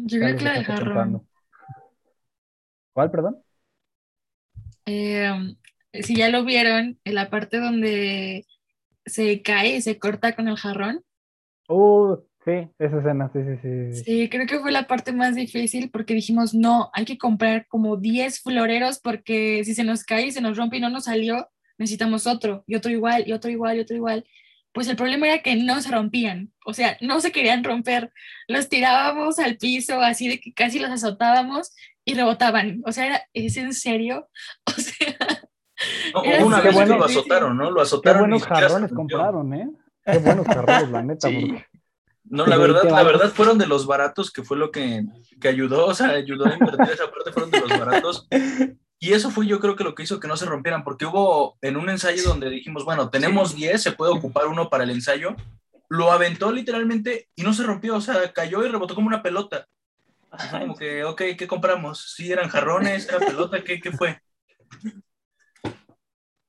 Yo 0.05 0.19
creo 0.19 0.38
que 0.38 0.43
la 0.43 0.63
jarrón. 0.63 1.27
¿Cuál, 2.93 3.12
perdón? 3.12 3.41
Eh, 4.85 5.31
si 5.93 6.15
ya 6.15 6.29
lo 6.29 6.43
vieron, 6.43 6.99
en 7.03 7.15
la 7.15 7.29
parte 7.29 7.59
donde 7.59 8.45
se 9.05 9.41
cae 9.41 9.77
y 9.77 9.81
se 9.81 9.99
corta 9.99 10.35
con 10.35 10.47
el 10.47 10.57
jarrón. 10.57 11.03
Uh, 11.67 12.17
sí, 12.43 12.69
esa 12.79 12.99
escena, 12.99 13.31
sí, 13.31 13.39
sí, 13.43 13.93
sí. 13.93 14.03
Sí, 14.03 14.29
creo 14.29 14.47
que 14.47 14.59
fue 14.59 14.71
la 14.71 14.88
parte 14.88 15.12
más 15.12 15.35
difícil 15.35 15.89
porque 15.89 16.13
dijimos, 16.13 16.53
no, 16.53 16.89
hay 16.93 17.05
que 17.05 17.17
comprar 17.17 17.67
como 17.67 17.97
10 17.97 18.41
floreros 18.41 18.99
porque 18.99 19.63
si 19.63 19.75
se 19.75 19.83
nos 19.83 20.03
cae 20.03 20.27
y 20.27 20.31
se 20.31 20.41
nos 20.41 20.58
rompe 20.58 20.77
y 20.77 20.81
no 20.81 20.89
nos 20.89 21.06
salió, 21.06 21.50
necesitamos 21.77 22.27
otro, 22.27 22.63
y 22.67 22.75
otro 22.75 22.91
igual, 22.91 23.23
y 23.27 23.33
otro 23.33 23.50
igual, 23.50 23.77
y 23.77 23.79
otro 23.81 23.95
igual 23.95 24.25
pues 24.80 24.88
el 24.88 24.96
problema 24.96 25.27
era 25.27 25.42
que 25.42 25.58
no 25.58 25.82
se 25.82 25.92
rompían, 25.92 26.54
o 26.65 26.73
sea, 26.73 26.96
no 27.02 27.19
se 27.19 27.34
querían 27.34 27.65
romper, 27.65 28.13
los 28.48 28.69
tirábamos 28.69 29.38
al 29.38 29.58
piso 29.58 30.00
así 30.00 30.30
de 30.30 30.40
que 30.40 30.54
casi 30.54 30.80
los 30.80 30.90
azotábamos 30.90 31.75
y 32.06 32.13
rebotaban, 32.13 32.82
o 32.86 32.94
sea, 32.94 33.08
era, 33.08 33.23
¿es 33.34 33.58
en 33.58 33.73
serio? 33.73 34.30
O 34.65 34.71
sea... 34.80 35.17
No, 36.13 36.46
una 36.46 36.62
vez 36.62 36.73
bueno, 36.73 36.98
lo 36.98 37.04
azotaron, 37.04 37.58
¿no? 37.58 37.71
Lo 37.71 37.82
azotaron. 37.82 38.21
Qué 38.21 38.30
buenos 38.30 38.48
jarrones 38.48 38.94
compraron, 38.94 39.54
¿eh? 39.54 39.69
Qué 40.06 40.17
buenos 40.19 40.48
jarrones, 40.48 40.90
la 40.92 41.04
neta. 41.04 41.27
Sí. 41.27 41.36
Porque... 41.42 41.65
No, 42.23 42.46
la 42.46 42.56
verdad, 42.56 42.84
la 42.86 43.04
verdad 43.04 43.32
fueron 43.32 43.58
de 43.58 43.67
los 43.67 43.86
baratos 43.86 44.32
que 44.32 44.44
fue 44.44 44.56
lo 44.56 44.71
que, 44.71 45.04
que 45.42 45.50
ayudó, 45.50 45.88
o 45.88 45.94
sea, 45.94 46.12
ayudó 46.12 46.46
a 46.46 46.54
invertir 46.54 46.94
esa 46.94 47.12
parte, 47.12 47.34
fueron 47.34 47.52
de 47.52 47.60
los 47.60 47.69
baratos. 47.69 48.27
Y 49.00 49.13
eso 49.13 49.31
fue 49.31 49.47
yo 49.47 49.60
creo 49.62 49.77
que 49.77 49.85
lo 49.85 49.95
que 49.95 50.04
hizo 50.04 50.19
que 50.19 50.27
no 50.27 50.35
se 50.35 50.45
rompieran, 50.45 50.83
porque 50.83 51.06
hubo 51.06 51.58
en 51.62 51.77
un 51.77 51.89
ensayo 51.89 52.21
donde 52.23 52.50
dijimos, 52.50 52.83
bueno, 52.83 53.10
tenemos 53.10 53.56
10, 53.56 53.81
se 53.81 53.93
puede 53.93 54.12
ocupar 54.12 54.47
uno 54.47 54.69
para 54.69 54.83
el 54.83 54.89
ensayo, 54.89 55.35
lo 55.87 56.12
aventó 56.12 56.52
literalmente 56.52 57.29
y 57.35 57.43
no 57.43 57.54
se 57.54 57.63
rompió, 57.63 57.95
o 57.95 58.02
sea, 58.02 58.33
cayó 58.33 58.63
y 58.65 58.67
rebotó 58.67 58.95
como 58.95 59.08
una 59.08 59.23
pelota. 59.23 59.67
Así 60.29 60.50
como 60.50 60.75
que, 60.75 61.04
ok, 61.06 61.21
¿qué 61.37 61.47
compramos? 61.47 62.13
Sí, 62.15 62.31
eran 62.31 62.50
jarrones, 62.50 63.08
era 63.08 63.19
pelota, 63.19 63.63
¿qué, 63.63 63.79
qué 63.79 63.91
fue? 63.91 64.19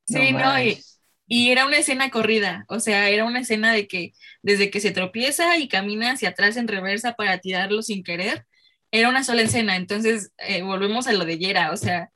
Sí, 0.05 0.15
no, 0.17 0.23
y, 0.23 0.33
manches. 0.33 1.01
y 1.29 1.51
era 1.53 1.67
una 1.67 1.79
escena 1.79 2.11
corrida, 2.11 2.65
o 2.69 2.81
sea, 2.81 3.09
era 3.09 3.25
una 3.25 3.41
escena 3.41 3.73
de 3.73 3.87
que 3.87 4.13
desde 4.43 4.71
que 4.71 4.81
se 4.81 4.91
tropieza 4.91 5.57
y 5.57 5.69
camina 5.69 6.13
hacia 6.13 6.31
atrás 6.31 6.57
en 6.57 6.67
reversa 6.67 7.15
para 7.15 7.39
tirarlo 7.39 7.81
sin 7.83 8.03
querer, 8.03 8.45
era 8.91 9.09
una 9.09 9.23
sola 9.23 9.43
escena, 9.43 9.77
entonces 9.77 10.33
eh, 10.39 10.63
volvemos 10.63 11.07
a 11.07 11.13
lo 11.13 11.25
de 11.25 11.39
Yera, 11.39 11.71
o 11.71 11.77
sea, 11.77 12.11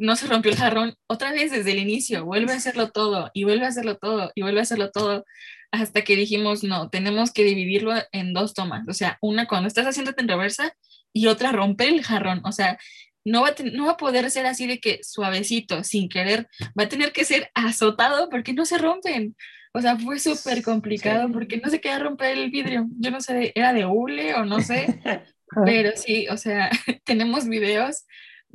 no 0.00 0.16
se 0.16 0.26
rompió 0.26 0.50
el 0.50 0.56
jarrón 0.58 0.94
otra 1.06 1.32
vez 1.32 1.52
desde 1.52 1.72
el 1.72 1.78
inicio, 1.78 2.24
vuelve 2.24 2.52
a 2.52 2.56
hacerlo 2.56 2.90
todo 2.90 3.30
y 3.34 3.44
vuelve 3.44 3.66
a 3.66 3.68
hacerlo 3.68 3.96
todo 3.98 4.32
y 4.34 4.42
vuelve 4.42 4.60
a 4.60 4.62
hacerlo 4.62 4.90
todo 4.90 5.24
hasta 5.70 6.02
que 6.02 6.16
dijimos, 6.16 6.64
no, 6.64 6.90
tenemos 6.90 7.32
que 7.32 7.44
dividirlo 7.44 7.92
en 8.12 8.32
dos 8.32 8.54
tomas, 8.54 8.88
o 8.88 8.92
sea, 8.92 9.18
una 9.20 9.46
cuando 9.46 9.68
estás 9.68 9.86
haciéndote 9.86 10.22
en 10.22 10.28
reversa 10.28 10.74
y 11.12 11.28
otra 11.28 11.52
romper 11.52 11.90
el 11.90 12.02
jarrón, 12.02 12.40
o 12.44 12.52
sea, 12.52 12.78
no 13.24 13.42
va, 13.42 13.48
a 13.48 13.54
no 13.72 13.86
va 13.86 13.92
a 13.92 13.96
poder 13.96 14.30
ser 14.30 14.46
así 14.46 14.66
de 14.66 14.80
que 14.80 15.00
suavecito, 15.02 15.84
sin 15.84 16.08
querer, 16.08 16.48
va 16.78 16.84
a 16.84 16.88
tener 16.88 17.12
que 17.12 17.24
ser 17.24 17.50
azotado 17.54 18.28
porque 18.30 18.52
no 18.54 18.64
se 18.64 18.78
rompen. 18.78 19.36
O 19.72 19.80
sea, 19.80 19.96
fue 19.96 20.18
súper 20.18 20.62
complicado 20.62 21.28
Sí. 21.28 21.32
porque 21.32 21.58
no 21.58 21.70
se 21.70 21.80
quería 21.80 21.98
romper 22.00 22.36
el 22.38 22.50
vidrio. 22.50 22.88
Yo 22.98 23.10
no 23.10 23.20
sé, 23.20 23.52
era 23.54 23.72
de 23.72 23.84
hule 23.86 24.34
o 24.34 24.44
no 24.44 24.60
sé, 24.60 25.00
pero 25.64 25.90
sí, 25.96 26.26
o 26.28 26.36
sea, 26.36 26.70
tenemos 27.04 27.46
videos 27.46 28.04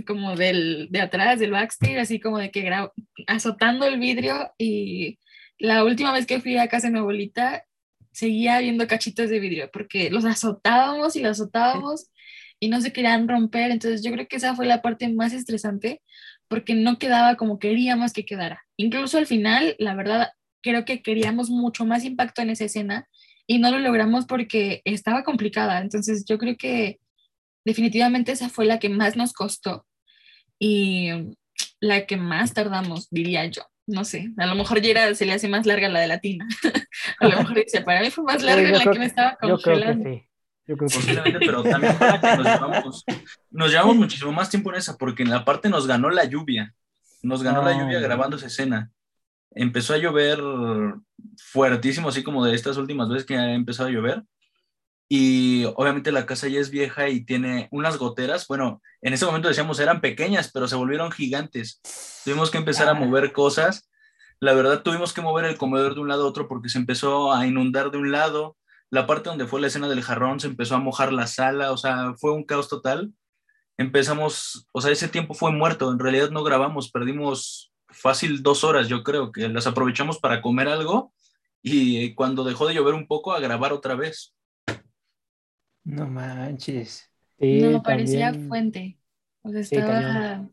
como 0.05 0.35
del, 0.35 0.87
de 0.91 1.01
atrás, 1.01 1.39
del 1.39 1.51
backstage, 1.51 1.97
así 1.97 2.19
como 2.19 2.37
de 2.37 2.51
que 2.51 2.69
azotando 3.27 3.85
el 3.85 3.99
vidrio 3.99 4.51
y 4.57 5.19
la 5.57 5.83
última 5.83 6.11
vez 6.11 6.25
que 6.25 6.41
fui 6.41 6.57
a 6.57 6.67
casa 6.67 6.87
de 6.87 6.93
mi 6.93 6.99
abuelita 6.99 7.63
seguía 8.11 8.59
viendo 8.59 8.87
cachitos 8.87 9.29
de 9.29 9.39
vidrio 9.39 9.69
porque 9.71 10.09
los 10.09 10.25
azotábamos 10.25 11.15
y 11.15 11.21
los 11.21 11.39
azotábamos 11.39 12.09
y 12.59 12.69
no 12.69 12.81
se 12.81 12.93
querían 12.93 13.27
romper, 13.27 13.71
entonces 13.71 14.03
yo 14.03 14.11
creo 14.11 14.27
que 14.27 14.37
esa 14.37 14.55
fue 14.55 14.65
la 14.65 14.81
parte 14.81 15.09
más 15.09 15.33
estresante 15.33 16.01
porque 16.47 16.73
no 16.73 16.97
quedaba 16.97 17.35
como 17.35 17.59
queríamos 17.59 18.13
que 18.13 18.25
quedara. 18.25 18.63
Incluso 18.77 19.17
al 19.17 19.27
final, 19.27 19.75
la 19.79 19.95
verdad, 19.95 20.29
creo 20.61 20.85
que 20.85 21.01
queríamos 21.01 21.49
mucho 21.49 21.85
más 21.85 22.05
impacto 22.05 22.41
en 22.41 22.49
esa 22.49 22.65
escena 22.65 23.07
y 23.47 23.59
no 23.59 23.71
lo 23.71 23.79
logramos 23.79 24.25
porque 24.25 24.81
estaba 24.85 25.23
complicada, 25.23 25.79
entonces 25.81 26.25
yo 26.25 26.37
creo 26.37 26.57
que 26.57 26.99
definitivamente 27.65 28.31
esa 28.31 28.49
fue 28.49 28.65
la 28.65 28.79
que 28.79 28.89
más 28.89 29.17
nos 29.17 29.33
costó 29.33 29.85
y 30.59 31.09
la 31.79 32.05
que 32.05 32.17
más 32.17 32.53
tardamos, 32.53 33.09
diría 33.09 33.45
yo. 33.45 33.63
No 33.87 34.03
sé, 34.03 34.31
a 34.37 34.47
lo 34.47 34.55
mejor 34.55 34.81
Yera 34.81 35.13
se 35.13 35.27
le 35.27 35.33
hace 35.33 35.47
más 35.47 35.67
larga 35.67 35.89
la 35.89 35.99
de 35.99 36.07
latina. 36.07 36.47
a 37.19 37.27
lo 37.27 37.37
mejor 37.37 37.55
dice, 37.55 37.81
para 37.81 38.01
mí 38.01 38.09
fue 38.09 38.23
más 38.23 38.41
larga 38.41 38.71
la 38.71 38.79
creo 38.79 38.93
que 38.93 38.99
me 38.99 39.05
estaba 39.05 39.31
Yo 39.33 39.37
creo 39.37 39.59
congelando. 39.59 40.03
que 40.03 40.09
sí. 40.09 40.29
Yo 40.67 40.77
creo 40.77 40.89
que 40.89 40.95
sí. 40.95 41.37
Pero 41.39 41.63
también 41.63 41.95
fue 41.95 42.07
la 42.07 42.19
que 42.19 42.37
nos 42.37 42.45
llevamos, 42.45 43.03
nos 43.51 43.71
llevamos 43.71 43.95
muchísimo 43.95 44.31
más 44.31 44.49
tiempo 44.49 44.71
en 44.71 44.77
esa, 44.77 44.97
porque 44.97 45.21
en 45.21 45.29
la 45.29 45.45
parte 45.45 45.69
nos 45.69 45.85
ganó 45.85 46.09
la 46.09 46.25
lluvia. 46.25 46.73
Nos 47.21 47.43
ganó 47.43 47.63
la 47.63 47.73
lluvia 47.79 47.99
grabando 47.99 48.37
esa 48.37 48.47
escena. 48.47 48.91
Empezó 49.51 49.93
a 49.93 49.97
llover 49.97 50.39
fuertísimo, 51.37 52.09
así 52.09 52.23
como 52.23 52.43
de 52.43 52.55
estas 52.55 52.77
últimas 52.77 53.07
veces 53.09 53.25
que 53.25 53.37
ha 53.37 53.53
empezado 53.53 53.89
a 53.89 53.91
llover. 53.91 54.23
Y 55.07 55.65
obviamente 55.75 56.11
la 56.11 56.25
casa 56.25 56.47
ya 56.47 56.59
es 56.59 56.71
vieja 56.71 57.09
y 57.09 57.23
tiene 57.23 57.67
unas 57.71 57.97
goteras. 57.97 58.47
Bueno, 58.47 58.81
en 59.01 59.13
ese 59.13 59.25
momento 59.25 59.47
decíamos 59.47 59.79
eran 59.79 60.01
pequeñas, 60.01 60.51
pero 60.51 60.67
se 60.67 60.75
volvieron 60.75 61.11
gigantes. 61.11 61.81
Tuvimos 62.23 62.49
que 62.49 62.57
empezar 62.57 62.89
a 62.89 62.95
mover 62.95 63.31
cosas. 63.31 63.89
La 64.39 64.53
verdad, 64.53 64.81
tuvimos 64.81 65.13
que 65.13 65.21
mover 65.21 65.45
el 65.45 65.57
comedor 65.57 65.93
de 65.93 66.01
un 66.01 66.07
lado 66.07 66.25
a 66.25 66.27
otro 66.27 66.47
porque 66.47 66.69
se 66.69 66.79
empezó 66.79 67.33
a 67.33 67.45
inundar 67.45 67.91
de 67.91 67.97
un 67.97 68.11
lado. 68.11 68.57
La 68.89 69.05
parte 69.05 69.29
donde 69.29 69.47
fue 69.47 69.61
la 69.61 69.67
escena 69.67 69.87
del 69.87 70.01
jarrón 70.01 70.39
se 70.39 70.47
empezó 70.47 70.75
a 70.75 70.79
mojar 70.79 71.13
la 71.13 71.27
sala. 71.27 71.71
O 71.71 71.77
sea, 71.77 72.15
fue 72.17 72.31
un 72.31 72.43
caos 72.43 72.67
total. 72.67 73.13
Empezamos, 73.77 74.67
o 74.71 74.81
sea, 74.81 74.91
ese 74.91 75.07
tiempo 75.07 75.33
fue 75.33 75.51
muerto. 75.51 75.91
En 75.91 75.99
realidad 75.99 76.31
no 76.31 76.43
grabamos, 76.43 76.91
perdimos 76.91 77.73
fácil 77.89 78.43
dos 78.43 78.63
horas, 78.63 78.87
yo 78.87 79.03
creo, 79.03 79.31
que 79.31 79.47
las 79.49 79.67
aprovechamos 79.67 80.19
para 80.19 80.41
comer 80.41 80.67
algo 80.67 81.13
y 81.61 82.13
cuando 82.13 82.43
dejó 82.43 82.67
de 82.67 82.75
llover 82.75 82.93
un 82.93 83.07
poco 83.07 83.33
a 83.33 83.39
grabar 83.39 83.73
otra 83.73 83.95
vez. 83.95 84.34
No 85.85 86.07
manches. 86.07 87.09
Sí, 87.39 87.61
no, 87.61 87.81
parecía 87.81 88.31
también. 88.31 88.49
fuente. 88.49 88.99
O 89.43 89.51
sea, 89.51 89.61
estaba 89.61 90.49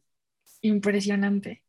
impresionante. 0.61 1.63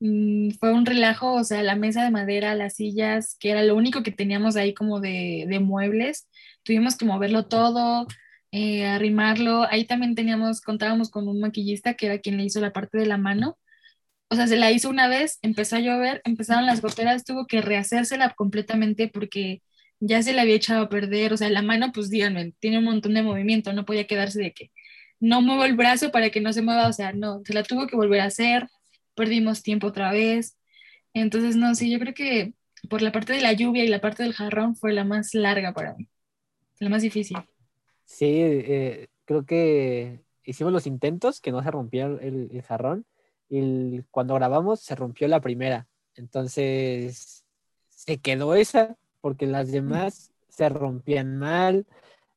Mm, 0.00 0.50
fue 0.52 0.72
un 0.72 0.86
relajo, 0.86 1.32
o 1.34 1.44
sea, 1.44 1.62
la 1.62 1.76
mesa 1.76 2.04
de 2.04 2.10
madera, 2.10 2.54
las 2.54 2.76
sillas, 2.76 3.36
que 3.38 3.50
era 3.50 3.62
lo 3.64 3.74
único 3.76 4.02
que 4.02 4.12
teníamos 4.12 4.56
ahí 4.56 4.74
como 4.74 5.00
de, 5.00 5.46
de 5.48 5.60
muebles. 5.60 6.28
Tuvimos 6.62 6.96
que 6.96 7.04
moverlo 7.04 7.46
todo, 7.46 8.06
eh, 8.52 8.86
arrimarlo. 8.86 9.64
Ahí 9.70 9.84
también 9.84 10.14
teníamos, 10.14 10.60
contábamos 10.60 11.10
con 11.10 11.28
un 11.28 11.40
maquillista 11.40 11.94
que 11.94 12.06
era 12.06 12.18
quien 12.18 12.36
le 12.36 12.44
hizo 12.44 12.60
la 12.60 12.72
parte 12.72 12.98
de 12.98 13.06
la 13.06 13.18
mano. 13.18 13.58
O 14.28 14.36
sea, 14.36 14.46
se 14.46 14.56
la 14.56 14.70
hizo 14.70 14.88
una 14.90 15.08
vez, 15.08 15.38
empezó 15.42 15.76
a 15.76 15.80
llover, 15.80 16.20
empezaron 16.24 16.66
las 16.66 16.80
goteras, 16.80 17.24
tuvo 17.24 17.46
que 17.46 17.60
rehacérsela 17.60 18.30
completamente 18.34 19.08
porque 19.08 19.62
ya 20.06 20.22
se 20.22 20.32
le 20.32 20.40
había 20.40 20.56
echado 20.56 20.84
a 20.84 20.88
perder. 20.88 21.32
O 21.32 21.36
sea, 21.36 21.50
la 21.50 21.62
mano, 21.62 21.92
pues 21.92 22.10
díganme, 22.10 22.52
tiene 22.60 22.78
un 22.78 22.84
montón 22.84 23.14
de 23.14 23.22
movimiento, 23.22 23.72
no 23.72 23.84
podía 23.84 24.06
quedarse 24.06 24.40
de 24.40 24.52
que 24.52 24.70
no 25.20 25.40
muevo 25.42 25.64
el 25.64 25.74
brazo 25.76 26.10
para 26.12 26.30
que 26.30 26.40
no 26.40 26.52
se 26.52 26.62
mueva, 26.62 26.88
o 26.88 26.92
sea, 26.92 27.12
no, 27.12 27.42
se 27.44 27.54
la 27.54 27.62
tuvo 27.62 27.86
que 27.86 27.96
volver 27.96 28.20
a 28.20 28.24
hacer, 28.26 28.68
perdimos 29.14 29.62
tiempo 29.62 29.88
otra 29.88 30.12
vez. 30.12 30.56
Entonces, 31.14 31.56
no, 31.56 31.74
sí, 31.74 31.90
yo 31.90 31.98
creo 31.98 32.14
que 32.14 32.54
por 32.90 33.02
la 33.02 33.12
parte 33.12 33.32
de 33.32 33.40
la 33.40 33.52
lluvia 33.54 33.84
y 33.84 33.88
la 33.88 34.00
parte 34.00 34.22
del 34.22 34.34
jarrón 34.34 34.76
fue 34.76 34.92
la 34.92 35.04
más 35.04 35.34
larga 35.34 35.72
para 35.72 35.94
mí, 35.94 36.08
la 36.80 36.88
más 36.90 37.02
difícil. 37.02 37.38
Sí, 38.04 38.26
eh, 38.28 39.08
creo 39.24 39.46
que 39.46 40.20
hicimos 40.44 40.72
los 40.72 40.86
intentos 40.86 41.40
que 41.40 41.52
no 41.52 41.62
se 41.62 41.70
rompiera 41.70 42.08
el, 42.20 42.50
el 42.52 42.62
jarrón 42.62 43.06
y 43.48 43.58
el- 43.58 44.04
cuando 44.10 44.34
grabamos 44.34 44.80
se 44.80 44.94
rompió 44.94 45.28
la 45.28 45.40
primera. 45.40 45.88
Entonces 46.16 47.44
se 47.88 48.18
quedó 48.18 48.54
esa 48.54 48.96
porque 49.24 49.46
las 49.46 49.72
demás 49.72 50.34
se 50.50 50.68
rompían 50.68 51.38
mal, 51.38 51.86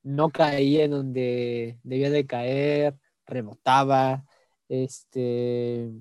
no 0.04 0.30
caía 0.30 0.86
en 0.86 0.92
donde 0.92 1.78
debía 1.84 2.10
de 2.10 2.26
caer, 2.26 2.96
rebotaba. 3.26 4.24
Este, 4.70 5.92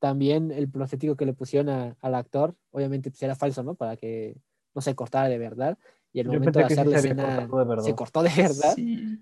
también 0.00 0.50
el 0.50 0.68
prostético 0.68 1.14
que 1.14 1.26
le 1.26 1.32
pusieron 1.32 1.68
a- 1.68 1.96
al 2.00 2.16
actor, 2.16 2.56
obviamente 2.72 3.08
pues 3.12 3.22
era 3.22 3.36
falso, 3.36 3.62
¿no? 3.62 3.76
Para 3.76 3.96
que 3.96 4.36
no 4.74 4.82
se 4.82 4.96
cortara 4.96 5.28
de 5.28 5.38
verdad. 5.38 5.78
Y 6.12 6.18
el 6.18 6.26
Yo 6.26 6.32
momento 6.32 6.58
de 6.58 6.64
hacer 6.64 6.88
la 6.88 6.98
se 6.98 7.06
escena 7.06 7.22
cortado 7.36 7.58
de 7.60 7.64
verdad. 7.66 7.84
se 7.84 7.94
cortó 7.94 8.22
de 8.24 8.30
verdad. 8.36 8.74
Sí. 8.74 9.20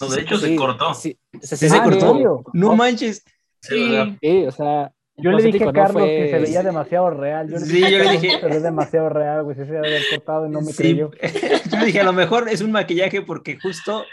No, 0.00 0.08
de 0.08 0.20
hecho, 0.20 0.36
se 0.38 0.46
Sí, 0.46 0.56
cortó. 0.56 0.94
Sí, 0.94 1.18
sí 1.42 1.56
se 1.56 1.66
Ah, 1.68 1.78
¿en 1.78 1.82
cortó. 1.82 2.44
No 2.52 2.76
manches. 2.76 3.24
Sí, 3.60 3.92
Sí, 4.20 4.46
o 4.46 4.52
sea. 4.52 4.92
Yo 5.18 5.30
le 5.32 5.42
dije 5.44 5.62
a 5.62 5.66
no 5.66 5.72
Carlos 5.72 6.02
fue- 6.02 6.06
que 6.08 6.30
se 6.30 6.38
veía 6.38 6.62
demasiado 6.62 7.10
real. 7.10 7.48
Yo 7.48 7.58
le 7.58 7.64
Sí, 7.64 7.72
dije, 7.76 7.90
yo 7.90 7.98
le 7.98 8.04
"Carlos, 8.04 8.22
dije- 8.22 8.40
Se 8.40 8.46
ve 8.46 8.60
demasiado 8.60 9.08
real, 9.08 9.42
güey. 9.44 9.56
Se 9.56 9.66
se 9.66 9.78
había 9.78 9.98
cortado 10.14 10.46
y 10.46 10.50
no 10.50 10.60
me 10.60 10.72
Sí. 10.72 10.76
creyó. 10.76 11.10
Yo 11.80 11.84
dije, 11.84 12.00
a 12.00 12.04
lo 12.04 12.12
mejor 12.12 12.48
es 12.48 12.60
un 12.60 12.70
maquillaje 12.72 13.22
porque 13.22 13.58
justo 13.58 14.04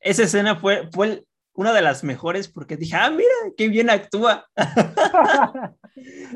esa 0.00 0.22
escena 0.22 0.56
fue, 0.56 0.88
fue 0.92 1.06
el- 1.06 1.26
una 1.54 1.72
de 1.72 1.80
las 1.82 2.04
mejores 2.04 2.48
porque 2.48 2.76
dije, 2.76 2.96
ah, 2.96 3.10
mira, 3.10 3.30
qué 3.56 3.68
bien 3.68 3.88
actúa. 3.90 4.46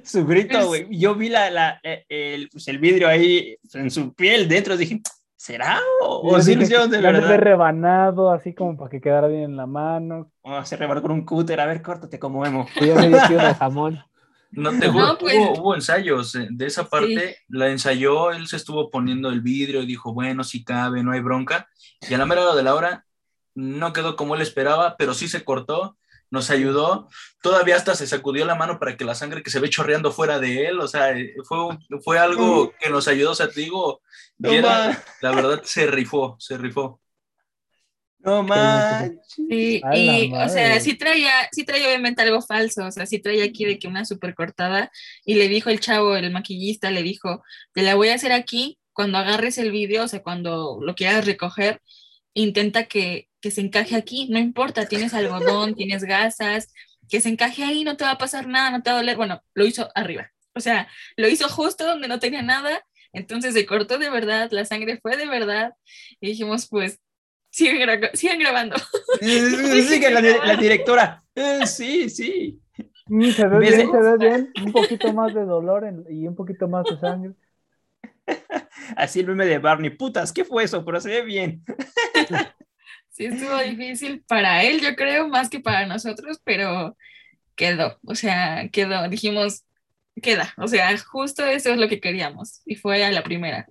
Su 0.05 0.27
grito, 0.27 0.55
Pues- 0.59 0.67
güey. 0.67 0.99
Yo 0.99 1.15
vi 1.15 1.29
la, 1.29 1.51
la- 1.51 1.81
eh, 1.83 2.05
el, 2.09 2.49
pues, 2.51 2.69
el 2.69 2.79
vidrio 2.79 3.09
ahí 3.09 3.57
en 3.75 3.91
su 3.91 4.15
piel 4.15 4.49
dentro. 4.49 4.77
Dije, 4.77 5.01
¿será? 5.37 5.79
¿O, 6.03 6.29
o 6.29 6.37
Yo 6.37 6.43
sí 6.43 6.55
lo 6.55 6.61
dije, 6.61 6.65
hicieron 6.65 6.91
de 6.91 7.03
"Ya 7.03 7.11
le 7.13 7.19
he 7.19 7.21
verdad? 7.21 7.39
rebanado 7.39 8.31
así 8.31 8.55
como 8.55 8.77
para 8.77 8.91
que 8.91 9.01
quedara 9.01 9.29
bien 9.29 9.43
en 9.43 9.57
la 9.57 9.67
mano. 9.67 10.31
O 10.43 10.65
se 10.65 10.77
rebaró 10.77 11.03
con 11.03 11.11
un 11.11 11.25
cúter. 11.25 11.61
A 11.61 11.67
ver, 11.67 11.83
córtate 11.83 12.19
como 12.19 12.45
emo. 12.47 12.67
Sí, 12.79 12.87
ya 12.87 12.95
medio 12.95 13.19
kilo 13.29 13.39
de 13.47 13.55
jamón. 13.55 13.99
No 14.53 14.71
te 14.79 14.89
No, 14.89 15.17
pues- 15.19 15.35
hubo, 15.37 15.53
hubo 15.61 15.75
ensayos 15.75 16.35
eh, 16.35 16.49
de 16.51 16.67
esa 16.67 16.89
parte, 16.89 17.39
la 17.49 17.69
ensayó, 17.69 18.33
él 18.33 18.47
se 18.49 18.57
estuvo 18.57 18.91
poniendo 18.91 19.29
el 19.29 19.41
vidrio 19.41 19.83
y 19.83 19.87
dijo, 19.87 20.13
bueno, 20.13 20.43
si 20.45 20.65
cabe, 20.65 21.03
no 21.03 21.13
hay 21.13 21.21
bronca. 21.21 21.69
Y 22.09 22.15
a 22.15 22.19
la 22.19 22.27
mera 22.27 22.43
hora 22.43 22.55
de 22.57 22.63
la 22.63 22.75
hora 22.75 23.07
no 23.55 23.93
quedó 23.93 24.17
como 24.17 24.35
él 24.35 24.41
esperaba, 24.43 24.97
pero 24.97 25.15
sí 25.15 25.29
se 25.29 25.45
cortó, 25.45 25.97
nos 26.31 26.51
ayudó. 26.51 27.09
Todavía 27.43 27.77
hasta 27.77 27.95
se 27.95 28.07
sacudió 28.07 28.45
la 28.45 28.55
mano 28.55 28.79
para 28.79 28.97
que 28.97 29.05
la 29.05 29.15
sangre 29.15 29.43
que 29.43 29.51
se 29.51 29.61
ve 29.61 29.69
chorreando 29.71 30.13
fuera 30.13 30.39
de 30.41 30.67
él, 30.67 30.81
o 30.81 30.89
sea, 30.89 31.11
eh, 31.17 31.35
fue, 31.45 31.59
fue 32.05 32.19
algo 32.19 32.73
que 32.81 32.91
nos 32.91 33.07
ayudó. 33.09 33.33
O 33.33 33.35
sea, 33.35 33.49
te 33.49 33.61
digo, 33.61 34.01
No, 34.39 34.51
Yera, 34.51 34.89
ma- 34.89 34.99
la 35.21 35.31
verdad 35.33 35.61
se 35.65 35.87
rifó, 35.87 36.37
se 36.39 36.57
rifó. 36.59 37.01
No 38.23 38.43
manches. 38.43 39.19
Sí, 39.27 39.83
y 39.95 40.33
o 40.33 40.49
sea, 40.49 40.79
sí 40.81 40.95
traía, 40.95 41.33
sí 41.53 41.65
traía 41.65 41.89
obviamente 41.89 42.23
algo 42.23 42.43
falso, 42.43 42.87
o 42.87 42.91
sea, 42.91 43.07
sí 43.07 43.19
traía 43.19 43.45
aquí 43.45 43.65
de 43.65 43.79
que 43.79 43.89
una 43.89 44.05
super 44.05 44.35
cortada 44.35 44.91
y 45.25 45.35
le 45.35 45.49
dijo 45.49 45.71
el 45.71 45.81
chavo, 45.81 46.17
el 46.17 46.31
maquillista, 46.31 46.91
le 46.91 47.03
dijo, 47.03 47.43
te 47.73 47.83
la 47.83 47.95
voy 47.95 48.09
a 48.09 48.15
hacer 48.15 48.33
aquí, 48.33 48.79
cuando 48.93 49.19
agarres 49.19 49.57
el 49.59 49.71
vídeo, 49.71 50.05
o 50.05 50.09
sea, 50.09 50.23
cuando 50.23 50.79
lo 50.83 50.95
quieras 50.95 51.25
recoger, 51.25 51.81
intenta 52.35 52.85
que, 52.85 53.29
que 53.41 53.51
se 53.51 53.63
encaje 53.63 53.97
aquí, 53.97 54.29
no 54.29 54.39
importa, 54.39 54.87
tienes 54.87 55.15
algodón, 55.15 55.75
tienes 55.75 56.05
gasas, 56.05 56.73
que 57.09 57.21
se 57.21 57.31
encaje 57.31 57.65
ahí, 57.65 57.85
no 57.85 57.97
te 57.97 58.05
va 58.05 58.13
a 58.13 58.19
pasar 58.19 58.47
nada, 58.47 58.71
no 58.71 58.83
te 58.83 58.91
va 58.91 58.97
a 58.97 59.01
doler, 59.01 59.17
bueno, 59.17 59.43
lo 59.55 59.65
hizo 59.65 59.91
arriba, 59.95 60.31
o 60.55 60.61
sea, 60.61 60.89
lo 61.17 61.29
hizo 61.29 61.49
justo 61.49 61.87
donde 61.87 62.09
no 62.09 62.19
tenía 62.19 62.43
nada, 62.43 62.85
entonces 63.13 63.55
se 63.55 63.67
cortó 63.67 63.99
de 63.99 64.11
verdad, 64.11 64.51
la 64.53 64.65
sangre 64.65 64.99
fue 65.01 65.17
de 65.17 65.27
verdad, 65.27 65.73
y 66.21 66.29
dijimos, 66.29 66.69
pues, 66.69 67.01
sigan, 67.51 67.89
gra- 68.01 68.11
sigan 68.15 68.39
grabando. 68.39 68.77
Sí, 69.21 70.01
que 70.01 70.11
la, 70.15 70.21
la 70.21 70.57
directora. 70.57 71.23
"Eh, 71.35 71.67
sí, 71.67 72.09
sí. 72.11 72.61
Mm, 73.09 73.31
se 73.31 73.47
ve 73.49 73.59
bien, 73.59 73.91
se 73.91 73.99
ve 73.99 74.19
bien. 74.19 74.53
Un 74.65 74.73
poquito 74.73 75.13
más 75.13 75.35
de 75.35 75.45
dolor 75.45 75.85
en- 75.85 76.05
y 76.11 76.27
un 76.27 76.37
poquito 76.37 76.69
más 76.69 76.85
de 76.87 76.99
sangre. 76.99 77.35
Así 78.97 79.21
el 79.21 79.27
meme 79.27 79.47
de 79.47 79.59
Barney, 79.59 79.91
putas, 79.91 80.33
¿qué 80.33 80.45
fue 80.45 80.65
eso? 80.65 80.85
Pero 80.85 81.01
se 81.01 81.09
ve 81.11 81.23
bien. 81.23 81.65
Sí, 83.13 83.27
estuvo 83.27 83.59
difícil 83.59 84.23
para 84.27 84.63
él, 84.63 84.81
yo 84.81 84.95
creo, 84.97 85.29
más 85.29 85.51
que 85.51 85.61
para 85.61 85.85
nosotros, 85.85 86.41
pero 86.43 86.97
quedó, 87.55 87.99
o 88.07 88.15
sea, 88.15 88.69
quedó, 88.73 89.07
dijimos, 89.09 89.65
queda, 90.23 90.55
o 90.57 90.69
sea, 90.69 90.97
justo 90.97 91.45
eso 91.45 91.71
es 91.73 91.77
lo 91.79 91.89
que 91.89 92.01
queríamos 92.01 92.63
y 92.65 92.77
fue 92.77 93.05
a 93.05 93.11
la 93.11 93.23
primera. 93.23 93.67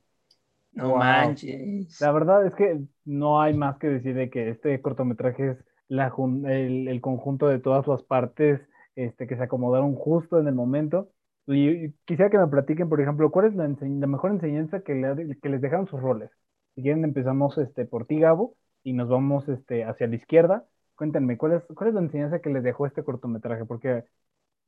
No 0.73 0.93
Wow. 0.93 0.95
manches. 0.95 1.95
La 1.99 2.11
verdad 2.11 2.45
es 2.45 2.55
que 2.55 2.81
no 3.05 3.41
hay 3.41 3.53
más 3.53 3.77
que 3.77 3.87
decir 3.87 4.15
de 4.15 4.29
que 4.29 4.49
este 4.49 4.81
cortometraje 4.81 5.51
es 5.51 5.57
la 5.87 6.13
el, 6.47 6.87
el 6.87 7.01
conjunto 7.01 7.47
de 7.47 7.59
todas 7.59 7.87
las 7.87 8.03
partes 8.03 8.61
este, 8.95 9.27
que 9.27 9.35
se 9.37 9.43
acomodaron 9.43 9.95
justo 9.95 10.39
en 10.39 10.47
el 10.47 10.55
momento. 10.55 11.11
Y 11.47 11.91
quisiera 12.05 12.29
que 12.29 12.37
me 12.37 12.47
platiquen, 12.47 12.89
por 12.89 13.01
ejemplo, 13.01 13.31
cuál 13.31 13.47
es 13.47 13.55
la, 13.55 13.67
la 13.67 14.07
mejor 14.07 14.31
enseñanza 14.31 14.81
que, 14.81 14.93
le- 14.95 15.37
que 15.41 15.49
les 15.49 15.61
dejaron 15.61 15.87
sus 15.87 15.99
roles. 16.01 16.29
Si 16.75 16.81
quieren, 16.83 17.03
empezamos 17.03 17.57
este, 17.57 17.85
por 17.85 18.05
ti, 18.05 18.19
Gabo, 18.19 18.55
y 18.83 18.93
nos 18.93 19.09
vamos 19.09 19.47
este, 19.49 19.83
hacia 19.83 20.07
la 20.07 20.15
izquierda. 20.15 20.65
Cuéntenme, 20.95 21.37
¿cuál 21.37 21.53
es, 21.53 21.63
cuál 21.75 21.89
es 21.89 21.95
la 21.95 22.01
enseñanza 22.01 22.39
que 22.41 22.49
les 22.51 22.63
dejó 22.63 22.85
este 22.85 23.03
cortometraje? 23.03 23.65
Porque 23.65 24.03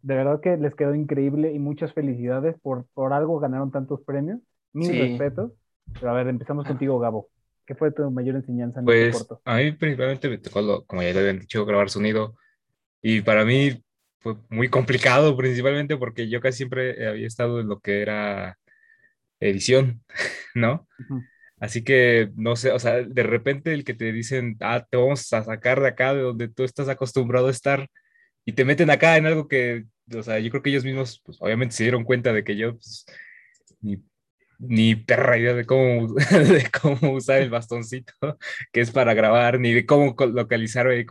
de 0.02 0.16
verdad 0.16 0.42
que 0.42 0.58
les 0.58 0.76
quedó 0.76 0.96
increíble 0.96 1.54
y 1.54 1.60
muchas 1.60 1.94
felicidades 1.94 2.60
por, 2.62 2.86
por 2.94 3.14
algo 3.14 3.40
ganaron 3.40 3.72
tantos 3.72 4.02
premios. 4.04 4.40
Mis 4.74 4.96
Sí. 4.96 4.98
respetos. 4.98 5.52
Pero 6.00 6.12
a 6.12 6.16
ver, 6.16 6.28
empezamos 6.28 6.66
contigo, 6.66 7.00
Gabo. 7.00 7.30
¿Qué 7.66 7.76
fue 7.76 7.92
tu 7.92 8.10
mayor 8.12 8.36
enseñanza 8.36 8.80
en 8.80 8.90
este 8.90 9.12
Pues 9.12 9.14
corto? 9.14 9.42
a 9.46 9.58
mí 9.58 9.72
principalmente 9.72 10.30
me 10.30 10.38
tocó, 10.38 10.62
lo- 10.62 10.86
como 10.86 11.02
ya 11.04 11.14
le 11.14 11.20
habían 11.20 11.40
dicho, 11.40 11.66
grabar 11.66 11.90
sonido. 11.90 12.36
Y 13.02 13.22
para 13.22 13.46
mí 13.46 13.84
fue 14.20 14.36
muy 14.50 14.70
complicado, 14.70 15.36
principalmente 15.38 15.98
porque 15.98 16.30
yo 16.30 16.42
casi 16.42 16.58
siempre 16.60 17.08
había 17.08 17.28
estado 17.28 17.60
en 17.60 17.68
lo 17.68 17.80
que 17.80 18.02
era 18.02 18.58
edición, 19.40 20.04
¿no? 20.56 20.88
Ujú. 21.00 21.22
Así 21.60 21.84
que, 21.84 22.32
no 22.36 22.56
sé, 22.56 22.72
o 22.72 22.80
sea, 22.80 23.04
de 23.04 23.24
repente 23.24 23.74
el 23.74 23.84
que 23.84 23.94
te 23.94 24.12
dicen, 24.12 24.58
ah, 24.62 24.86
te 24.90 24.98
vamos 24.98 25.32
a 25.34 25.44
sacar 25.44 25.80
de 25.82 25.88
acá, 25.90 26.14
de 26.14 26.22
donde 26.22 26.50
tú 26.50 26.64
estás 26.64 26.90
acostumbrado 26.90 27.48
a 27.48 27.52
estar, 27.52 27.88
y 28.46 28.54
te 28.54 28.66
meten 28.66 28.90
acá 28.90 29.18
en 29.18 29.28
algo 29.28 29.48
que, 29.48 29.86
o 30.16 30.24
sea, 30.24 30.40
yo 30.40 30.50
creo 30.52 30.64
que 30.64 30.72
ellos 30.72 30.86
mismos, 30.86 31.22
pues 31.26 31.38
obviamente 31.42 31.76
se 31.76 31.84
dieron 31.84 32.04
cuenta 32.04 32.34
de 32.34 32.44
que 32.44 32.58
yo, 32.58 32.74
pues, 32.76 33.06
ni, 33.82 33.98
ni 34.62 34.96
perra 34.96 35.38
idea 35.38 35.54
de 35.54 35.66
cómo, 35.66 36.14
de 36.16 36.70
cómo 36.82 37.14
usar 37.14 37.42
el 37.42 37.50
bastoncito 37.50 38.14
que 38.72 38.82
es 38.82 38.92
para 38.92 39.14
grabar, 39.14 39.60
ni 39.60 39.74
de 39.74 39.86
cómo 39.86 40.16
localizarme, 40.18 41.00
y, 41.00 41.06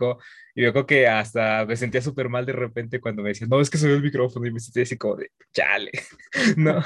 y 0.55 0.63
yo 0.63 0.71
creo 0.73 0.85
que 0.85 1.07
hasta 1.07 1.65
me 1.65 1.75
sentía 1.75 2.01
súper 2.01 2.29
mal 2.29 2.45
de 2.45 2.53
repente 2.53 3.01
cuando 3.01 3.21
me 3.23 3.29
decían, 3.29 3.49
no, 3.49 3.59
es 3.61 3.69
que 3.69 3.77
soy 3.77 3.91
el 3.91 4.01
micrófono, 4.01 4.47
y 4.47 4.51
me 4.53 4.59
sentía 4.59 4.83
así 4.83 4.97
como 4.97 5.17
de, 5.17 5.31
chale, 5.53 5.91
¿no? 6.57 6.81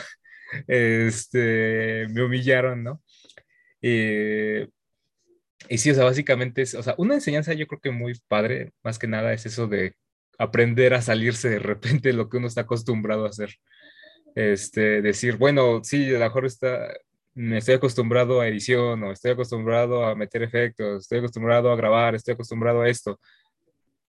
Este, 0.68 2.08
me 2.10 2.24
humillaron, 2.24 2.84
¿no? 2.84 3.02
Eh, 3.82 4.68
y 5.70 5.78
sí, 5.78 5.92
o 5.92 5.96
sea, 5.96 6.04
básicamente 6.06 6.62
es, 6.64 6.74
o 6.76 6.84
sea, 6.84 6.96
una 6.98 7.16
enseñanza 7.16 7.54
yo 7.54 7.68
creo 7.68 7.82
que 7.82 7.92
muy 7.92 8.14
padre, 8.28 8.74
más 8.84 9.00
que 9.00 9.08
nada, 9.08 9.34
es 9.34 9.46
eso 9.46 9.68
de 9.68 9.96
aprender 10.38 10.94
a 10.94 11.02
salirse 11.02 11.50
de 11.50 11.60
repente 11.60 12.10
de 12.10 12.16
lo 12.16 12.30
que 12.30 12.38
uno 12.38 12.48
está 12.48 12.62
acostumbrado 12.62 13.26
a 13.26 13.30
hacer. 13.30 13.52
Este, 14.36 15.02
decir, 15.02 15.38
bueno, 15.38 15.82
sí, 15.84 16.10
a 16.10 16.20
lo 16.20 16.26
mejor 16.26 16.46
está, 16.46 16.94
me 17.34 17.58
estoy 17.58 17.76
acostumbrado 17.76 18.42
a 18.42 18.48
edición, 18.48 19.02
o 19.04 19.12
estoy 19.12 19.32
acostumbrado 19.32 20.06
a 20.06 20.16
meter 20.16 20.44
efectos, 20.44 21.04
estoy 21.04 21.20
acostumbrado 21.20 21.72
a 21.72 21.76
grabar, 21.78 22.16
estoy 22.16 22.34
acostumbrado 22.34 22.82
a 22.82 22.90
esto, 22.90 23.20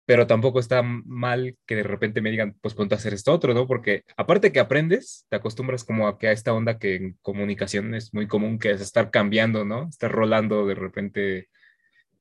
pero 0.05 0.27
tampoco 0.27 0.59
está 0.59 0.81
mal 0.83 1.57
que 1.65 1.75
de 1.75 1.83
repente 1.83 2.21
me 2.21 2.31
digan, 2.31 2.55
pues 2.61 2.73
ponte 2.73 2.95
a 2.95 2.97
hacer 2.97 3.13
esto 3.13 3.33
otro, 3.33 3.53
¿no? 3.53 3.67
Porque 3.67 4.03
aparte 4.17 4.51
que 4.51 4.59
aprendes, 4.59 5.25
te 5.29 5.37
acostumbras 5.37 5.83
como 5.83 6.07
a 6.07 6.17
que 6.17 6.27
a 6.27 6.31
esta 6.31 6.53
onda 6.53 6.77
que 6.77 6.95
en 6.95 7.17
comunicación 7.21 7.93
es 7.95 8.13
muy 8.13 8.27
común, 8.27 8.59
que 8.59 8.71
es 8.71 8.81
estar 8.81 9.11
cambiando, 9.11 9.65
¿no? 9.65 9.87
Estar 9.89 10.11
rolando 10.11 10.65
de 10.65 10.75
repente, 10.75 11.49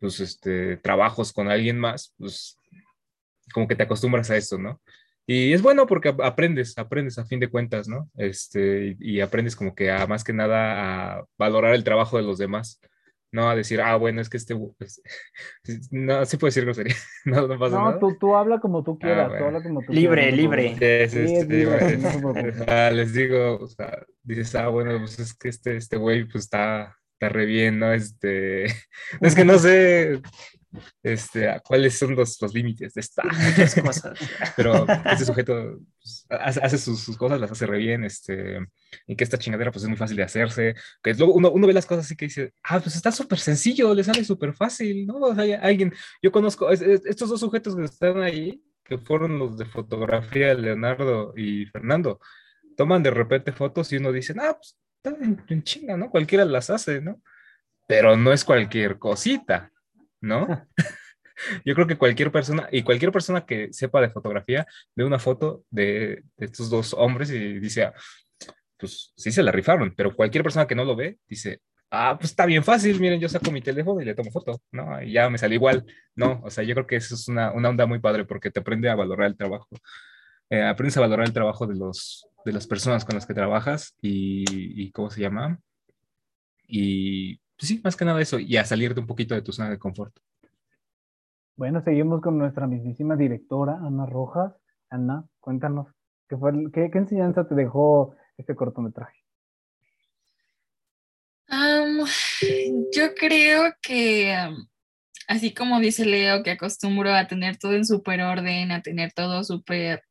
pues, 0.00 0.20
este, 0.20 0.76
trabajos 0.76 1.32
con 1.32 1.48
alguien 1.48 1.78
más, 1.78 2.14
pues, 2.18 2.58
como 3.52 3.68
que 3.68 3.76
te 3.76 3.84
acostumbras 3.84 4.30
a 4.30 4.36
eso, 4.36 4.58
¿no? 4.58 4.80
Y 5.26 5.52
es 5.52 5.62
bueno 5.62 5.86
porque 5.86 6.08
ap- 6.10 6.20
aprendes, 6.20 6.76
aprendes 6.78 7.18
a 7.18 7.24
fin 7.24 7.40
de 7.40 7.48
cuentas, 7.48 7.88
¿no? 7.88 8.10
Este, 8.16 8.96
y, 9.00 9.16
y 9.16 9.20
aprendes 9.20 9.54
como 9.56 9.74
que 9.74 9.90
a 9.90 10.06
más 10.06 10.24
que 10.24 10.32
nada 10.32 11.18
a 11.18 11.24
valorar 11.38 11.74
el 11.74 11.84
trabajo 11.84 12.16
de 12.16 12.24
los 12.24 12.38
demás, 12.38 12.80
no 13.34 13.48
a 13.48 13.54
decir, 13.56 13.80
ah, 13.80 13.96
bueno, 13.96 14.20
es 14.20 14.28
que 14.28 14.36
este, 14.36 14.54
pues, 14.76 15.00
no, 15.90 16.24
sí 16.26 16.36
puede 16.36 16.48
decir 16.50 16.64
grosería, 16.64 16.94
no, 17.24 17.46
no 17.46 17.58
pasa 17.58 17.76
No, 17.76 17.84
nada. 17.86 17.98
tú, 18.00 18.16
tú 18.18 18.34
habla 18.36 18.58
como 18.60 18.82
tú 18.82 18.98
quieras, 18.98 19.28
tú 19.28 19.30
bueno. 19.32 19.46
habla 19.46 19.62
como 19.62 19.80
tú 19.82 19.92
Libre, 19.92 20.22
quieras, 20.22 20.30
no 20.32 20.36
libre. 20.42 20.62
preocupes. 20.64 21.10
Sí, 21.12 21.18
sí, 21.28 21.28
Sí, 21.28 21.34
es 21.36 21.48
libre, 21.48 21.96
no 21.98 22.32
preocupe. 22.32 22.52
Ah, 22.68 22.90
les 22.90 23.12
digo, 23.14 23.56
o 23.58 23.66
sea, 23.68 24.04
dices, 24.22 24.54
ah, 24.56 24.68
bueno, 24.68 24.98
pues 24.98 25.18
es 25.18 25.34
que 25.34 25.48
este, 25.48 25.76
este 25.76 25.96
güey, 25.96 26.24
pues 26.24 26.44
está, 26.44 26.96
está 27.14 27.28
re 27.30 27.46
bien, 27.46 27.78
¿no? 27.78 27.92
Este, 27.92 28.64
es 29.20 29.34
que 29.34 29.44
no 29.44 29.56
sé, 29.58 30.20
este, 31.02 31.48
a 31.48 31.60
cuáles 31.60 31.98
son 31.98 32.14
los, 32.16 32.40
los 32.40 32.54
límites 32.54 32.94
de 32.94 33.00
esta, 33.00 33.22
Muchas 33.24 33.74
cosas. 33.74 34.18
pero 34.56 34.86
este 35.10 35.24
sujeto 35.24 35.78
pues, 36.00 36.26
hace, 36.30 36.78
sus, 36.78 37.00
sus 37.02 37.16
cosas, 37.16 37.40
las 37.40 37.50
hace 37.50 37.66
re 37.66 37.78
bien, 37.78 38.04
este, 38.04 38.58
y 39.06 39.16
que 39.16 39.24
esta 39.24 39.38
chingadera, 39.38 39.70
pues 39.72 39.82
es 39.84 39.88
muy 39.88 39.98
fácil 39.98 40.16
de 40.16 40.22
hacerse, 40.22 40.74
que 41.02 41.14
luego 41.14 41.34
uno, 41.34 41.50
uno 41.50 41.66
ve 41.66 41.72
las 41.72 41.86
cosas 41.86 42.04
así 42.06 42.16
que 42.16 42.26
dice, 42.26 42.52
ah, 42.62 42.80
pues 42.80 42.96
está 42.96 43.10
súper 43.12 43.38
sencillo, 43.38 43.94
le 43.94 44.04
sale 44.04 44.24
súper 44.24 44.54
fácil, 44.54 45.06
¿no? 45.06 45.16
O 45.16 45.34
sea, 45.34 45.60
alguien, 45.60 45.92
yo 46.22 46.30
conozco, 46.32 46.70
es- 46.70 46.82
es- 46.82 47.06
estos 47.06 47.28
dos 47.28 47.40
sujetos 47.40 47.74
que 47.76 47.84
están 47.84 48.20
ahí, 48.22 48.62
que 48.84 48.98
fueron 48.98 49.38
los 49.38 49.56
de 49.58 49.64
fotografía, 49.64 50.54
Leonardo 50.54 51.32
y 51.36 51.66
Fernando, 51.66 52.20
toman 52.76 53.02
de 53.02 53.10
repente 53.10 53.52
fotos 53.52 53.92
y 53.92 53.96
uno 53.96 54.12
dice, 54.12 54.34
ah, 54.40 54.54
pues 54.56 54.76
está 55.04 55.16
en, 55.24 55.42
en 55.48 55.62
chinga, 55.62 55.96
¿no? 55.96 56.10
Cualquiera 56.10 56.44
las 56.44 56.70
hace, 56.70 57.00
¿no? 57.00 57.20
Pero 57.88 58.16
no 58.16 58.32
es 58.32 58.44
cualquier 58.44 58.98
cosita, 58.98 59.71
¿no? 60.22 60.66
Yo 61.64 61.74
creo 61.74 61.86
que 61.86 61.98
cualquier 61.98 62.30
persona, 62.30 62.68
y 62.70 62.82
cualquier 62.82 63.12
persona 63.12 63.44
que 63.44 63.72
sepa 63.72 64.00
de 64.00 64.10
fotografía, 64.10 64.66
ve 64.94 65.04
una 65.04 65.18
foto 65.18 65.64
de, 65.70 66.24
de 66.36 66.46
estos 66.46 66.70
dos 66.70 66.94
hombres 66.94 67.30
y 67.30 67.58
dice, 67.58 67.84
ah, 67.84 67.94
pues 68.78 69.12
sí 69.16 69.30
se 69.30 69.42
la 69.42 69.52
rifaron, 69.52 69.94
pero 69.96 70.14
cualquier 70.14 70.42
persona 70.42 70.66
que 70.66 70.74
no 70.74 70.84
lo 70.84 70.96
ve 70.96 71.18
dice, 71.28 71.60
ah, 71.90 72.16
pues 72.18 72.30
está 72.30 72.46
bien 72.46 72.64
fácil, 72.64 72.98
miren, 73.00 73.20
yo 73.20 73.28
saco 73.28 73.50
mi 73.50 73.60
teléfono 73.60 74.00
y 74.00 74.04
le 74.04 74.14
tomo 74.14 74.30
foto, 74.30 74.60
¿no? 74.72 75.02
Y 75.02 75.12
ya 75.12 75.28
me 75.30 75.38
sale 75.38 75.54
igual, 75.54 75.84
¿no? 76.14 76.40
O 76.44 76.50
sea, 76.50 76.64
yo 76.64 76.74
creo 76.74 76.86
que 76.86 76.96
eso 76.96 77.14
es 77.14 77.28
una, 77.28 77.52
una 77.52 77.68
onda 77.68 77.86
muy 77.86 78.00
padre 78.00 78.24
porque 78.24 78.50
te 78.50 78.60
aprende 78.60 78.88
a 78.88 78.94
valorar 78.94 79.28
el 79.28 79.36
trabajo, 79.36 79.68
eh, 80.50 80.62
aprendes 80.62 80.96
a 80.96 81.00
valorar 81.00 81.26
el 81.26 81.32
trabajo 81.32 81.66
de, 81.66 81.76
los, 81.76 82.26
de 82.44 82.52
las 82.52 82.66
personas 82.66 83.04
con 83.04 83.14
las 83.14 83.26
que 83.26 83.34
trabajas 83.34 83.94
y, 84.00 84.44
y 84.82 84.90
¿cómo 84.92 85.10
se 85.10 85.20
llama? 85.20 85.58
Y 86.66 87.41
pues 87.56 87.68
sí, 87.68 87.80
más 87.84 87.96
que 87.96 88.04
nada 88.04 88.20
eso, 88.20 88.38
y 88.38 88.56
a 88.56 88.64
salirte 88.64 89.00
un 89.00 89.06
poquito 89.06 89.34
de 89.34 89.42
tu 89.42 89.52
zona 89.52 89.70
de 89.70 89.78
confort. 89.78 90.16
Bueno, 91.56 91.82
seguimos 91.82 92.20
con 92.22 92.38
nuestra 92.38 92.66
mismísima 92.66 93.16
directora, 93.16 93.78
Ana 93.82 94.06
Rojas. 94.06 94.52
Ana, 94.90 95.24
cuéntanos, 95.40 95.86
¿qué, 96.28 96.36
fue, 96.36 96.52
qué, 96.72 96.90
qué 96.90 96.98
enseñanza 96.98 97.46
te 97.46 97.54
dejó 97.54 98.14
este 98.36 98.54
cortometraje? 98.54 99.22
Yo 102.94 103.14
creo 103.14 103.74
que, 103.82 104.34
así 105.28 105.52
como 105.54 105.80
dice 105.80 106.04
Leo, 106.04 106.42
que 106.42 106.52
acostumbro 106.52 107.14
a 107.14 107.26
tener 107.26 107.58
todo 107.58 107.74
en 107.74 107.84
súper 107.84 108.22
orden, 108.22 108.72
a 108.72 108.82
tener 108.82 109.12
todo 109.12 109.44
súper 109.44 110.02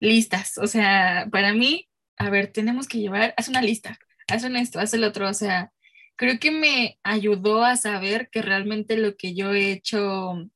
listas. 0.00 0.58
O 0.58 0.66
sea, 0.66 1.28
para 1.30 1.52
mí, 1.54 1.88
a 2.16 2.30
ver, 2.30 2.52
tenemos 2.52 2.88
que 2.88 2.98
llevar, 2.98 3.34
haz 3.36 3.48
una 3.48 3.62
lista, 3.62 3.98
haz 4.28 4.44
un 4.44 4.56
esto, 4.56 4.80
haz 4.80 4.92
el 4.94 5.04
otro. 5.04 5.28
O 5.28 5.34
sea, 5.34 5.72
creo 6.20 6.38
que 6.38 6.50
me 6.50 6.98
ayudó 7.02 7.64
a 7.64 7.76
saber 7.76 8.28
que 8.30 8.42
realmente 8.42 8.98
lo 8.98 9.16
que 9.16 9.34
yo 9.34 9.54
he 9.54 9.72
hecho, 9.72 10.50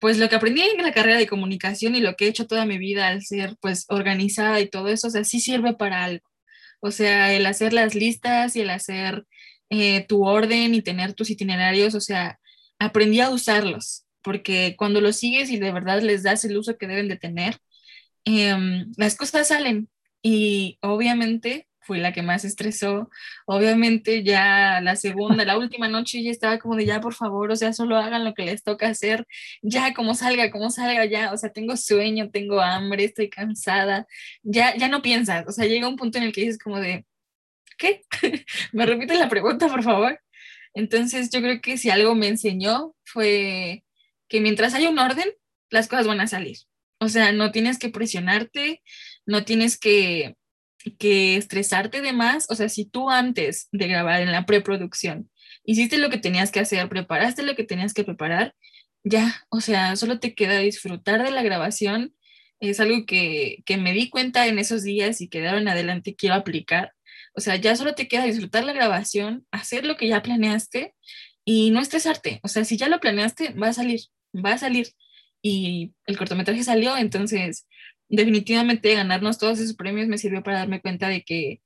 pues 0.00 0.18
lo 0.18 0.28
que 0.28 0.34
aprendí 0.34 0.62
en 0.62 0.82
la 0.82 0.92
carrera 0.92 1.16
de 1.16 1.28
comunicación 1.28 1.94
y 1.94 2.00
lo 2.00 2.16
que 2.16 2.24
he 2.26 2.28
hecho 2.28 2.48
toda 2.48 2.66
mi 2.66 2.76
vida 2.76 3.06
al 3.06 3.22
ser 3.22 3.56
pues 3.60 3.86
organizada 3.88 4.60
y 4.60 4.68
todo 4.68 4.88
eso, 4.88 5.06
o 5.06 5.10
sea, 5.10 5.22
sí 5.22 5.38
sirve 5.38 5.74
para 5.74 6.02
algo. 6.02 6.28
O 6.80 6.90
sea, 6.90 7.32
el 7.32 7.46
hacer 7.46 7.72
las 7.72 7.94
listas 7.94 8.56
y 8.56 8.62
el 8.62 8.70
hacer 8.70 9.26
eh, 9.70 10.04
tu 10.08 10.26
orden 10.26 10.74
y 10.74 10.82
tener 10.82 11.14
tus 11.14 11.30
itinerarios, 11.30 11.94
o 11.94 12.00
sea, 12.00 12.40
aprendí 12.80 13.20
a 13.20 13.30
usarlos, 13.30 14.06
porque 14.22 14.74
cuando 14.76 15.00
los 15.00 15.18
sigues 15.18 15.50
y 15.50 15.58
de 15.58 15.70
verdad 15.70 16.02
les 16.02 16.24
das 16.24 16.44
el 16.44 16.56
uso 16.56 16.76
que 16.78 16.88
deben 16.88 17.06
de 17.06 17.16
tener, 17.16 17.58
em, 18.24 18.90
las 18.96 19.14
cosas 19.14 19.48
salen. 19.48 19.88
Y 20.20 20.78
obviamente 20.82 21.67
fui 21.88 21.98
la 22.00 22.12
que 22.12 22.22
más 22.22 22.44
estresó. 22.44 23.10
Obviamente 23.46 24.22
ya 24.22 24.80
la 24.82 24.94
segunda, 24.96 25.44
la 25.44 25.58
última 25.58 25.88
noche 25.88 26.22
ya 26.22 26.30
estaba 26.30 26.58
como 26.58 26.76
de 26.76 26.86
ya, 26.86 27.00
por 27.00 27.14
favor, 27.14 27.50
o 27.50 27.56
sea, 27.56 27.72
solo 27.72 27.96
hagan 27.96 28.24
lo 28.24 28.34
que 28.34 28.44
les 28.44 28.62
toca 28.62 28.88
hacer, 28.88 29.26
ya 29.62 29.94
como 29.94 30.14
salga, 30.14 30.50
como 30.50 30.70
salga, 30.70 31.06
ya, 31.06 31.32
o 31.32 31.38
sea, 31.38 31.50
tengo 31.50 31.76
sueño, 31.76 32.30
tengo 32.30 32.60
hambre, 32.60 33.04
estoy 33.04 33.30
cansada, 33.30 34.06
ya, 34.42 34.76
ya 34.76 34.88
no 34.88 35.02
piensas, 35.02 35.46
o 35.48 35.52
sea, 35.52 35.66
llega 35.66 35.88
un 35.88 35.96
punto 35.96 36.18
en 36.18 36.24
el 36.24 36.32
que 36.32 36.42
dices 36.42 36.58
como 36.58 36.78
de, 36.80 37.06
¿qué? 37.78 38.02
¿Me 38.72 38.86
repites 38.86 39.18
la 39.18 39.28
pregunta, 39.30 39.68
por 39.68 39.82
favor? 39.82 40.20
Entonces 40.74 41.30
yo 41.30 41.40
creo 41.40 41.60
que 41.62 41.78
si 41.78 41.90
algo 41.90 42.14
me 42.14 42.28
enseñó 42.28 42.94
fue 43.04 43.84
que 44.28 44.40
mientras 44.40 44.74
haya 44.74 44.90
un 44.90 44.98
orden, 44.98 45.28
las 45.70 45.88
cosas 45.88 46.06
van 46.06 46.20
a 46.20 46.26
salir. 46.26 46.58
O 47.00 47.08
sea, 47.08 47.32
no 47.32 47.52
tienes 47.52 47.78
que 47.78 47.88
presionarte, 47.90 48.82
no 49.26 49.44
tienes 49.44 49.78
que, 49.78 50.36
que 50.96 51.36
estresarte 51.36 52.00
de 52.00 52.12
más. 52.12 52.46
O 52.50 52.54
sea, 52.54 52.68
si 52.68 52.84
tú 52.84 53.10
antes 53.10 53.68
de 53.72 53.88
grabar 53.88 54.20
en 54.20 54.32
la 54.32 54.46
preproducción 54.46 55.30
hiciste 55.64 55.98
lo 55.98 56.08
que 56.10 56.18
tenías 56.18 56.50
que 56.50 56.60
hacer, 56.60 56.88
preparaste 56.88 57.42
lo 57.42 57.54
que 57.54 57.64
tenías 57.64 57.92
que 57.92 58.04
preparar, 58.04 58.54
ya, 59.04 59.44
o 59.50 59.60
sea, 59.60 59.96
solo 59.96 60.18
te 60.18 60.34
queda 60.34 60.58
disfrutar 60.58 61.22
de 61.22 61.30
la 61.30 61.42
grabación. 61.42 62.14
Es 62.60 62.80
algo 62.80 63.06
que, 63.06 63.62
que 63.66 63.76
me 63.76 63.92
di 63.92 64.10
cuenta 64.10 64.46
en 64.46 64.58
esos 64.58 64.82
días 64.82 65.20
y 65.20 65.28
que 65.28 65.40
de 65.40 65.48
ahora 65.48 65.60
en 65.60 65.68
adelante 65.68 66.16
quiero 66.16 66.34
aplicar. 66.34 66.92
O 67.34 67.40
sea, 67.40 67.56
ya 67.56 67.76
solo 67.76 67.94
te 67.94 68.08
queda 68.08 68.24
disfrutar 68.24 68.64
la 68.64 68.72
grabación, 68.72 69.46
hacer 69.50 69.86
lo 69.86 69.96
que 69.96 70.08
ya 70.08 70.22
planeaste 70.22 70.94
y 71.44 71.70
no 71.70 71.80
estresarte. 71.80 72.40
O 72.42 72.48
sea, 72.48 72.64
si 72.64 72.76
ya 72.76 72.88
lo 72.88 73.00
planeaste, 73.00 73.50
va 73.50 73.68
a 73.68 73.72
salir, 73.72 74.00
va 74.34 74.54
a 74.54 74.58
salir. 74.58 74.88
Y 75.40 75.92
el 76.06 76.18
cortometraje 76.18 76.64
salió, 76.64 76.96
entonces 76.96 77.66
definitivamente 78.08 78.94
ganarnos 78.94 79.38
todos 79.38 79.58
esos 79.58 79.76
premios 79.76 80.08
me 80.08 80.18
sirvió 80.18 80.42
para 80.42 80.58
darme 80.58 80.80
cuenta 80.80 81.08
de 81.08 81.22
que 81.22 81.60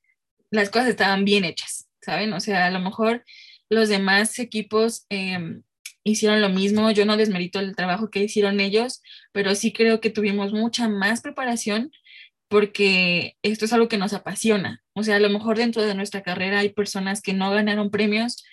las 0.51 0.71
cosas 0.71 0.89
estaban 0.89 1.25
bien 1.25 1.45
hechas, 1.45 1.89
¿saben? 2.01 2.33
O 2.33 2.41
sea, 2.41 2.67
a 2.67 2.71
lo 2.71 2.81
mejor 2.81 3.25
los 3.71 3.89
demás 3.89 4.39
equipos 4.39 5.07
em, 5.09 5.63
hicieron 6.05 6.41
lo 6.41 6.49
mismo, 6.49 6.91
yo 6.91 7.07
no 7.07 7.17
desmerito 7.17 7.61
el 7.61 7.77
trabajo 7.77 8.11
que 8.11 8.25
hicieron 8.25 8.61
ellos, 8.61 9.03
pero 9.33 9.55
sí 9.55 9.73
creo 9.73 10.01
que 10.01 10.11
tuvimos 10.11 10.53
mucha 10.53 10.89
más 10.89 11.21
preparación 11.21 11.91
porque 12.49 13.39
esto 13.43 13.65
es 13.65 13.73
algo 13.73 13.89
que 13.89 13.97
nos 13.97 14.13
apasiona. 14.13 14.83
O 14.93 15.03
sea, 15.03 15.17
a 15.17 15.21
lo 15.21 15.31
mejor 15.31 15.57
dentro 15.57 15.83
de 15.83 15.95
nuestra 15.95 16.23
carrera 16.23 16.59
hay 16.59 16.69
personas 16.69 17.23
que 17.23 17.33
no 17.33 17.51
ganaron 17.51 17.91
premios 17.91 18.45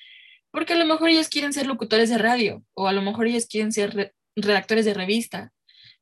porque 0.52 0.74
a 0.74 0.78
lo 0.78 0.86
mejor 0.86 1.10
ellos 1.10 1.28
quieren 1.28 1.54
ser 1.54 1.68
locutores 1.68 2.10
de 2.10 2.18
radio 2.18 2.64
o 2.74 2.88
a 2.88 2.94
lo 2.94 3.02
mejor 3.02 3.28
ellos 3.28 3.48
quieren 3.48 3.72
ser 3.72 4.14
redactores 4.36 4.86
de 4.86 4.94
revista, 4.94 5.52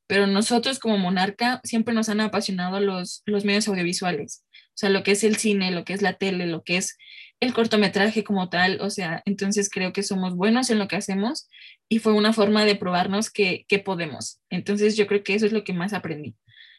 pero 0.08 0.26
nosotros 0.26 0.80
como 0.80 0.97
Monarca 0.97 1.62
siempre 1.64 1.93
nos 1.93 2.10
han 2.10 2.22
apasionado 2.22 2.80
los, 2.80 3.22
los 3.26 3.45
medios 3.45 3.68
audiovisuales, 3.68 4.45
o 4.53 4.80
sea, 4.80 4.89
lo 4.89 5.03
que 5.03 5.12
es 5.12 5.24
el 5.24 5.36
cine, 5.36 5.72
lo 5.72 5.84
que 5.84 5.93
es 5.93 6.01
la 6.01 6.14
tele, 6.14 6.47
lo 6.47 6.64
que 6.64 6.78
es 6.78 6.97
el 7.39 7.53
cortometraje 7.53 8.24
como 8.24 8.49
tal, 8.49 8.80
o 8.82 8.89
sea, 8.89 9.22
entonces 9.26 9.70
creo 9.70 9.93
que 9.93 10.03
somos 10.03 10.36
buenos 10.36 10.70
en 10.70 10.80
lo 10.80 10.88
que 10.88 10.95
hacemos 10.95 11.49
y 11.89 11.99
fue 11.99 12.14
una 12.14 12.34
forma 12.34 12.66
de 12.66 12.76
probarnos 12.76 13.30
que, 13.30 13.66
podemos. 13.86 14.39
Entonces 14.49 14.97
yo 14.97 15.08
creo 15.08 15.24
que 15.24 15.36
eso 15.36 15.45
es 15.45 15.51
lo 15.51 15.64
que 15.64 15.74
más 15.74 15.93
aprendí, 15.93 16.36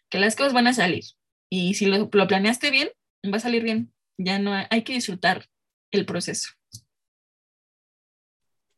que 0.09 0.18
las 0.18 0.37
cosas 0.37 0.53
van 0.53 0.66
a 0.66 0.72
salir 0.72 1.05
y 1.51 1.74
si 1.74 1.87
lo, 1.87 2.11
planeaste 2.11 2.70
bien, 2.70 2.89
va 3.33 3.37
a 3.37 3.41
salir 3.41 3.62
bien, 3.62 3.93
ya 4.16 4.39
no 4.39 4.53
hay, 4.53 4.83
que 4.83 4.95
disfrutar 4.95 5.47
el 5.91 6.07
proceso. 6.07 6.51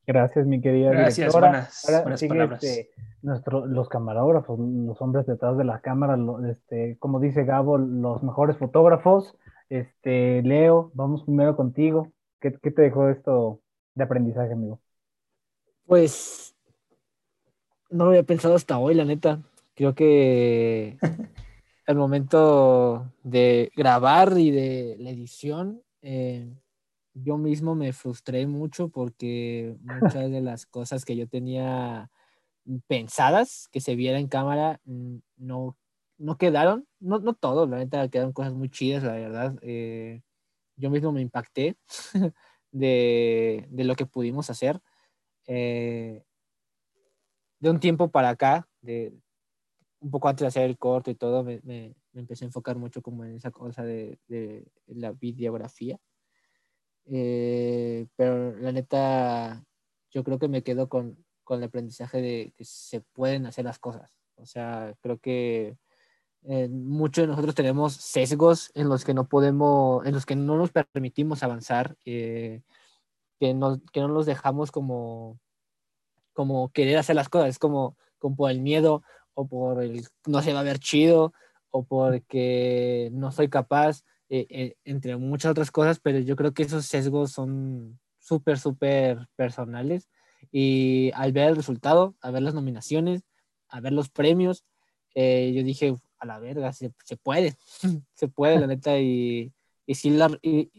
Gracias, 0.07 0.47
mi 0.47 0.61
querida 0.61 0.91
Gracias, 0.91 1.33
buenas, 1.33 1.83
buenas 2.03 2.25
palabras. 2.25 2.65
Este, 2.65 2.91
nuestro, 3.23 3.67
los 3.67 3.89
camarógrafos, 3.89 4.59
los 4.59 5.01
hombres 5.01 5.27
detrás 5.27 5.57
de 5.57 5.65
la 5.65 5.81
cámara, 5.81 6.19
este, 6.51 6.97
como 6.99 7.21
dice 7.21 7.45
Gabo, 7.45 7.79
los 7.79 8.23
mejores 8.23 8.57
fotógrafos, 8.57 9.37
este, 9.69 10.43
Leo, 10.43 10.91
vamos 10.95 11.25
primero 11.25 11.57
contigo. 11.57 12.13
¿Qué, 12.41 12.51
te 12.51 12.83
dejó 12.83 13.09
esto 13.09 13.61
de 13.95 14.05
aprendizaje, 14.05 14.53
amigo? 14.53 14.81
Pues 15.87 16.55
no 17.91 18.05
lo 18.05 18.11
había 18.11 18.23
pensado 18.23 18.55
hasta 18.55 18.79
hoy, 18.79 18.95
la 18.95 19.05
neta. 19.05 19.43
Creo 19.75 19.95
que 19.95 20.99
el 21.87 21.97
momento 21.97 23.13
de 23.23 23.71
grabar 23.77 24.39
y 24.39 24.51
de 24.51 24.97
la 24.99 25.11
edición, 25.11 25.83
eh, 26.03 26.49
yo 27.15 27.37
mismo 27.37 27.75
me 27.75 27.93
frustré 27.93 28.47
mucho 28.47 28.89
porque 28.89 29.77
muchas 29.83 30.31
de 30.31 30.41
las 30.41 30.67
cosas 30.67 31.05
que 31.05 31.17
yo 31.17 31.29
tenía 31.29 32.11
pensadas 32.87 33.69
que 33.73 33.81
se 33.81 33.97
viera 33.97 34.19
en 34.19 34.29
cámara 34.29 34.81
mm, 34.85 35.17
no 35.37 35.77
no 36.21 36.37
quedaron, 36.37 36.87
no, 37.01 37.19
no 37.19 37.35
todo, 37.35 37.67
la 37.67 37.79
neta 37.79 38.09
quedaron 38.09 38.33
cosas 38.33 38.53
muy 38.53 38.69
chidas, 38.71 39.03
la 39.03 39.15
verdad. 39.15 39.57
Eh, 39.63 40.21
yo 40.77 40.91
mismo 40.91 41.13
me 41.13 41.23
impacté 41.23 41.77
de, 42.73 43.67
lo 43.71 43.97
que 43.97 44.07
pudimos 44.07 44.51
hacer. 44.51 44.81
Eh, 45.47 46.23
de 47.59 47.71
un 47.71 47.81
tiempo 47.81 48.11
para 48.11 48.29
acá, 48.31 48.69
de, 48.83 49.15
un 50.01 50.11
poco 50.11 50.29
antes 50.29 50.43
de 50.43 50.49
hacer 50.49 50.65
el 50.65 50.79
corto 50.79 51.11
y 51.11 51.15
todo, 51.15 51.43
me, 51.43 51.95
empecé 52.13 52.45
a 52.45 52.49
enfocar 52.49 52.77
mucho 52.77 53.01
como 53.03 53.25
en 53.25 53.37
esa 53.37 53.51
cosa 53.51 53.83
de, 53.83 54.19
la 54.87 55.13
videografía. 55.13 55.99
Eh, 57.07 58.07
pero 58.15 58.57
la 58.59 58.73
neta, 58.73 59.65
yo 60.11 60.23
creo 60.23 60.39
que 60.39 60.49
me 60.49 60.63
quedo 60.63 60.91
con, 60.91 61.25
con 61.45 61.59
el 61.59 61.65
aprendizaje 61.65 62.21
de 62.21 62.53
que 62.57 62.65
se 62.65 63.01
pueden 63.01 63.47
hacer 63.47 63.65
las 63.65 63.79
cosas. 63.79 64.11
O 64.37 64.47
sea, 64.47 64.95
creo 65.01 65.19
que 65.19 65.77
eh, 66.45 66.69
muchos 66.69 67.23
de 67.23 67.29
nosotros 67.29 67.55
tenemos 67.55 67.95
sesgos 67.95 68.71
en 68.75 68.89
los 68.89 69.05
que 69.05 69.15
no 69.15 69.29
podemos, 69.29 70.07
en 70.07 70.15
los 70.15 70.25
que 70.25 70.37
no 70.37 70.57
nos 70.57 70.71
permitimos 70.71 71.43
avanzar, 71.43 71.97
eh, 72.05 72.63
que, 73.39 73.53
no, 73.55 73.81
que 73.93 74.01
no 74.01 74.09
nos 74.09 74.27
dejamos 74.27 74.71
como, 74.71 75.39
como 76.33 76.71
querer 76.71 76.99
hacer 76.99 77.17
las 77.17 77.29
cosas, 77.29 77.59
como, 77.59 77.97
como 78.19 78.37
por 78.37 78.51
el 78.51 78.61
miedo 78.61 79.03
o 79.35 79.47
por 79.47 79.83
el 79.83 80.07
no 80.27 80.43
se 80.43 80.53
va 80.53 80.61
a 80.61 80.65
ver 80.65 80.79
chido 80.79 81.33
o 81.71 81.85
porque 81.85 83.11
no 83.13 83.33
soy 83.33 83.49
capaz, 83.49 84.03
eh, 84.31 84.77
entre 84.85 85.17
muchas 85.17 85.51
otras 85.51 85.71
cosas, 85.71 86.01
pero 86.01 86.19
yo 86.21 86.37
creo 86.37 86.55
que 86.55 86.63
esos 86.63 86.87
sesgos 86.87 87.33
son 87.33 87.99
súper, 88.19 88.59
súper 88.59 89.29
personales 89.37 90.09
y 90.51 91.11
al 91.15 91.33
ver 91.33 91.51
el 91.51 91.57
resultado, 91.57 92.17
a 92.21 92.31
ver 92.31 92.43
las 92.43 92.55
nominaciones, 92.55 93.23
a 93.69 93.81
ver 93.81 93.93
los 93.93 94.11
premios, 94.11 94.65
yo 95.15 95.63
dije, 95.65 95.97
a 96.21 96.27
la 96.27 96.39
verga, 96.39 96.73
se, 96.73 96.93
se 97.05 97.17
puede, 97.17 97.57
se 98.15 98.29
puede, 98.29 98.61
la 98.61 98.67
neta, 98.67 98.99
y, 98.99 99.53
y 99.87 99.95
sí, 99.95 100.11
la, 100.11 100.31
y, 100.43 100.71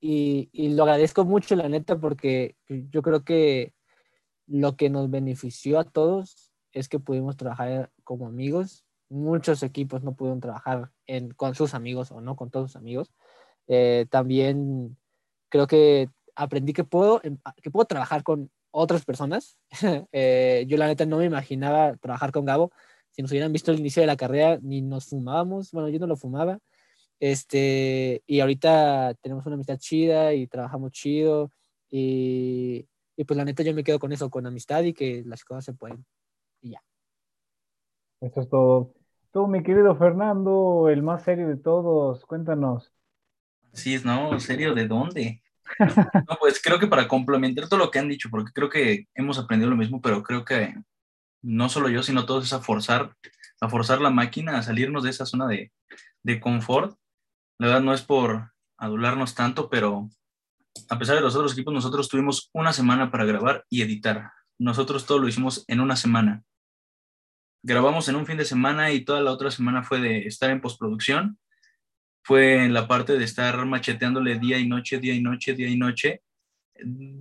y, 0.00 0.48
y, 0.52 0.68
lo 0.74 0.82
agradezco 0.82 1.24
mucho, 1.24 1.56
la 1.56 1.68
neta, 1.68 1.98
porque 1.98 2.56
yo 2.68 3.02
creo 3.02 3.24
que 3.24 3.72
lo 4.46 4.76
que 4.76 4.90
nos 4.90 5.10
benefició 5.10 5.78
a 5.78 5.84
todos 5.84 6.52
es 6.72 6.88
que 6.88 6.98
pudimos 6.98 7.36
trabajar 7.36 7.90
como 8.04 8.26
amigos. 8.26 8.84
Muchos 9.08 9.62
equipos 9.62 10.02
no 10.02 10.14
pudieron 10.14 10.40
trabajar 10.40 10.90
en, 11.06 11.30
con 11.30 11.54
sus 11.54 11.74
amigos 11.74 12.10
o 12.12 12.20
no 12.20 12.36
con 12.36 12.50
todos 12.50 12.72
sus 12.72 12.76
amigos. 12.76 13.12
Eh, 13.66 14.06
también 14.10 14.96
creo 15.48 15.66
que 15.66 16.10
aprendí 16.34 16.72
que 16.72 16.84
puedo, 16.84 17.20
em, 17.24 17.38
que 17.62 17.70
puedo 17.70 17.86
trabajar 17.86 18.22
con 18.22 18.50
otras 18.70 19.04
personas. 19.04 19.58
eh, 20.12 20.64
yo 20.68 20.76
la 20.76 20.86
neta 20.86 21.06
no 21.06 21.18
me 21.18 21.24
imaginaba 21.24 21.96
trabajar 21.96 22.32
con 22.32 22.44
Gabo 22.44 22.72
si 23.18 23.22
nos 23.22 23.32
hubieran 23.32 23.52
visto 23.52 23.72
al 23.72 23.80
inicio 23.80 24.00
de 24.00 24.06
la 24.06 24.16
carrera, 24.16 24.60
ni 24.62 24.80
nos 24.80 25.06
fumábamos, 25.06 25.72
bueno, 25.72 25.88
yo 25.88 25.98
no 25.98 26.06
lo 26.06 26.16
fumaba, 26.16 26.60
este, 27.18 28.22
y 28.26 28.38
ahorita 28.38 29.14
tenemos 29.20 29.44
una 29.44 29.54
amistad 29.54 29.76
chida 29.76 30.34
y 30.34 30.46
trabajamos 30.46 30.92
chido, 30.92 31.50
y, 31.90 32.86
y 33.16 33.24
pues 33.24 33.36
la 33.36 33.44
neta 33.44 33.64
yo 33.64 33.74
me 33.74 33.82
quedo 33.82 33.98
con 33.98 34.12
eso, 34.12 34.30
con 34.30 34.46
amistad 34.46 34.84
y 34.84 34.92
que 34.92 35.24
las 35.26 35.44
cosas 35.44 35.64
se 35.64 35.72
pueden, 35.72 36.06
y 36.60 36.70
ya. 36.70 36.82
Eso 38.20 38.40
es 38.40 38.48
todo. 38.48 38.94
Tú, 39.32 39.48
mi 39.48 39.64
querido 39.64 39.96
Fernando, 39.96 40.88
el 40.88 41.02
más 41.02 41.24
serio 41.24 41.48
de 41.48 41.56
todos, 41.56 42.24
cuéntanos. 42.24 42.92
Sí, 43.72 43.96
no, 44.04 44.38
serio, 44.38 44.74
¿de 44.74 44.86
dónde? 44.86 45.42
No, 46.28 46.36
pues 46.40 46.60
creo 46.62 46.78
que 46.78 46.86
para 46.86 47.08
complementar 47.08 47.68
todo 47.68 47.78
lo 47.78 47.90
que 47.90 47.98
han 47.98 48.08
dicho, 48.08 48.28
porque 48.30 48.52
creo 48.52 48.68
que 48.68 49.06
hemos 49.14 49.38
aprendido 49.38 49.70
lo 49.70 49.76
mismo, 49.76 50.00
pero 50.00 50.22
creo 50.22 50.44
que 50.44 50.74
no 51.42 51.68
solo 51.68 51.88
yo, 51.88 52.02
sino 52.02 52.26
todos 52.26 52.44
es 52.44 52.52
a 52.52 52.60
forzar, 52.60 53.14
forzar 53.68 54.00
la 54.00 54.10
máquina 54.10 54.58
a 54.58 54.62
salirnos 54.62 55.02
de 55.02 55.10
esa 55.10 55.26
zona 55.26 55.46
de, 55.46 55.72
de 56.22 56.40
confort. 56.40 56.96
La 57.58 57.68
verdad 57.68 57.82
no 57.82 57.94
es 57.94 58.02
por 58.02 58.52
adularnos 58.76 59.34
tanto, 59.34 59.68
pero 59.68 60.08
a 60.88 60.98
pesar 60.98 61.16
de 61.16 61.22
los 61.22 61.34
otros 61.34 61.52
equipos, 61.52 61.74
nosotros 61.74 62.08
tuvimos 62.08 62.50
una 62.52 62.72
semana 62.72 63.10
para 63.10 63.24
grabar 63.24 63.64
y 63.68 63.82
editar. 63.82 64.30
Nosotros 64.58 65.06
todo 65.06 65.18
lo 65.18 65.28
hicimos 65.28 65.64
en 65.68 65.80
una 65.80 65.96
semana. 65.96 66.42
Grabamos 67.62 68.08
en 68.08 68.16
un 68.16 68.26
fin 68.26 68.36
de 68.36 68.44
semana 68.44 68.92
y 68.92 69.04
toda 69.04 69.20
la 69.20 69.32
otra 69.32 69.50
semana 69.50 69.82
fue 69.82 70.00
de 70.00 70.26
estar 70.26 70.50
en 70.50 70.60
postproducción. 70.60 71.38
Fue 72.28 72.62
en 72.62 72.74
la 72.74 72.86
parte 72.86 73.16
de 73.16 73.24
estar 73.24 73.64
macheteándole 73.64 74.38
día 74.38 74.58
y 74.58 74.68
noche, 74.68 74.98
día 74.98 75.14
y 75.14 75.22
noche, 75.22 75.54
día 75.54 75.66
y 75.66 75.78
noche. 75.78 76.20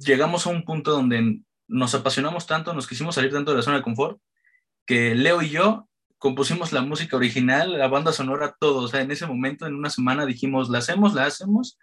Llegamos 0.05 0.45
a 0.45 0.49
un 0.49 0.65
punto 0.65 0.91
donde 0.91 1.39
nos 1.65 1.95
apasionamos 1.95 2.45
tanto, 2.45 2.73
nos 2.73 2.87
quisimos 2.87 3.15
salir 3.15 3.31
tanto 3.31 3.51
de 3.51 3.57
la 3.57 3.63
zona 3.63 3.77
de 3.77 3.83
confort, 3.83 4.19
que 4.85 5.15
Leo 5.15 5.41
y 5.41 5.47
yo 5.47 5.87
compusimos 6.17 6.73
la 6.73 6.81
música 6.81 7.15
original, 7.15 7.77
la 7.77 7.87
banda 7.87 8.11
sonora, 8.11 8.57
todo. 8.59 8.81
O 8.81 8.87
sea, 8.89 8.99
en 8.99 9.09
ese 9.09 9.25
momento, 9.25 9.65
en 9.65 9.75
una 9.75 9.89
semana, 9.89 10.25
dijimos, 10.25 10.67
la 10.67 10.79
hacemos, 10.79 11.13
la 11.13 11.23
hacemos, 11.27 11.79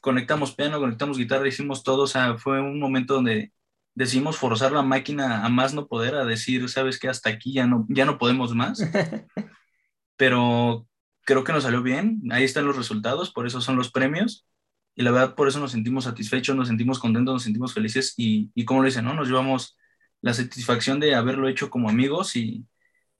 conectamos 0.00 0.54
piano, 0.54 0.78
conectamos 0.78 1.16
guitarra, 1.16 1.48
hicimos 1.48 1.82
todo. 1.82 2.02
O 2.02 2.06
sea, 2.06 2.36
fue 2.36 2.60
un 2.60 2.78
momento 2.78 3.14
donde 3.14 3.50
decidimos 3.94 4.36
forzar 4.36 4.72
la 4.72 4.82
máquina 4.82 5.42
a 5.42 5.48
más 5.48 5.72
no 5.72 5.86
poder, 5.86 6.16
a 6.16 6.26
decir, 6.26 6.68
sabes 6.68 6.98
que 6.98 7.08
hasta 7.08 7.30
aquí 7.30 7.54
ya 7.54 7.66
no, 7.66 7.86
ya 7.88 8.04
no 8.04 8.18
podemos 8.18 8.54
más. 8.54 8.78
Pero 10.18 10.86
creo 11.30 11.44
que 11.44 11.52
nos 11.52 11.62
salió 11.62 11.80
bien, 11.80 12.22
ahí 12.32 12.42
están 12.42 12.66
los 12.66 12.76
resultados, 12.76 13.30
por 13.32 13.46
eso 13.46 13.60
son 13.60 13.76
los 13.76 13.92
premios 13.92 14.48
y 14.96 15.02
la 15.02 15.12
verdad 15.12 15.36
por 15.36 15.46
eso 15.46 15.60
nos 15.60 15.70
sentimos 15.70 16.04
satisfechos, 16.04 16.56
nos 16.56 16.66
sentimos 16.66 16.98
contentos, 16.98 17.32
nos 17.32 17.44
sentimos 17.44 17.72
felices 17.72 18.14
y, 18.16 18.50
y 18.52 18.64
como 18.64 18.80
lo 18.80 18.86
dicen, 18.86 19.04
¿no? 19.04 19.14
Nos 19.14 19.28
llevamos 19.28 19.78
la 20.22 20.34
satisfacción 20.34 20.98
de 20.98 21.14
haberlo 21.14 21.46
hecho 21.46 21.70
como 21.70 21.88
amigos 21.88 22.34
y, 22.34 22.66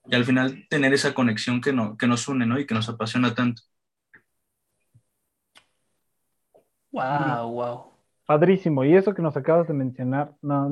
y 0.06 0.14
al 0.16 0.24
final 0.24 0.66
tener 0.68 0.92
esa 0.92 1.14
conexión 1.14 1.60
que, 1.60 1.72
no, 1.72 1.96
que 1.96 2.08
nos 2.08 2.26
une, 2.26 2.46
¿no? 2.46 2.58
Y 2.58 2.66
que 2.66 2.74
nos 2.74 2.88
apasiona 2.88 3.32
tanto. 3.32 3.62
Wow, 6.90 7.52
wow. 7.52 7.84
Padrísimo. 8.26 8.84
Y 8.84 8.96
eso 8.96 9.14
que 9.14 9.22
nos 9.22 9.36
acabas 9.36 9.68
de 9.68 9.74
mencionar, 9.74 10.34
no, 10.42 10.68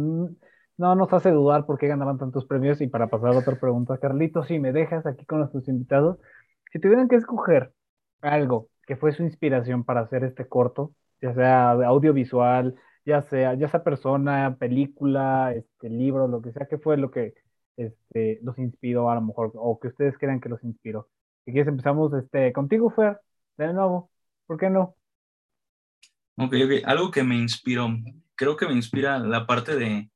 no 0.77 0.95
nos 0.97 1.13
hace 1.13 1.31
dudar 1.31 1.67
por 1.67 1.79
qué 1.79 1.87
ganaban 1.87 2.19
tantos 2.19 2.47
premios. 2.47 2.81
Y 2.81 2.89
para 2.89 3.07
pasar 3.07 3.31
a 3.31 3.39
otra 3.39 3.59
pregunta, 3.61 3.99
Carlito, 3.99 4.43
si 4.43 4.59
me 4.59 4.73
dejas 4.73 5.07
aquí 5.07 5.25
con 5.25 5.39
nuestros 5.39 5.69
invitados, 5.69 6.19
si 6.73 6.81
tuvieran 6.81 7.09
que 7.09 7.17
escoger 7.17 7.73
algo 8.21 8.69
que 8.87 8.97
fue 8.97 9.13
su 9.13 9.23
inspiración 9.23 9.85
para 9.85 10.01
hacer 10.01 10.25
este 10.25 10.49
corto, 10.49 10.95
ya 11.21 11.35
sea 11.35 11.73
audiovisual, 11.73 12.75
ya 13.05 13.23
sea, 13.23 13.55
ya 13.55 13.69
sea 13.69 13.85
persona, 13.85 14.57
película, 14.59 15.53
este 15.55 15.91
libro, 15.91 16.29
lo 16.29 16.43
que 16.43 16.53
sea, 16.53 16.67
¿qué 16.67 16.79
fue 16.79 16.97
lo 16.97 17.11
que 17.11 17.35
este, 17.77 18.39
los 18.43 18.59
inspiró 18.59 19.11
a 19.11 19.15
lo 19.15 19.23
mejor, 19.23 19.53
o 19.55 19.79
que 19.79 19.89
ustedes 19.89 20.17
crean 20.19 20.41
que 20.41 20.49
los 20.49 20.63
inspiró? 20.65 21.09
Si 21.45 21.53
quieres 21.53 21.69
empezamos 21.69 22.13
este, 22.15 22.53
contigo, 22.53 22.91
Fer, 22.91 23.19
de 23.57 23.73
nuevo, 23.73 24.11
¿por 24.47 24.59
qué 24.59 24.71
no? 24.71 24.97
Ok, 26.37 26.55
ok, 26.65 26.85
algo 26.85 27.11
que 27.11 27.25
me 27.25 27.37
inspiró, 27.37 27.89
creo 28.37 28.57
que 28.57 28.67
me 28.67 28.75
inspira 28.75 29.19
la 29.19 29.47
parte 29.47 29.77
de, 29.77 30.11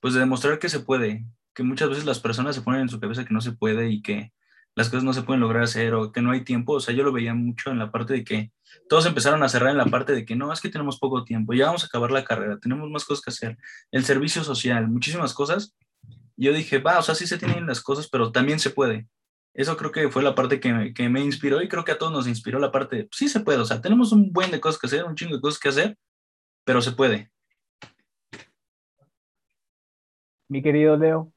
pues 0.00 0.14
de 0.14 0.20
demostrar 0.20 0.58
que 0.58 0.68
se 0.68 0.80
puede, 0.80 1.24
que 1.54 1.62
muchas 1.62 1.88
veces 1.88 2.04
las 2.04 2.20
personas 2.20 2.54
se 2.54 2.62
ponen 2.62 2.82
en 2.82 2.88
su 2.88 3.00
cabeza 3.00 3.24
que 3.24 3.34
no 3.34 3.40
se 3.40 3.52
puede 3.52 3.88
y 3.90 4.02
que 4.02 4.32
las 4.76 4.90
cosas 4.90 5.04
no 5.04 5.14
se 5.14 5.22
pueden 5.22 5.40
lograr 5.40 5.64
hacer 5.64 5.94
o 5.94 6.12
que 6.12 6.20
no 6.20 6.30
hay 6.30 6.44
tiempo. 6.44 6.74
O 6.74 6.80
sea, 6.80 6.94
yo 6.94 7.02
lo 7.02 7.12
veía 7.12 7.34
mucho 7.34 7.70
en 7.70 7.78
la 7.78 7.90
parte 7.90 8.12
de 8.12 8.24
que 8.24 8.52
todos 8.88 9.06
empezaron 9.06 9.42
a 9.42 9.48
cerrar 9.48 9.70
en 9.70 9.78
la 9.78 9.86
parte 9.86 10.12
de 10.12 10.24
que 10.24 10.36
no, 10.36 10.52
es 10.52 10.60
que 10.60 10.68
tenemos 10.68 10.98
poco 10.98 11.24
tiempo, 11.24 11.54
ya 11.54 11.66
vamos 11.66 11.82
a 11.82 11.86
acabar 11.86 12.12
la 12.12 12.24
carrera, 12.24 12.58
tenemos 12.60 12.88
más 12.90 13.04
cosas 13.04 13.24
que 13.24 13.30
hacer, 13.30 13.58
el 13.90 14.04
servicio 14.04 14.44
social, 14.44 14.86
muchísimas 14.88 15.34
cosas. 15.34 15.74
Yo 16.36 16.52
dije, 16.52 16.78
va, 16.78 16.98
o 16.98 17.02
sea, 17.02 17.14
sí 17.14 17.26
se 17.26 17.38
tienen 17.38 17.66
las 17.66 17.80
cosas, 17.80 18.08
pero 18.08 18.30
también 18.30 18.60
se 18.60 18.70
puede. 18.70 19.08
Eso 19.54 19.76
creo 19.78 19.90
que 19.90 20.10
fue 20.10 20.22
la 20.22 20.34
parte 20.34 20.60
que 20.60 20.72
me, 20.72 20.92
que 20.92 21.08
me 21.08 21.22
inspiró 21.22 21.62
y 21.62 21.68
creo 21.68 21.84
que 21.84 21.92
a 21.92 21.98
todos 21.98 22.12
nos 22.12 22.28
inspiró 22.28 22.58
la 22.58 22.70
parte 22.70 22.96
de, 22.96 23.08
sí 23.12 23.28
se 23.28 23.40
puede, 23.40 23.58
o 23.58 23.64
sea, 23.64 23.80
tenemos 23.80 24.12
un 24.12 24.30
buen 24.32 24.50
de 24.50 24.60
cosas 24.60 24.78
que 24.78 24.86
hacer, 24.88 25.04
un 25.04 25.16
chingo 25.16 25.36
de 25.36 25.40
cosas 25.40 25.58
que 25.58 25.70
hacer, 25.70 25.98
pero 26.64 26.82
se 26.82 26.92
puede. 26.92 27.30
Mi 30.48 30.62
querido 30.62 30.96
Leo. 30.96 31.32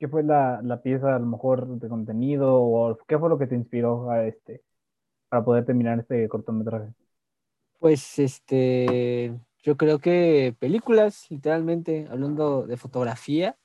¿Qué 0.00 0.08
fue 0.08 0.22
la, 0.22 0.62
la, 0.62 0.80
pieza 0.80 1.14
a 1.14 1.18
lo 1.18 1.26
mejor 1.26 1.78
de 1.78 1.86
contenido 1.86 2.54
o 2.54 2.96
qué 3.06 3.18
fue 3.18 3.28
lo 3.28 3.38
que 3.38 3.46
te 3.46 3.54
inspiró 3.54 4.10
a 4.10 4.24
este 4.24 4.62
para 5.28 5.44
poder 5.44 5.66
terminar 5.66 6.00
este 6.00 6.26
cortometraje? 6.26 6.94
Pues 7.78 8.18
este, 8.18 9.38
yo 9.62 9.76
creo 9.76 9.98
que 9.98 10.56
películas, 10.58 11.30
literalmente, 11.30 12.08
hablando 12.10 12.66
de 12.66 12.78
fotografía, 12.78 13.58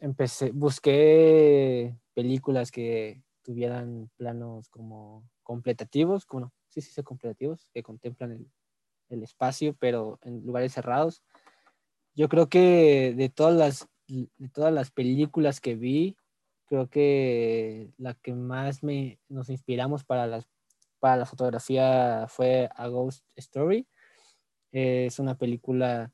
empecé, 0.00 0.52
busqué 0.52 1.94
películas 2.14 2.70
que 2.70 3.22
tuvieran 3.42 4.08
planos 4.16 4.70
como 4.70 5.22
completativos, 5.42 6.26
bueno, 6.32 6.50
sí, 6.70 6.80
sí, 6.80 6.92
sí, 6.92 7.02
completativos, 7.02 7.68
que 7.74 7.82
contemplan 7.82 8.32
el, 8.32 8.50
el 9.10 9.22
espacio, 9.22 9.76
pero 9.78 10.18
en 10.22 10.46
lugares 10.46 10.72
cerrados. 10.72 11.22
Yo 12.14 12.30
creo 12.30 12.48
que 12.48 13.12
de 13.14 13.28
todas 13.28 13.54
las 13.54 13.88
de 14.08 14.48
todas 14.48 14.72
las 14.72 14.90
películas 14.90 15.60
que 15.60 15.76
vi, 15.76 16.16
creo 16.66 16.88
que 16.88 17.90
la 17.98 18.14
que 18.14 18.34
más 18.34 18.82
me, 18.82 19.18
nos 19.28 19.48
inspiramos 19.50 20.04
para, 20.04 20.26
las, 20.26 20.46
para 20.98 21.16
la 21.16 21.26
fotografía 21.26 22.26
fue 22.28 22.68
A 22.74 22.88
Ghost 22.88 23.24
Story. 23.36 23.86
es 24.72 25.18
una 25.18 25.36
película 25.36 26.12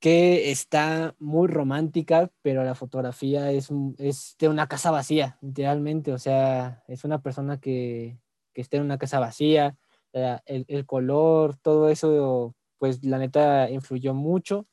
que 0.00 0.50
está 0.50 1.14
muy 1.20 1.46
romántica, 1.48 2.30
pero 2.42 2.64
la 2.64 2.74
fotografía 2.74 3.52
es, 3.52 3.70
es 3.98 4.34
de 4.38 4.48
una 4.48 4.66
casa 4.66 4.90
vacía, 4.90 5.38
literalmente. 5.40 6.12
O 6.12 6.18
sea, 6.18 6.82
es 6.88 7.04
una 7.04 7.22
persona 7.22 7.60
que, 7.60 8.18
que 8.52 8.60
está 8.62 8.78
en 8.78 8.82
una 8.82 8.98
casa 8.98 9.20
vacía, 9.20 9.76
el, 10.12 10.64
el 10.66 10.86
color, 10.86 11.56
todo 11.56 11.88
eso, 11.88 12.56
pues 12.78 13.04
la 13.04 13.18
neta 13.18 13.70
influyó 13.70 14.12
mucho. 14.12 14.66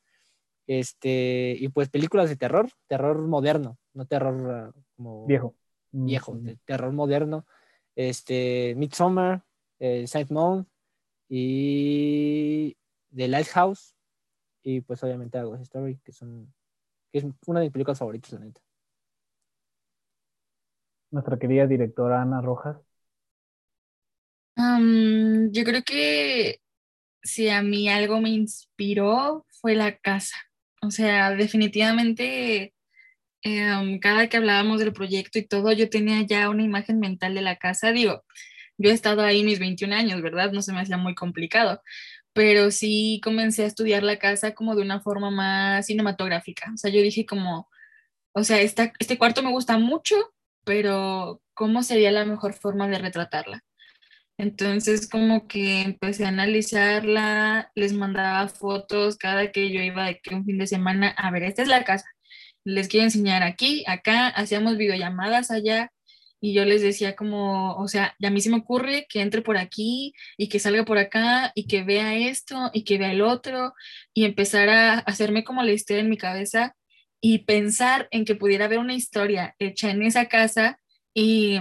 Este, 0.70 1.56
y 1.60 1.70
pues 1.70 1.90
películas 1.90 2.30
de 2.30 2.36
terror, 2.36 2.70
terror 2.86 3.18
moderno, 3.28 3.80
no 3.96 4.06
terror 4.06 4.52
ah, 4.52 4.72
como 4.96 5.26
viejo. 5.26 5.56
Viejo, 5.92 6.38
terror 6.64 6.94
moderno. 6.94 7.48
Este, 7.96 8.76
Midsommar, 8.78 9.44
eh, 9.80 10.06
Saint 10.06 10.30
Moon 10.30 10.68
y 11.28 12.78
The 13.16 13.28
Lighthouse 13.30 13.96
y 14.62 14.82
pues 14.82 15.04
obviamente 15.04 15.42
Ghost 15.42 15.64
Story, 15.64 15.98
que 16.04 16.12
son 16.12 16.54
que 17.12 17.18
es 17.18 17.26
una 17.48 17.62
de 17.62 17.66
mis 17.66 17.74
películas 17.74 17.98
favoritas, 17.98 18.32
la 18.34 18.40
neta. 18.42 18.62
Nuestra 21.10 21.40
querida 21.40 21.66
directora 21.66 22.22
Ana 22.22 22.42
Rojas. 22.42 22.78
yo 24.56 25.64
creo 25.64 25.82
que 25.84 26.62
si 27.24 27.50
a 27.50 27.64
mí 27.64 27.90
algo 27.90 28.22
me 28.22 28.30
inspiró 28.30 29.48
fue 29.50 29.74
la 29.74 29.98
casa. 29.98 30.36
O 30.82 30.92
sea, 30.92 31.32
definitivamente 31.32 32.74
em, 33.44 34.00
cada 34.00 34.28
que 34.30 34.38
hablábamos 34.38 34.80
del 34.80 34.94
proyecto 34.94 35.40
y 35.40 35.48
todo, 35.48 35.72
yo 35.74 35.90
tenía 35.90 36.22
ya 36.26 36.50
una 36.50 36.64
imagen 36.64 37.00
mental 37.00 37.36
de 37.36 37.42
la 37.42 37.58
casa. 37.58 37.92
Digo, 37.92 38.24
yo 38.78 38.90
he 38.92 38.94
estado 38.94 39.22
ahí 39.24 39.44
mis 39.44 39.60
21 39.60 39.94
años, 39.94 40.22
¿verdad? 40.22 40.52
No 40.52 40.62
se 40.62 40.74
me 40.74 40.82
hacía 40.82 40.98
muy 40.98 41.16
complicado, 41.16 41.82
pero 42.34 42.72
sí 42.72 43.22
comencé 43.24 43.64
a 43.64 43.68
estudiar 43.68 44.04
la 44.04 44.20
casa 44.20 44.54
como 44.56 44.76
de 44.76 44.82
una 44.84 45.02
forma 45.02 45.32
más 45.32 45.88
cinematográfica. 45.88 46.72
O 46.74 46.78
sea, 46.78 46.92
yo 46.92 47.02
dije 47.02 47.26
como, 47.26 47.70
o 48.34 48.44
sea, 48.44 48.62
esta, 48.62 48.94
este 49.00 49.18
cuarto 49.18 49.44
me 49.44 49.52
gusta 49.52 49.78
mucho, 49.78 50.16
pero 50.66 51.42
¿cómo 51.54 51.84
sería 51.84 52.12
la 52.12 52.26
mejor 52.26 52.54
forma 52.54 52.88
de 52.88 53.00
retratarla? 53.00 53.64
Entonces 54.40 55.10
como 55.10 55.48
que 55.48 55.82
empecé 55.82 56.24
a 56.24 56.30
analizarla, 56.30 57.72
les 57.76 57.92
mandaba 57.92 58.48
fotos 58.48 59.18
cada 59.18 59.52
que 59.52 59.70
yo 59.70 59.82
iba 59.82 60.06
de 60.06 60.20
que 60.22 60.34
un 60.34 60.46
fin 60.46 60.58
de 60.58 60.66
semana, 60.66 61.10
a 61.10 61.30
ver, 61.30 61.44
esta 61.44 61.62
es 61.62 61.68
la 61.68 61.84
casa, 61.84 62.06
les 62.64 62.88
quiero 62.88 63.04
enseñar 63.06 63.44
aquí, 63.44 63.84
acá, 63.86 64.28
hacíamos 64.30 64.78
videollamadas 64.78 65.52
allá 65.52 65.92
y 66.40 66.54
yo 66.54 66.64
les 66.64 66.82
decía 66.82 67.18
como, 67.18 67.76
o 67.76 67.88
sea, 67.90 68.16
ya 68.20 68.30
a 68.30 68.32
mí 68.32 68.40
se 68.40 68.50
me 68.50 68.58
ocurre 68.60 69.08
que 69.10 69.22
entre 69.22 69.42
por 69.42 69.58
aquí 69.58 70.14
y 70.38 70.48
que 70.48 70.60
salga 70.60 70.86
por 70.86 71.00
acá 71.00 71.52
y 71.54 71.68
que 71.68 71.84
vea 71.84 72.16
esto 72.16 72.72
y 72.74 72.86
que 72.86 72.98
vea 72.98 73.12
el 73.12 73.22
otro 73.22 73.74
y 74.14 74.24
empezar 74.24 74.70
a 74.70 75.00
hacerme 75.00 75.44
como 75.44 75.64
la 75.64 75.74
historia 75.74 76.02
en 76.02 76.10
mi 76.10 76.18
cabeza 76.18 76.78
y 77.20 77.40
pensar 77.40 78.08
en 78.12 78.24
que 78.24 78.36
pudiera 78.36 78.66
haber 78.66 78.80
una 78.80 78.94
historia 78.96 79.56
hecha 79.60 79.92
en 79.92 80.02
esa 80.04 80.28
casa 80.30 80.80
y 81.14 81.60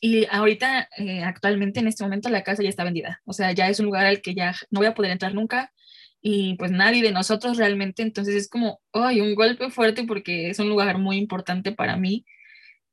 y 0.00 0.26
ahorita, 0.30 0.88
eh, 0.96 1.22
actualmente, 1.22 1.80
en 1.80 1.88
este 1.88 2.04
momento, 2.04 2.28
la 2.28 2.42
casa 2.44 2.62
ya 2.62 2.68
está 2.68 2.84
vendida. 2.84 3.20
O 3.24 3.32
sea, 3.32 3.52
ya 3.52 3.68
es 3.68 3.80
un 3.80 3.86
lugar 3.86 4.06
al 4.06 4.22
que 4.22 4.34
ya 4.34 4.54
no 4.70 4.80
voy 4.80 4.86
a 4.86 4.94
poder 4.94 5.12
entrar 5.12 5.34
nunca 5.34 5.72
y 6.20 6.56
pues 6.56 6.70
nadie 6.70 7.02
de 7.02 7.12
nosotros 7.12 7.56
realmente. 7.56 8.02
Entonces 8.02 8.34
es 8.34 8.48
como, 8.48 8.80
ay, 8.92 9.20
un 9.20 9.34
golpe 9.34 9.70
fuerte 9.70 10.04
porque 10.04 10.50
es 10.50 10.58
un 10.58 10.68
lugar 10.68 10.98
muy 10.98 11.16
importante 11.16 11.72
para 11.72 11.96
mí. 11.96 12.24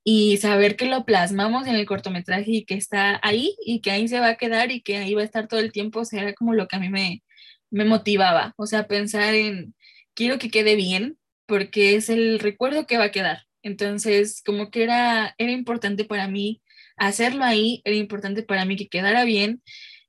Y 0.03 0.38
saber 0.38 0.76
que 0.76 0.86
lo 0.86 1.06
plasmamos 1.06 1.68
en 1.68 1.76
el 1.76 1.86
cortometraje 1.88 2.51
y 2.51 2.66
que 2.66 2.76
está 2.76 3.20
ahí 3.24 3.56
y 3.66 3.82
que 3.82 3.91
ahí 3.91 4.08
se 4.08 4.20
va 4.20 4.30
a 4.30 4.38
quedar 4.38 4.72
y 4.72 4.82
que 4.82 4.97
ahí 4.97 5.14
va 5.16 5.22
a 5.22 5.26
estar 5.26 5.47
todo 5.47 5.60
el 5.60 5.72
tiempo, 5.72 6.01
o 6.01 6.03
era 6.12 6.34
como 6.34 6.53
lo 6.53 6.68
que 6.68 6.76
a 6.76 6.80
mí 6.80 6.89
me, 6.89 7.24
me 7.72 7.86
motivaba. 7.86 8.53
O 8.58 8.68
sea, 8.68 8.88
pensar 8.88 9.34
en, 9.36 9.76
quiero 10.14 10.39
que 10.39 10.51
quede 10.51 10.76
bien 10.76 11.18
porque 11.47 11.95
es 11.95 12.10
el 12.10 12.39
recuerdo 12.39 12.88
que 12.88 12.97
va 12.97 13.06
a 13.06 13.12
quedar. 13.12 13.45
Entonces, 13.64 14.43
como 14.45 14.70
que 14.70 14.84
era, 14.84 15.36
era 15.39 15.51
importante 15.51 16.06
para 16.06 16.28
mí 16.28 16.62
hacerlo 16.98 17.43
ahí 17.43 17.82
era 17.86 17.96
importante 17.96 18.43
para 18.43 18.66
mí 18.66 18.76
que 18.76 18.88
quedara 18.88 19.24
bien 19.24 19.62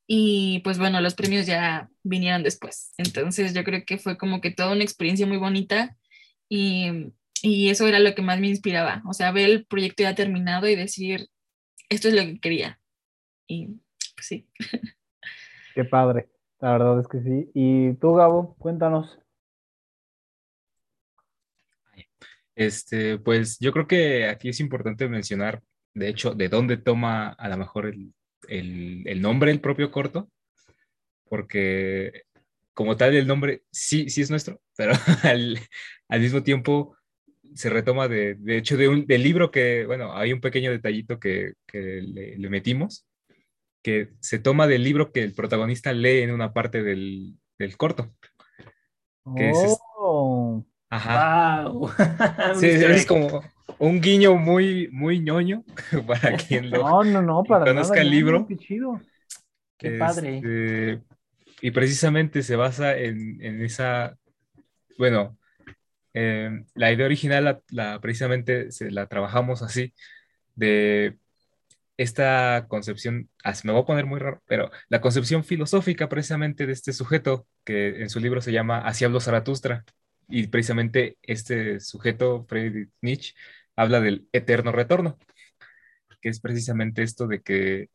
y 0.06 0.60
pues 0.60 0.78
bueno, 0.78 1.00
los 1.00 1.14
premios 1.14 1.46
ya 1.46 1.88
vinieron 2.02 2.42
después. 2.42 2.92
Entonces 2.98 3.54
yo 3.54 3.64
creo 3.64 3.84
que 3.84 3.98
fue 3.98 4.16
como 4.16 4.40
que 4.40 4.50
toda 4.50 4.72
una 4.72 4.84
experiencia 4.84 5.26
muy 5.26 5.36
bonita 5.36 5.96
y, 6.48 7.12
y 7.42 7.70
eso 7.70 7.86
era 7.88 7.98
lo 7.98 8.14
que 8.14 8.22
más 8.22 8.40
me 8.40 8.48
inspiraba, 8.48 9.02
o 9.06 9.12
sea, 9.12 9.32
ver 9.32 9.50
el 9.50 9.66
proyecto 9.66 10.04
ya 10.04 10.14
terminado 10.14 10.68
y 10.68 10.76
decir, 10.76 11.28
esto 11.88 12.08
es 12.08 12.14
lo 12.14 12.22
que 12.22 12.38
quería. 12.40 12.80
Y 13.48 13.68
pues 14.14 14.26
sí. 14.26 14.48
Qué 15.74 15.84
padre, 15.84 16.28
la 16.60 16.72
verdad 16.72 17.00
es 17.00 17.08
que 17.08 17.20
sí. 17.20 17.50
Y 17.54 17.94
tú, 17.94 18.14
Gabo, 18.14 18.56
cuéntanos. 18.58 19.18
Este, 22.54 23.18
pues 23.18 23.58
yo 23.58 23.70
creo 23.72 23.86
que 23.86 24.26
aquí 24.28 24.48
es 24.48 24.60
importante 24.60 25.08
mencionar 25.08 25.62
de 25.96 26.08
hecho, 26.08 26.34
de 26.34 26.50
dónde 26.50 26.76
toma 26.76 27.28
a 27.30 27.48
lo 27.48 27.56
mejor 27.56 27.86
el, 27.86 28.12
el, 28.48 29.22
nombre 29.22 29.50
el 29.50 29.62
propio 29.62 29.90
corto, 29.90 30.30
porque 31.24 32.24
como 32.74 32.98
tal 32.98 33.14
el 33.14 33.26
nombre 33.26 33.62
sí, 33.72 34.10
sí 34.10 34.20
es 34.20 34.30
nuestro, 34.30 34.60
pero 34.76 34.92
al, 35.22 35.58
al 36.08 36.20
mismo 36.20 36.42
tiempo 36.42 36.94
se 37.54 37.70
retoma 37.70 38.08
de, 38.08 38.34
de 38.34 38.58
hecho 38.58 38.76
de 38.76 38.88
un, 38.88 39.06
del 39.06 39.22
libro 39.22 39.50
que, 39.50 39.86
bueno, 39.86 40.14
hay 40.14 40.34
un 40.34 40.42
pequeño 40.42 40.70
detallito 40.70 41.18
que, 41.18 41.54
que 41.66 42.02
le, 42.02 42.36
le, 42.36 42.50
metimos, 42.50 43.06
que 43.82 44.10
se 44.20 44.38
toma 44.38 44.66
del 44.66 44.84
libro 44.84 45.12
que 45.12 45.22
el 45.22 45.32
protagonista 45.32 45.94
lee 45.94 46.20
en 46.20 46.30
una 46.30 46.52
parte 46.52 46.82
del, 46.82 47.36
del 47.58 47.76
corto. 47.78 48.12
Que 49.34 49.50
oh. 49.54 50.62
es, 50.62 50.66
ajá. 50.90 51.68
Wow. 51.68 51.90
sí, 52.60 52.66
es 52.66 53.06
como, 53.06 53.42
un 53.78 54.00
guiño 54.00 54.36
muy, 54.36 54.88
muy 54.92 55.20
ñoño 55.20 55.64
para 56.06 56.36
quien 56.36 56.70
lo 56.70 56.78
No, 56.78 57.04
no, 57.04 57.22
no, 57.22 57.44
para 57.44 57.64
conozca 57.64 57.94
nada, 57.94 58.02
el 58.02 58.10
libro. 58.10 58.46
Qué 58.46 58.56
chido. 58.56 59.00
Qué 59.78 59.92
padre. 59.92 60.36
Este, 60.38 61.02
y 61.60 61.70
precisamente 61.70 62.42
se 62.42 62.56
basa 62.56 62.96
en, 62.96 63.42
en 63.42 63.62
esa, 63.62 64.16
bueno, 64.98 65.36
eh, 66.14 66.50
la 66.74 66.92
idea 66.92 67.06
original 67.06 67.44
la, 67.44 67.60
la- 67.70 68.00
precisamente 68.00 68.72
se 68.72 68.90
la 68.90 69.06
trabajamos 69.06 69.62
así, 69.62 69.92
de 70.54 71.16
esta 71.98 72.66
concepción, 72.68 73.30
ah, 73.42 73.54
me 73.64 73.72
va 73.72 73.80
a 73.80 73.84
poner 73.86 74.04
muy 74.06 74.18
raro, 74.20 74.42
pero 74.46 74.70
la 74.88 75.00
concepción 75.00 75.44
filosófica 75.44 76.08
precisamente 76.08 76.66
de 76.66 76.72
este 76.72 76.92
sujeto, 76.92 77.46
que 77.64 78.02
en 78.02 78.10
su 78.10 78.20
libro 78.20 78.40
se 78.40 78.52
llama 78.52 78.78
Así 78.80 79.04
habló 79.04 79.20
Zaratustra, 79.20 79.84
y 80.28 80.46
precisamente 80.48 81.16
este 81.22 81.80
sujeto, 81.80 82.44
Friedrich 82.48 82.90
Nietzsche, 83.00 83.34
habla 83.76 84.00
del 84.00 84.28
eterno 84.32 84.72
retorno, 84.72 85.18
que 86.20 86.28
es 86.30 86.40
precisamente 86.40 87.02
esto 87.02 87.26
de 87.26 87.42
que 87.42 87.90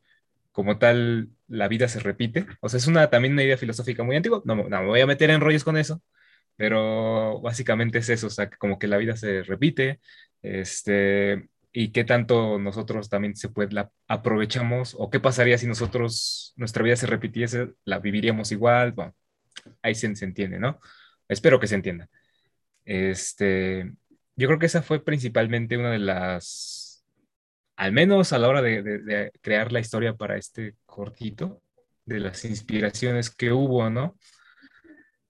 como 0.52 0.78
tal 0.78 1.30
la 1.48 1.68
vida 1.68 1.88
se 1.88 2.00
repite. 2.00 2.46
O 2.60 2.68
sea, 2.68 2.78
es 2.78 2.86
una, 2.86 3.10
también 3.10 3.34
una 3.34 3.42
idea 3.42 3.56
filosófica 3.56 4.02
muy 4.04 4.16
antigua. 4.16 4.42
No, 4.44 4.54
no 4.54 4.82
me 4.82 4.86
voy 4.86 5.00
a 5.00 5.06
meter 5.06 5.30
en 5.30 5.40
rollos 5.40 5.64
con 5.64 5.76
eso, 5.76 6.02
pero 6.56 7.40
básicamente 7.40 7.98
es 7.98 8.08
eso, 8.08 8.28
o 8.28 8.30
sea, 8.30 8.50
como 8.50 8.78
que 8.78 8.86
la 8.86 8.98
vida 8.98 9.16
se 9.16 9.42
repite, 9.42 10.00
este, 10.42 11.48
y 11.72 11.90
qué 11.92 12.04
tanto 12.04 12.58
nosotros 12.58 13.08
también 13.08 13.36
se 13.36 13.48
puede, 13.48 13.72
la 13.72 13.90
aprovechamos, 14.08 14.94
o 14.98 15.10
qué 15.10 15.20
pasaría 15.20 15.58
si 15.58 15.66
nosotros, 15.66 16.52
nuestra 16.56 16.82
vida 16.82 16.96
se 16.96 17.06
repitiese, 17.06 17.72
la 17.84 17.98
viviríamos 17.98 18.52
igual, 18.52 18.92
bueno, 18.92 19.14
ahí 19.82 19.94
se 19.94 20.06
entiende, 20.06 20.58
¿no? 20.58 20.78
Espero 21.28 21.58
que 21.60 21.66
se 21.66 21.76
entienda. 21.76 22.08
Este, 22.84 23.92
yo 24.36 24.48
creo 24.48 24.58
que 24.58 24.66
esa 24.66 24.82
fue 24.82 25.04
principalmente 25.04 25.76
una 25.76 25.90
de 25.90 25.98
las, 25.98 27.04
al 27.76 27.92
menos 27.92 28.32
a 28.32 28.38
la 28.38 28.48
hora 28.48 28.62
de, 28.62 28.82
de- 28.82 28.98
de 29.00 29.32
crear 29.42 29.72
la 29.72 29.80
historia 29.80 30.14
para 30.16 30.36
este 30.36 30.76
cortito, 30.86 31.62
de 32.04 32.20
las 32.20 32.44
inspiraciones 32.44 33.30
que 33.30 33.52
hubo, 33.52 33.88
¿no? 33.90 34.16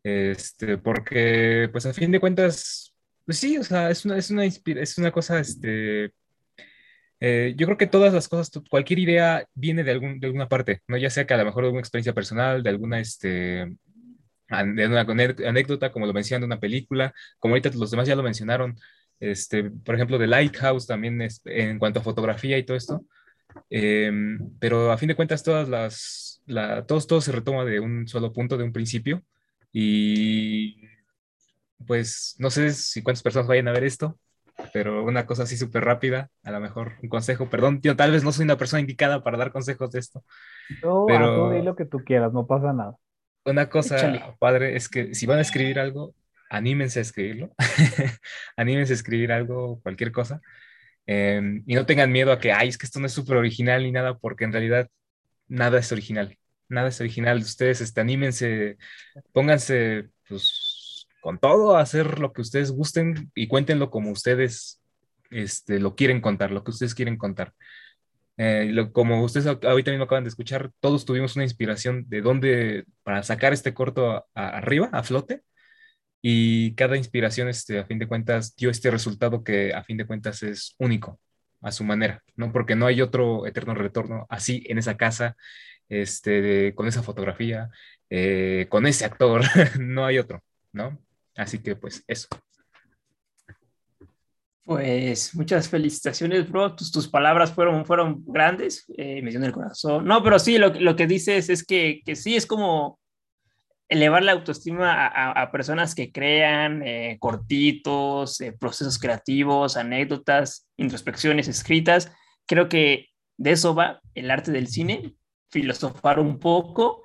Este, 0.05 0.79
porque, 0.79 1.69
pues 1.71 1.87
a 1.87 1.93
fin 1.93 2.11
de 2.11 2.19
cuentas, 2.21 2.93
pues 3.25 3.39
sí, 3.39 3.57
o 3.59 3.63
sea, 3.65 3.91
es 3.91 4.05
una, 4.05 4.19
es 4.19 4.31
una, 4.31 4.45
es 4.45 4.99
una 4.99 5.13
cosa, 5.13 5.39
este, 5.39 6.13
eh, 7.21 7.55
yo 7.57 7.67
creo 7.67 7.79
que 7.79 7.87
todas 7.87 8.13
las 8.13 8.29
cosas, 8.29 8.51
cualquier 8.69 8.99
idea 8.99 9.47
viene 9.55 9.85
de, 9.85 9.93
algún, 9.93 10.19
de 10.19 10.27
alguna 10.27 10.49
parte, 10.49 10.81
¿no? 10.89 10.97
Ya 10.97 11.09
sea 11.11 11.27
que 11.27 11.35
a 11.35 11.37
lo 11.37 11.45
mejor 11.45 11.65
de 11.65 11.71
una 11.71 11.81
experiencia 11.81 12.13
personal, 12.15 12.63
de 12.63 12.71
alguna, 12.71 12.99
este, 13.01 13.77
de 14.65 14.87
una 14.87 15.01
anécdota, 15.49 15.93
como 15.93 16.07
lo 16.07 16.13
mencionan 16.13 16.43
de 16.43 16.47
una 16.47 16.61
película, 16.61 17.15
como 17.39 17.55
ahorita 17.55 17.71
los 17.77 17.91
demás 17.91 18.07
ya 18.09 18.17
lo 18.17 18.23
mencionaron, 18.23 18.77
este, 19.21 19.71
por 19.71 19.95
ejemplo, 19.95 20.19
de 20.19 20.27
Lighthouse 20.27 20.87
también 20.87 21.23
es, 21.23 21.41
en 21.45 21.79
cuanto 21.79 22.01
a 22.01 22.03
fotografía 22.03 22.59
y 22.59 22.65
todo 22.65 22.77
esto, 22.77 23.05
Em, 23.71 24.39
pero 24.59 24.91
a 24.93 24.99
fin 24.99 25.09
de 25.09 25.15
cuentas 25.15 25.43
todas 25.43 25.69
las, 25.69 26.43
la, 26.47 26.85
todos, 26.87 27.07
todo 27.07 27.21
se 27.21 27.33
retoma 27.33 27.65
de 27.65 27.81
un 27.81 28.07
solo 28.09 28.33
punto, 28.33 28.57
de 28.57 28.65
un 28.65 28.73
principio, 28.73 29.23
y 29.73 30.77
pues 31.87 32.37
no 32.39 32.51
sé 32.51 32.71
si 32.71 33.03
cuántas 33.03 33.23
personas 33.23 33.49
vayan 33.49 33.69
a 33.69 33.73
ver 33.73 33.85
esto, 33.85 34.19
pero 34.73 35.05
una 35.05 35.27
cosa 35.27 35.43
así 35.45 35.57
súper 35.57 35.85
rápida, 35.85 36.31
a 36.43 36.51
lo 36.51 36.61
mejor 36.61 36.95
un 37.03 37.09
consejo, 37.09 37.49
perdón, 37.49 37.81
yo 37.83 37.97
tal 37.97 38.13
vez 38.13 38.23
no 38.25 38.33
soy 38.33 38.45
una 38.45 38.59
persona 38.59 38.81
indicada 38.81 39.23
para 39.23 39.39
dar 39.39 39.53
consejos 39.53 39.91
de 39.91 39.99
esto, 40.01 40.25
Tú, 40.81 41.07
Pero- 41.07 41.49
tú 41.49 41.51
di 41.55 41.63
lo 41.63 41.75
que 41.77 41.85
tú 41.85 41.99
quieras, 42.05 42.33
no 42.33 42.47
pasa 42.47 42.73
nada. 42.73 42.97
Una 43.45 43.69
cosa 43.69 44.37
padre 44.39 44.77
es 44.77 44.89
que 44.89 45.15
si 45.15 45.27
van 45.27 45.39
a 45.39 45.43
escribir 45.43 45.79
algo, 45.79 46.15
anímense 46.51 46.99
a 46.99 47.03
escribirlo, 47.03 47.55
anímense 48.57 48.93
a 48.93 48.97
escribir 48.97 49.33
algo, 49.33 49.81
cualquier 49.83 50.13
cosa, 50.13 50.41
em, 51.07 51.65
y 51.67 51.75
no 51.75 51.87
tengan 51.87 52.13
miedo 52.13 52.33
a 52.33 52.39
que, 52.39 52.53
ay, 52.53 52.69
es 52.69 52.79
que 52.79 52.87
esto 52.87 53.01
no 53.01 53.07
es 53.07 53.13
súper 53.13 53.37
original 53.37 53.83
ni 53.83 53.93
nada, 53.93 54.19
porque 54.19 54.45
en 54.45 54.53
realidad 54.53 54.89
nada 55.49 55.79
es 55.79 55.91
original, 55.93 56.39
nada 56.69 56.89
es 56.89 57.01
original. 57.01 57.39
Ustedes 57.39 57.81
este, 57.81 58.01
anímense, 58.01 58.77
pónganse 59.33 60.09
pues, 60.29 61.07
con 61.21 61.39
todo 61.39 61.77
a 61.77 61.81
hacer 61.81 62.19
lo 62.19 62.33
que 62.33 62.43
ustedes 62.43 62.71
gusten 62.71 63.31
y 63.35 63.49
cuéntenlo 63.49 63.91
como 63.91 64.11
ustedes 64.11 64.81
este, 65.31 65.81
lo 65.81 65.97
quieren 65.97 66.21
contar, 66.21 66.51
lo 66.51 66.65
que 66.65 66.71
ustedes 66.71 66.95
quieren 66.95 67.17
contar. 67.17 67.55
Eh, 68.45 68.67
lo- 68.73 68.93
como 68.93 69.23
ustedes 69.23 69.47
ahorita 69.47 69.91
mismo 69.93 70.05
acaban 70.07 70.25
de 70.25 70.29
escuchar, 70.31 70.71
todos 70.81 71.05
tuvimos 71.05 71.37
una 71.37 71.45
inspiración 71.45 72.05
de 72.09 72.23
dónde, 72.23 72.85
para 73.05 73.23
sacar 73.23 73.53
este 73.53 73.73
corto 73.73 74.11
a- 74.11 74.27
a- 74.35 74.49
arriba, 74.59 74.89
a 74.93 75.03
flote, 75.05 75.43
y 76.23 76.75
cada 76.75 76.97
inspiración, 76.97 77.49
este, 77.49 77.79
a 77.81 77.85
fin 77.85 77.99
de 78.01 78.09
cuentas, 78.09 78.55
dio 78.57 78.71
este 78.71 78.91
resultado 78.91 79.45
que 79.45 79.75
a 79.75 79.85
fin 79.85 79.97
de 79.97 80.07
cuentas 80.07 80.43
es 80.43 80.75
único 80.79 81.21
a 81.63 81.71
su 81.73 81.85
manera, 81.85 82.23
¿no? 82.37 82.53
Porque 82.53 82.75
no 82.77 82.87
hay 82.87 83.01
otro 83.03 83.47
eterno 83.47 83.75
retorno 83.75 84.27
así 84.31 84.65
en 84.69 84.79
esa 84.79 84.97
casa, 84.97 85.37
este, 85.89 86.43
de- 86.43 86.75
con 86.75 86.87
esa 86.89 87.03
fotografía, 87.03 87.71
eh, 88.11 88.67
con 88.71 88.87
ese 88.87 89.05
actor, 89.05 89.43
no 89.81 90.05
hay 90.07 90.19
otro, 90.19 90.43
¿no? 90.73 90.99
Así 91.37 91.59
que 91.61 91.77
pues 91.77 92.05
eso. 92.09 92.29
Pues 94.65 95.35
muchas 95.35 95.69
felicitaciones, 95.69 96.49
bro. 96.49 96.75
Tus, 96.77 96.93
tus 96.93 97.09
palabras 97.09 97.53
fueron, 97.53 97.85
fueron 97.85 98.23
grandes, 98.27 98.85
eh, 98.97 99.21
me 99.23 99.31
dio 99.31 99.43
el 99.45 99.53
corazón. 99.53 100.05
No, 100.05 100.23
pero 100.23 100.39
sí, 100.39 100.57
lo, 100.57 100.69
lo 100.75 100.95
que 100.95 101.07
dices 101.09 101.49
es 101.49 101.65
que, 101.65 102.01
que 102.05 102.15
sí 102.15 102.37
es 102.37 102.47
como 102.47 103.01
elevar 103.89 104.23
la 104.23 104.33
autoestima 104.33 104.93
a, 104.93 105.07
a- 105.09 105.43
a 105.43 105.51
personas 105.51 105.95
que 105.97 106.13
crean 106.13 106.83
eh, 106.87 107.17
cortitos, 107.21 108.41
eh, 108.41 108.53
procesos 108.53 108.99
creativos, 108.99 109.77
anécdotas, 109.77 110.69
introspecciones 110.77 111.49
escritas. 111.49 112.13
Creo 112.47 112.69
que 112.69 113.09
de 113.37 113.51
eso 113.53 113.75
va 113.75 114.01
el 114.15 114.31
arte 114.31 114.53
del 114.53 114.69
cine, 114.69 115.15
filosofar 115.51 116.21
un 116.21 116.39
poco 116.39 117.03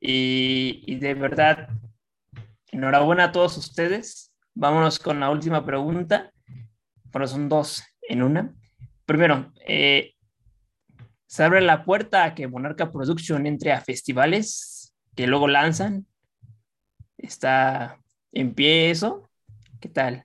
y, 0.00 0.82
y 0.86 0.96
de 0.96 1.14
verdad, 1.14 1.68
enhorabuena 2.72 3.24
a 3.26 3.32
todos 3.32 3.56
ustedes. 3.56 4.32
Vámonos 4.54 4.98
con 4.98 5.20
la 5.20 5.30
última 5.30 5.64
pregunta 5.64 6.32
pero 7.12 7.26
son 7.26 7.48
dos 7.48 7.82
en 8.02 8.22
una. 8.22 8.54
Primero, 9.06 9.52
eh, 9.66 10.14
se 11.26 11.44
abre 11.44 11.60
la 11.60 11.84
puerta 11.84 12.24
a 12.24 12.34
que 12.34 12.48
Monarca 12.48 12.90
Production 12.90 13.46
entre 13.46 13.72
a 13.72 13.80
festivales 13.80 14.94
que 15.14 15.26
luego 15.26 15.48
lanzan. 15.48 16.06
Está 17.18 18.00
en 18.32 18.54
pie 18.54 18.90
eso. 18.90 19.28
¿Qué 19.80 19.88
tal? 19.88 20.24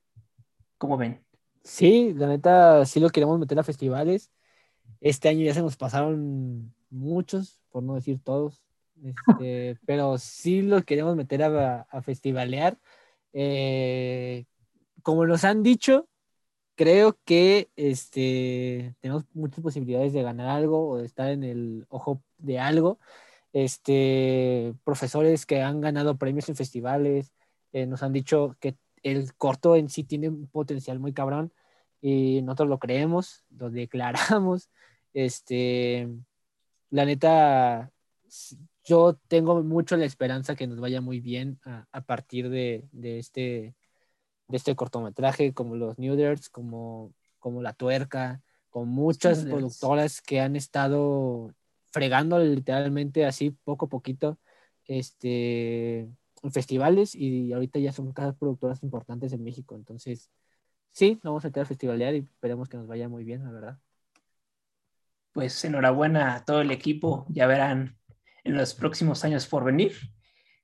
¿Cómo 0.77 0.97
ven? 0.97 1.23
Sí, 1.63 2.13
la 2.15 2.27
neta, 2.27 2.85
sí 2.85 2.99
lo 2.99 3.09
queremos 3.09 3.39
meter 3.39 3.57
a 3.59 3.63
festivales. 3.63 4.31
Este 5.01 5.29
año 5.29 5.43
ya 5.45 5.53
se 5.53 5.61
nos 5.61 5.77
pasaron 5.77 6.73
muchos, 6.89 7.61
por 7.69 7.83
no 7.83 7.95
decir 7.95 8.19
todos, 8.23 8.63
este, 9.03 9.77
pero 9.85 10.17
sí 10.17 10.61
lo 10.61 10.83
queremos 10.83 11.15
meter 11.15 11.43
a, 11.43 11.81
a 11.81 12.01
festivalear. 12.01 12.77
Eh, 13.33 14.45
como 15.01 15.25
nos 15.25 15.43
han 15.43 15.61
dicho, 15.63 16.07
creo 16.75 17.17
que 17.25 17.69
este, 17.75 18.95
tenemos 19.01 19.25
muchas 19.33 19.61
posibilidades 19.61 20.13
de 20.13 20.23
ganar 20.23 20.49
algo 20.49 20.89
o 20.89 20.97
de 20.97 21.05
estar 21.05 21.31
en 21.31 21.43
el 21.43 21.85
ojo 21.89 22.21
de 22.37 22.59
algo. 22.59 22.99
Este, 23.53 24.73
profesores 24.83 25.45
que 25.45 25.61
han 25.61 25.81
ganado 25.81 26.17
premios 26.17 26.49
en 26.49 26.55
festivales 26.57 27.31
eh, 27.71 27.85
nos 27.85 28.03
han 28.03 28.13
dicho 28.13 28.57
que 28.59 28.77
el 29.03 29.33
corto 29.35 29.75
en 29.75 29.89
sí 29.89 30.03
tiene 30.03 30.29
un 30.29 30.47
potencial 30.47 30.99
muy 30.99 31.13
cabrón 31.13 31.53
y 32.01 32.41
nosotros 32.41 32.69
lo 32.69 32.79
creemos, 32.79 33.45
lo 33.49 33.69
declaramos. 33.69 34.69
Este, 35.17 36.09
la 36.89 37.05
neta, 37.05 37.89
yo 38.83 39.15
tengo 39.29 39.63
mucho 39.63 39.95
la 39.95 40.03
esperanza 40.03 40.55
que 40.57 40.67
nos 40.67 40.81
vaya 40.81 40.99
muy 40.99 41.21
bien 41.21 41.57
a, 41.63 41.87
a 41.93 42.01
partir 42.01 42.49
de, 42.49 42.83
de 42.91 43.19
este, 43.19 43.75
de 44.47 44.57
este 44.57 44.75
cortometraje, 44.75 45.53
como 45.53 45.75
los 45.75 45.97
Nuders, 45.97 46.49
como, 46.49 47.13
como 47.39 47.61
La 47.61 47.73
Tuerca, 47.73 48.41
con 48.69 48.89
muchas 48.89 49.45
productoras 49.45 50.21
que 50.21 50.41
han 50.41 50.55
estado 50.55 51.53
fregando 51.91 52.39
literalmente 52.39 53.25
así 53.25 53.51
poco 53.63 53.85
a 53.85 53.89
poquito 53.89 54.37
este, 54.85 55.99
en 55.99 56.51
festivales 56.51 57.15
y 57.15 57.53
ahorita 57.53 57.79
ya 57.79 57.91
son 57.91 58.11
cada 58.11 58.33
productoras 58.33 58.83
importantes 58.83 59.31
en 59.33 59.43
México. 59.43 59.75
Entonces, 59.75 60.29
sí, 60.91 61.19
vamos 61.23 61.45
a 61.45 61.47
meter 61.47 61.63
a 61.63 61.65
festivalear 61.65 62.15
y 62.15 62.19
esperemos 62.19 62.69
que 62.69 62.77
nos 62.77 62.87
vaya 62.87 63.07
muy 63.07 63.23
bien, 63.23 63.43
la 63.43 63.51
verdad. 63.51 63.79
Pues 65.31 65.63
enhorabuena 65.65 66.35
a 66.35 66.45
todo 66.45 66.61
el 66.61 66.71
equipo. 66.71 67.25
Ya 67.29 67.47
verán 67.47 67.97
en 68.43 68.55
los 68.55 68.73
próximos 68.73 69.23
años 69.23 69.47
por 69.47 69.63
venir 69.63 69.93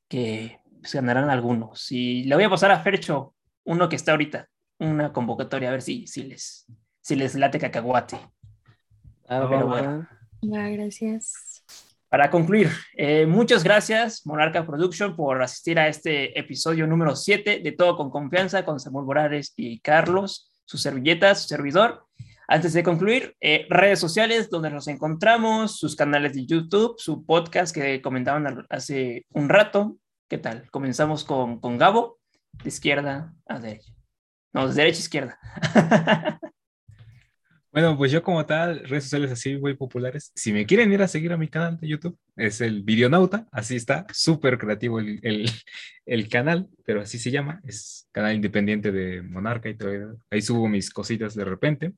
que 0.07 0.59
pues, 0.81 0.93
ganarán 0.93 1.29
algunos. 1.29 1.91
Y 1.91 2.23
le 2.25 2.35
voy 2.35 2.43
a 2.43 2.49
pasar 2.49 2.71
a 2.71 2.79
Fercho, 2.79 3.35
uno 3.63 3.89
que 3.89 3.95
está 3.95 4.11
ahorita, 4.11 4.47
una 4.79 5.13
convocatoria, 5.13 5.69
a 5.69 5.71
ver 5.71 5.81
si, 5.81 6.07
si, 6.07 6.23
les, 6.23 6.65
si 7.01 7.15
les 7.15 7.35
late 7.35 7.59
cacahuate. 7.59 8.17
Ah, 9.27 9.47
Pero 9.49 9.67
bueno, 9.67 10.07
gracias. 10.41 11.63
Para 12.09 12.29
concluir, 12.29 12.69
eh, 12.97 13.25
muchas 13.25 13.63
gracias 13.63 14.25
Monarca 14.25 14.65
Production 14.65 15.15
por 15.15 15.41
asistir 15.41 15.79
a 15.79 15.87
este 15.87 16.37
episodio 16.37 16.85
número 16.85 17.15
7 17.15 17.61
de 17.63 17.71
Todo 17.71 17.95
con 17.95 18.09
Confianza 18.09 18.65
con 18.65 18.81
Samuel 18.81 19.05
Morales 19.05 19.53
y 19.55 19.79
Carlos. 19.79 20.49
sus 20.65 20.81
servilletas, 20.81 21.43
su 21.43 21.47
servidor. 21.47 22.05
Antes 22.47 22.73
de 22.73 22.83
concluir, 22.83 23.35
eh, 23.39 23.65
redes 23.69 23.99
sociales 23.99 24.49
donde 24.49 24.69
nos 24.69 24.89
encontramos, 24.89 25.77
sus 25.77 25.95
canales 25.95 26.33
de 26.33 26.45
YouTube, 26.45 26.95
su 26.97 27.25
podcast 27.25 27.73
que 27.73 28.01
comentaban 28.01 28.65
hace 28.69 29.25
un 29.29 29.47
rato. 29.47 29.97
¿Qué 30.27 30.37
tal? 30.37 30.69
Comenzamos 30.69 31.23
con, 31.23 31.61
con 31.61 31.77
Gabo, 31.77 32.19
de 32.63 32.69
izquierda 32.69 33.33
a 33.47 33.59
derecha. 33.59 33.93
No, 34.53 34.67
de 34.67 34.73
derecha 34.73 34.97
a 34.97 35.01
izquierda. 35.01 35.39
Bueno, 37.71 37.97
pues 37.97 38.11
yo 38.11 38.21
como 38.21 38.45
tal, 38.45 38.83
redes 38.83 39.05
sociales 39.05 39.31
así 39.31 39.57
muy 39.57 39.75
populares. 39.75 40.33
Si 40.35 40.51
me 40.51 40.65
quieren 40.65 40.91
ir 40.91 41.01
a 41.01 41.07
seguir 41.07 41.31
a 41.31 41.37
mi 41.37 41.47
canal 41.47 41.79
de 41.79 41.87
YouTube, 41.87 42.19
es 42.35 42.59
el 42.59 42.83
Videonauta, 42.83 43.47
así 43.49 43.77
está, 43.77 44.05
súper 44.11 44.57
creativo 44.57 44.99
el, 44.99 45.49
el, 46.05 46.27
canal, 46.27 46.67
pero 46.83 46.99
así 46.99 47.17
se 47.17 47.31
llama, 47.31 47.61
es 47.63 48.09
canal 48.11 48.35
independiente 48.35 48.91
de 48.91 49.21
Monarca 49.21 49.69
y 49.69 49.77
todo. 49.77 50.17
Ahí 50.29 50.41
subo 50.41 50.67
mis 50.67 50.89
cositas 50.89 51.33
de 51.33 51.45
repente. 51.45 51.93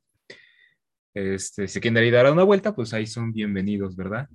Este, 1.16 1.68
si 1.68 1.80
quieren 1.80 2.04
ir 2.04 2.16
a 2.18 2.24
dar 2.24 2.34
una 2.34 2.44
vuelta, 2.44 2.76
pues 2.76 2.94
ahí 2.94 3.08
son 3.08 3.34
bienvenidos, 3.34 3.96
¿verdad? 3.96 4.30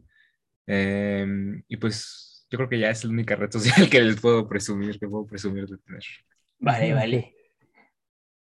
Em, 0.66 1.62
y 1.68 1.76
pues 1.76 2.27
yo 2.50 2.58
creo 2.58 2.68
que 2.68 2.78
ya 2.78 2.90
es 2.90 3.04
la 3.04 3.10
única 3.10 3.36
red 3.36 3.50
social 3.52 3.88
que 3.90 4.00
les 4.00 4.20
puedo 4.20 4.48
presumir, 4.48 4.98
que 4.98 5.08
puedo 5.08 5.26
presumir 5.26 5.66
de 5.66 5.78
tener. 5.78 6.02
Vale, 6.58 6.94
vale. 6.94 7.34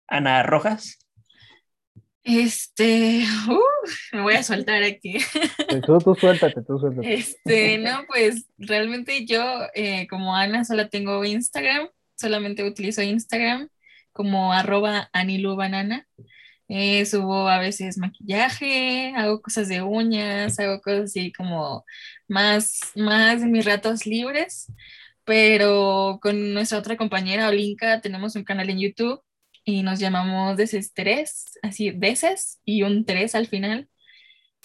Ana 0.06 0.42
Rojas. 0.42 0.98
Este, 2.22 3.22
me 4.12 4.22
voy 4.22 4.34
a 4.34 4.42
soltar 4.42 4.82
aquí. 4.82 5.18
Tú, 5.84 5.98
tú 5.98 6.14
suéltate, 6.14 6.62
tú 6.62 6.78
suéltate. 6.78 7.14
Este, 7.14 7.76
no, 7.76 8.04
pues 8.06 8.46
realmente 8.56 9.26
yo, 9.26 9.42
eh, 9.74 10.06
como 10.08 10.34
Ana, 10.34 10.64
solo 10.64 10.88
tengo 10.88 11.22
Instagram, 11.24 11.88
solamente 12.16 12.64
utilizo 12.64 13.02
Instagram 13.02 13.68
como 14.12 14.54
arroba 14.54 15.10
anilubanana. 15.12 16.06
Eh, 16.68 17.04
subo 17.04 17.46
a 17.46 17.58
veces 17.58 17.98
maquillaje, 17.98 19.12
hago 19.16 19.42
cosas 19.42 19.68
de 19.68 19.82
uñas, 19.82 20.58
hago 20.58 20.80
cosas 20.80 21.04
así 21.04 21.30
como 21.30 21.84
más, 22.28 22.80
más 22.94 23.42
en 23.42 23.52
mis 23.52 23.64
ratos 23.64 24.06
libres, 24.06 24.72
pero 25.24 26.18
con 26.22 26.54
nuestra 26.54 26.78
otra 26.78 26.96
compañera 26.96 27.48
Olinka 27.48 28.00
tenemos 28.00 28.36
un 28.36 28.44
canal 28.44 28.70
en 28.70 28.80
YouTube 28.80 29.22
y 29.64 29.82
nos 29.82 29.98
llamamos 29.98 30.56
Desestrés, 30.56 31.58
así, 31.62 31.90
Deses 31.90 32.60
y 32.64 32.82
un 32.82 33.04
3 33.04 33.34
al 33.34 33.46
final. 33.46 33.88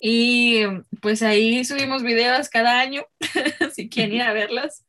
Y 0.02 0.64
pues 1.02 1.22
ahí 1.24 1.66
subimos 1.66 2.04
videos 2.04 2.50
cada 2.50 2.80
año, 2.80 3.04
si 3.74 3.90
quieren 3.90 4.16
ir 4.16 4.22
a 4.22 4.34
verlos. 4.34 4.86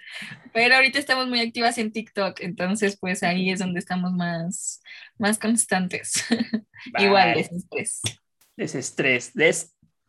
Pero 0.52 0.76
ahorita 0.76 0.98
estamos 0.98 1.28
muy 1.28 1.40
activas 1.40 1.78
en 1.78 1.92
TikTok, 1.92 2.40
entonces 2.40 2.96
pues 3.00 3.22
ahí 3.22 3.50
es 3.50 3.58
donde 3.58 3.80
estamos 3.80 4.12
más, 4.12 4.82
más 5.18 5.38
constantes. 5.38 6.24
Igual, 6.98 7.34
desestrés. 7.34 8.00
Desestrés, 8.56 9.32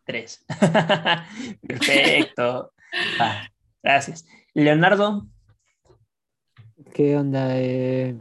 desestrés. 0.06 0.46
Perfecto. 1.68 2.72
gracias. 3.84 4.26
Leonardo. 4.54 5.28
¿Qué 6.94 7.16
onda? 7.16 7.60
Eh, 7.60 8.20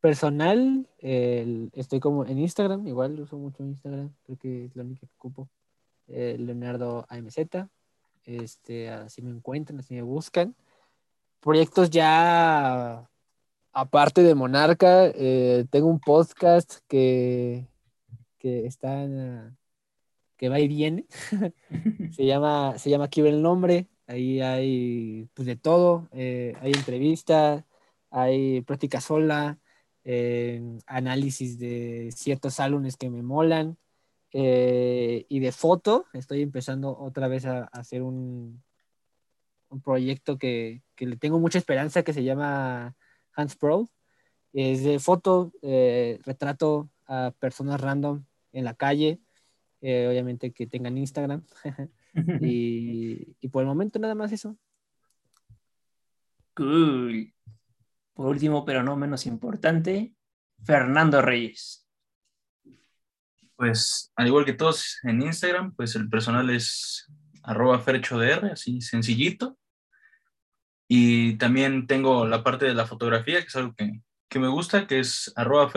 personal, 0.00 0.86
estoy 0.98 1.98
como 1.98 2.24
en 2.26 2.38
Instagram, 2.38 2.86
igual 2.86 3.18
uso 3.20 3.38
mucho 3.38 3.62
Instagram, 3.62 4.14
creo 4.24 4.38
que 4.38 4.64
es 4.66 4.76
la 4.76 4.82
única 4.82 5.06
que 5.06 5.14
ocupo. 5.16 5.48
Eh, 6.08 6.36
Leonardo 6.38 7.06
AMZ, 7.08 7.38
este, 8.24 8.90
así 8.90 9.22
me 9.22 9.30
encuentran, 9.30 9.80
así 9.80 9.94
me 9.94 10.02
buscan. 10.02 10.54
Proyectos 11.40 11.90
ya 11.90 13.08
aparte 13.72 14.22
de 14.22 14.34
Monarca, 14.34 15.06
eh, 15.06 15.64
tengo 15.70 15.88
un 15.88 16.00
podcast 16.00 16.80
que, 16.86 17.66
que 18.38 18.66
está 18.66 19.04
que 20.36 20.48
va 20.48 20.60
y 20.60 20.68
viene. 20.68 21.06
se 22.12 22.26
llama, 22.26 22.78
se 22.78 22.90
llama 22.90 23.04
Aquí 23.04 23.20
el 23.20 23.42
nombre. 23.42 23.88
Ahí 24.06 24.40
hay 24.40 25.28
pues, 25.34 25.46
de 25.46 25.56
todo. 25.56 26.08
Eh, 26.12 26.54
hay 26.60 26.72
entrevistas, 26.72 27.64
hay 28.10 28.60
práctica 28.62 29.00
sola, 29.00 29.58
análisis 30.86 31.58
de 31.58 32.10
ciertos 32.14 32.60
álbumes 32.60 32.96
que 32.96 33.10
me 33.10 33.22
molan. 33.22 33.78
Eh, 34.36 35.26
y 35.28 35.38
de 35.38 35.52
foto, 35.52 36.06
estoy 36.12 36.42
empezando 36.42 36.98
otra 36.98 37.28
vez 37.28 37.46
a, 37.46 37.64
hacer 37.66 38.02
un, 38.02 38.64
un 39.68 39.80
proyecto 39.80 40.38
que, 40.38 40.82
que, 40.96 41.06
le 41.06 41.16
tengo 41.16 41.38
mucha 41.38 41.58
esperanza 41.58 42.02
que 42.02 42.12
se 42.12 42.24
llama 42.24 42.96
Hans 43.32 43.54
Pro. 43.54 43.88
Es 44.52 44.82
de 44.82 44.98
foto, 44.98 45.52
eh, 45.62 46.18
retrato 46.24 46.90
a 47.06 47.32
personas 47.38 47.80
random 47.80 48.24
en 48.52 48.64
la 48.64 48.74
calle, 48.74 49.20
eh, 49.86 50.08
obviamente 50.08 50.50
que 50.52 50.66
tengan 50.66 50.96
Instagram. 50.96 51.44
y, 52.40 53.36
y 53.40 53.48
por 53.48 53.62
el 53.62 53.68
momento 53.68 53.98
nada 53.98 54.14
más 54.14 54.32
eso. 54.32 54.56
Cool. 56.54 57.34
Por 58.14 58.26
último, 58.28 58.64
pero 58.64 58.82
no 58.82 58.96
menos 58.96 59.26
importante, 59.26 60.14
Fernando 60.64 61.20
Reyes. 61.20 61.86
Pues 63.56 64.10
al 64.16 64.28
igual 64.28 64.44
que 64.44 64.54
todos 64.54 64.98
en 65.02 65.20
Instagram, 65.20 65.74
pues 65.74 65.94
el 65.96 66.08
personal 66.08 66.48
es 66.48 67.06
arroba 67.42 67.78
ferchodr, 67.80 68.46
así 68.52 68.80
sencillito. 68.80 69.58
Y 70.88 71.36
también 71.36 71.86
tengo 71.86 72.26
la 72.26 72.42
parte 72.42 72.64
de 72.64 72.74
la 72.74 72.86
fotografía, 72.86 73.40
que 73.40 73.48
es 73.48 73.56
algo 73.56 73.74
que, 73.74 74.00
que 74.28 74.38
me 74.38 74.48
gusta, 74.48 74.86
que 74.86 75.00
es 75.00 75.30
arroba 75.36 75.68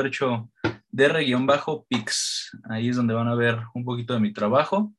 ferchodr-pix. 0.98 2.58
Ahí 2.70 2.90
es 2.90 2.96
donde 2.96 3.14
van 3.14 3.28
a 3.28 3.36
ver 3.36 3.60
un 3.74 3.86
poquito 3.86 4.14
de 4.14 4.20
mi 4.20 4.34
trabajo. 4.34 4.94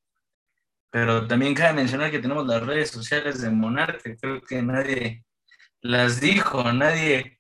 Pero 0.90 1.26
también 1.26 1.54
cabe 1.54 1.74
mencionar 1.74 2.10
que 2.10 2.18
tenemos 2.18 2.46
las 2.46 2.62
redes 2.62 2.90
sociales 2.90 3.42
de 3.42 3.50
Monarca, 3.50 4.16
creo 4.18 4.40
que 4.40 4.62
nadie 4.62 5.22
las 5.82 6.20
dijo, 6.20 6.72
nadie, 6.72 7.38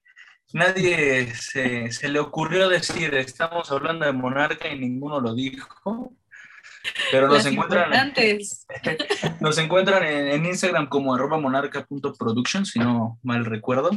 nadie 0.52 1.34
se, 1.34 1.90
se, 1.90 2.08
le 2.08 2.18
ocurrió 2.18 2.68
decir, 2.68 3.14
estamos 3.14 3.70
hablando 3.72 4.06
de 4.06 4.12
monarca 4.12 4.68
y 4.68 4.78
ninguno 4.78 5.20
lo 5.20 5.34
dijo. 5.34 6.14
Pero 7.10 7.28
nos 7.28 7.44
encuentran, 7.44 7.90
nos 9.40 9.58
encuentran 9.58 10.04
en, 10.04 10.28
en, 10.28 10.46
Instagram 10.46 10.88
como 10.88 11.14
arroba 11.14 11.38
monarca.production, 11.38 12.64
si 12.64 12.78
no 12.78 13.18
mal 13.22 13.44
recuerdo. 13.44 13.90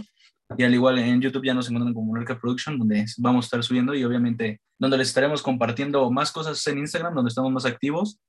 Y 0.57 0.63
al 0.63 0.73
igual 0.73 0.99
en 0.99 1.21
YouTube 1.21 1.45
ya 1.45 1.53
nos 1.53 1.67
encuentran 1.67 1.93
como 1.93 2.07
Monarca 2.07 2.39
Production, 2.39 2.77
donde 2.77 3.05
vamos 3.17 3.45
a 3.45 3.47
estar 3.47 3.63
subiendo 3.63 3.93
y 3.93 4.03
obviamente 4.03 4.61
donde 4.77 4.97
les 4.97 5.09
estaremos 5.09 5.41
compartiendo 5.41 6.09
más 6.11 6.31
cosas 6.31 6.65
en 6.67 6.79
Instagram, 6.79 7.13
donde 7.13 7.29
estamos 7.29 7.51
más 7.51 7.65
activos, 7.65 8.19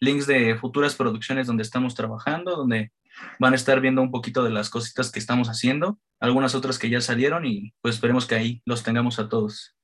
links 0.00 0.26
de 0.26 0.56
futuras 0.56 0.94
producciones 0.94 1.46
donde 1.46 1.62
estamos 1.62 1.94
trabajando, 1.94 2.56
donde 2.56 2.92
van 3.38 3.52
a 3.52 3.56
estar 3.56 3.80
viendo 3.80 4.02
un 4.02 4.10
poquito 4.10 4.44
de 4.44 4.50
las 4.50 4.70
cositas 4.70 5.10
que 5.10 5.18
estamos 5.18 5.48
haciendo, 5.48 5.98
algunas 6.20 6.54
otras 6.54 6.78
que 6.78 6.90
ya 6.90 7.00
salieron 7.00 7.46
y 7.46 7.72
pues 7.80 7.96
esperemos 7.96 8.26
que 8.26 8.34
ahí 8.34 8.62
los 8.64 8.82
tengamos 8.82 9.18
a 9.18 9.28
todos. 9.28 9.76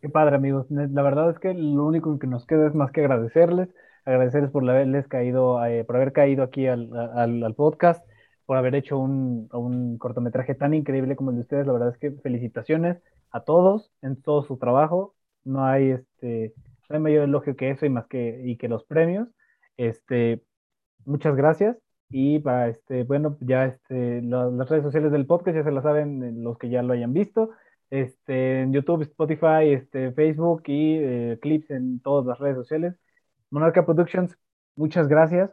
Qué 0.00 0.08
padre 0.08 0.34
amigos, 0.34 0.66
la 0.68 1.02
verdad 1.02 1.30
es 1.30 1.38
que 1.38 1.54
lo 1.54 1.86
único 1.86 2.18
que 2.18 2.26
nos 2.26 2.44
queda 2.44 2.66
es 2.66 2.74
más 2.74 2.90
que 2.90 3.02
agradecerles, 3.02 3.68
agradecerles 4.04 4.50
por 4.50 4.68
haberles 4.68 5.06
caído, 5.06 5.64
eh, 5.64 5.84
por 5.84 5.94
haber 5.94 6.12
caído 6.12 6.42
aquí 6.42 6.66
al, 6.66 6.90
al, 7.14 7.44
al, 7.44 7.54
podcast, 7.54 8.04
por 8.46 8.56
haber 8.56 8.74
hecho 8.74 8.98
un, 8.98 9.48
un 9.52 9.98
cortometraje 9.98 10.54
tan 10.54 10.74
increíble 10.74 11.16
como 11.16 11.30
el 11.30 11.36
de 11.36 11.42
ustedes, 11.42 11.66
la 11.66 11.72
verdad 11.72 11.90
es 11.90 11.98
que 11.98 12.10
felicitaciones 12.10 12.98
a 13.30 13.40
todos 13.40 13.90
en 14.02 14.20
todo 14.20 14.42
su 14.44 14.58
trabajo, 14.58 15.14
no 15.44 15.64
hay 15.64 15.90
este, 15.90 16.54
no 16.88 16.96
hay 16.96 17.02
mayor 17.02 17.24
elogio 17.24 17.56
que 17.56 17.70
eso 17.70 17.86
y 17.86 17.88
más 17.90 18.06
que, 18.06 18.42
y 18.44 18.56
que 18.56 18.68
los 18.68 18.84
premios. 18.84 19.28
Este, 19.76 20.42
muchas 21.04 21.34
gracias. 21.36 21.76
Y 22.10 22.40
para 22.40 22.68
este, 22.68 23.04
bueno, 23.04 23.38
ya 23.40 23.64
este, 23.64 24.20
las 24.22 24.68
redes 24.68 24.84
sociales 24.84 25.10
del 25.12 25.26
podcast 25.26 25.56
ya 25.56 25.64
se 25.64 25.72
las 25.72 25.82
saben 25.82 26.22
eh, 26.22 26.32
los 26.34 26.58
que 26.58 26.68
ya 26.68 26.82
lo 26.82 26.92
hayan 26.92 27.14
visto. 27.14 27.50
Este, 27.88 28.60
en 28.62 28.72
YouTube, 28.72 29.02
Spotify, 29.02 29.72
este, 29.72 30.12
Facebook 30.12 30.62
y 30.66 30.98
eh, 30.98 31.38
clips 31.40 31.70
en 31.70 32.00
todas 32.00 32.26
las 32.26 32.38
redes 32.38 32.56
sociales. 32.56 32.94
Monarca 33.50 33.84
Productions, 33.86 34.36
muchas 34.76 35.08
gracias. 35.08 35.50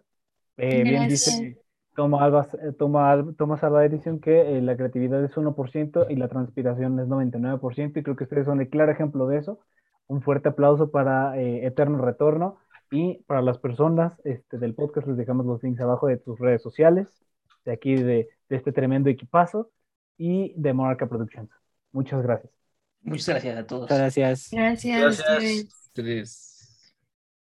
Eh, 0.57 0.83
bien 0.83 1.07
dice 1.07 1.57
Toma 1.99 2.23
Alba, 2.23 2.47
Toma, 2.77 3.25
Thomas 3.37 3.61
Alba 3.61 3.83
Edition 3.83 4.21
que 4.21 4.57
eh, 4.57 4.61
la 4.61 4.77
creatividad 4.77 5.21
es 5.21 5.35
1% 5.35 6.07
y 6.09 6.15
la 6.15 6.29
transpiración 6.29 6.97
es 6.97 7.07
99% 7.07 7.99
y 7.99 8.03
creo 8.03 8.15
que 8.15 8.23
ustedes 8.23 8.45
son 8.45 8.61
el 8.61 8.69
claro 8.69 8.89
ejemplo 8.89 9.27
de 9.27 9.39
eso. 9.39 9.59
Un 10.07 10.21
fuerte 10.21 10.47
aplauso 10.47 10.91
para 10.91 11.37
eh, 11.37 11.65
Eterno 11.65 11.97
Retorno. 11.97 12.57
Y 12.89 13.17
para 13.27 13.41
las 13.41 13.57
personas 13.57 14.13
este, 14.23 14.57
del 14.57 14.75
podcast 14.75 15.07
les 15.07 15.17
dejamos 15.17 15.45
los 15.45 15.61
links 15.61 15.81
abajo 15.81 16.07
de 16.07 16.15
tus 16.15 16.39
redes 16.39 16.61
sociales, 16.61 17.21
de 17.65 17.73
aquí 17.73 17.95
de, 17.95 18.29
de 18.47 18.55
este 18.55 18.71
tremendo 18.71 19.09
equipazo 19.09 19.69
y 20.17 20.53
de 20.55 20.71
Monarca 20.71 21.05
Productions. 21.05 21.51
Muchas 21.91 22.23
gracias. 22.23 22.53
Muchas 23.01 23.27
gracias 23.27 23.57
a 23.57 23.67
todos. 23.67 23.89
Gracias. 23.89 24.51
Gracias. 24.53 25.19
gracias. 25.19 25.91
Tres. 25.91 26.48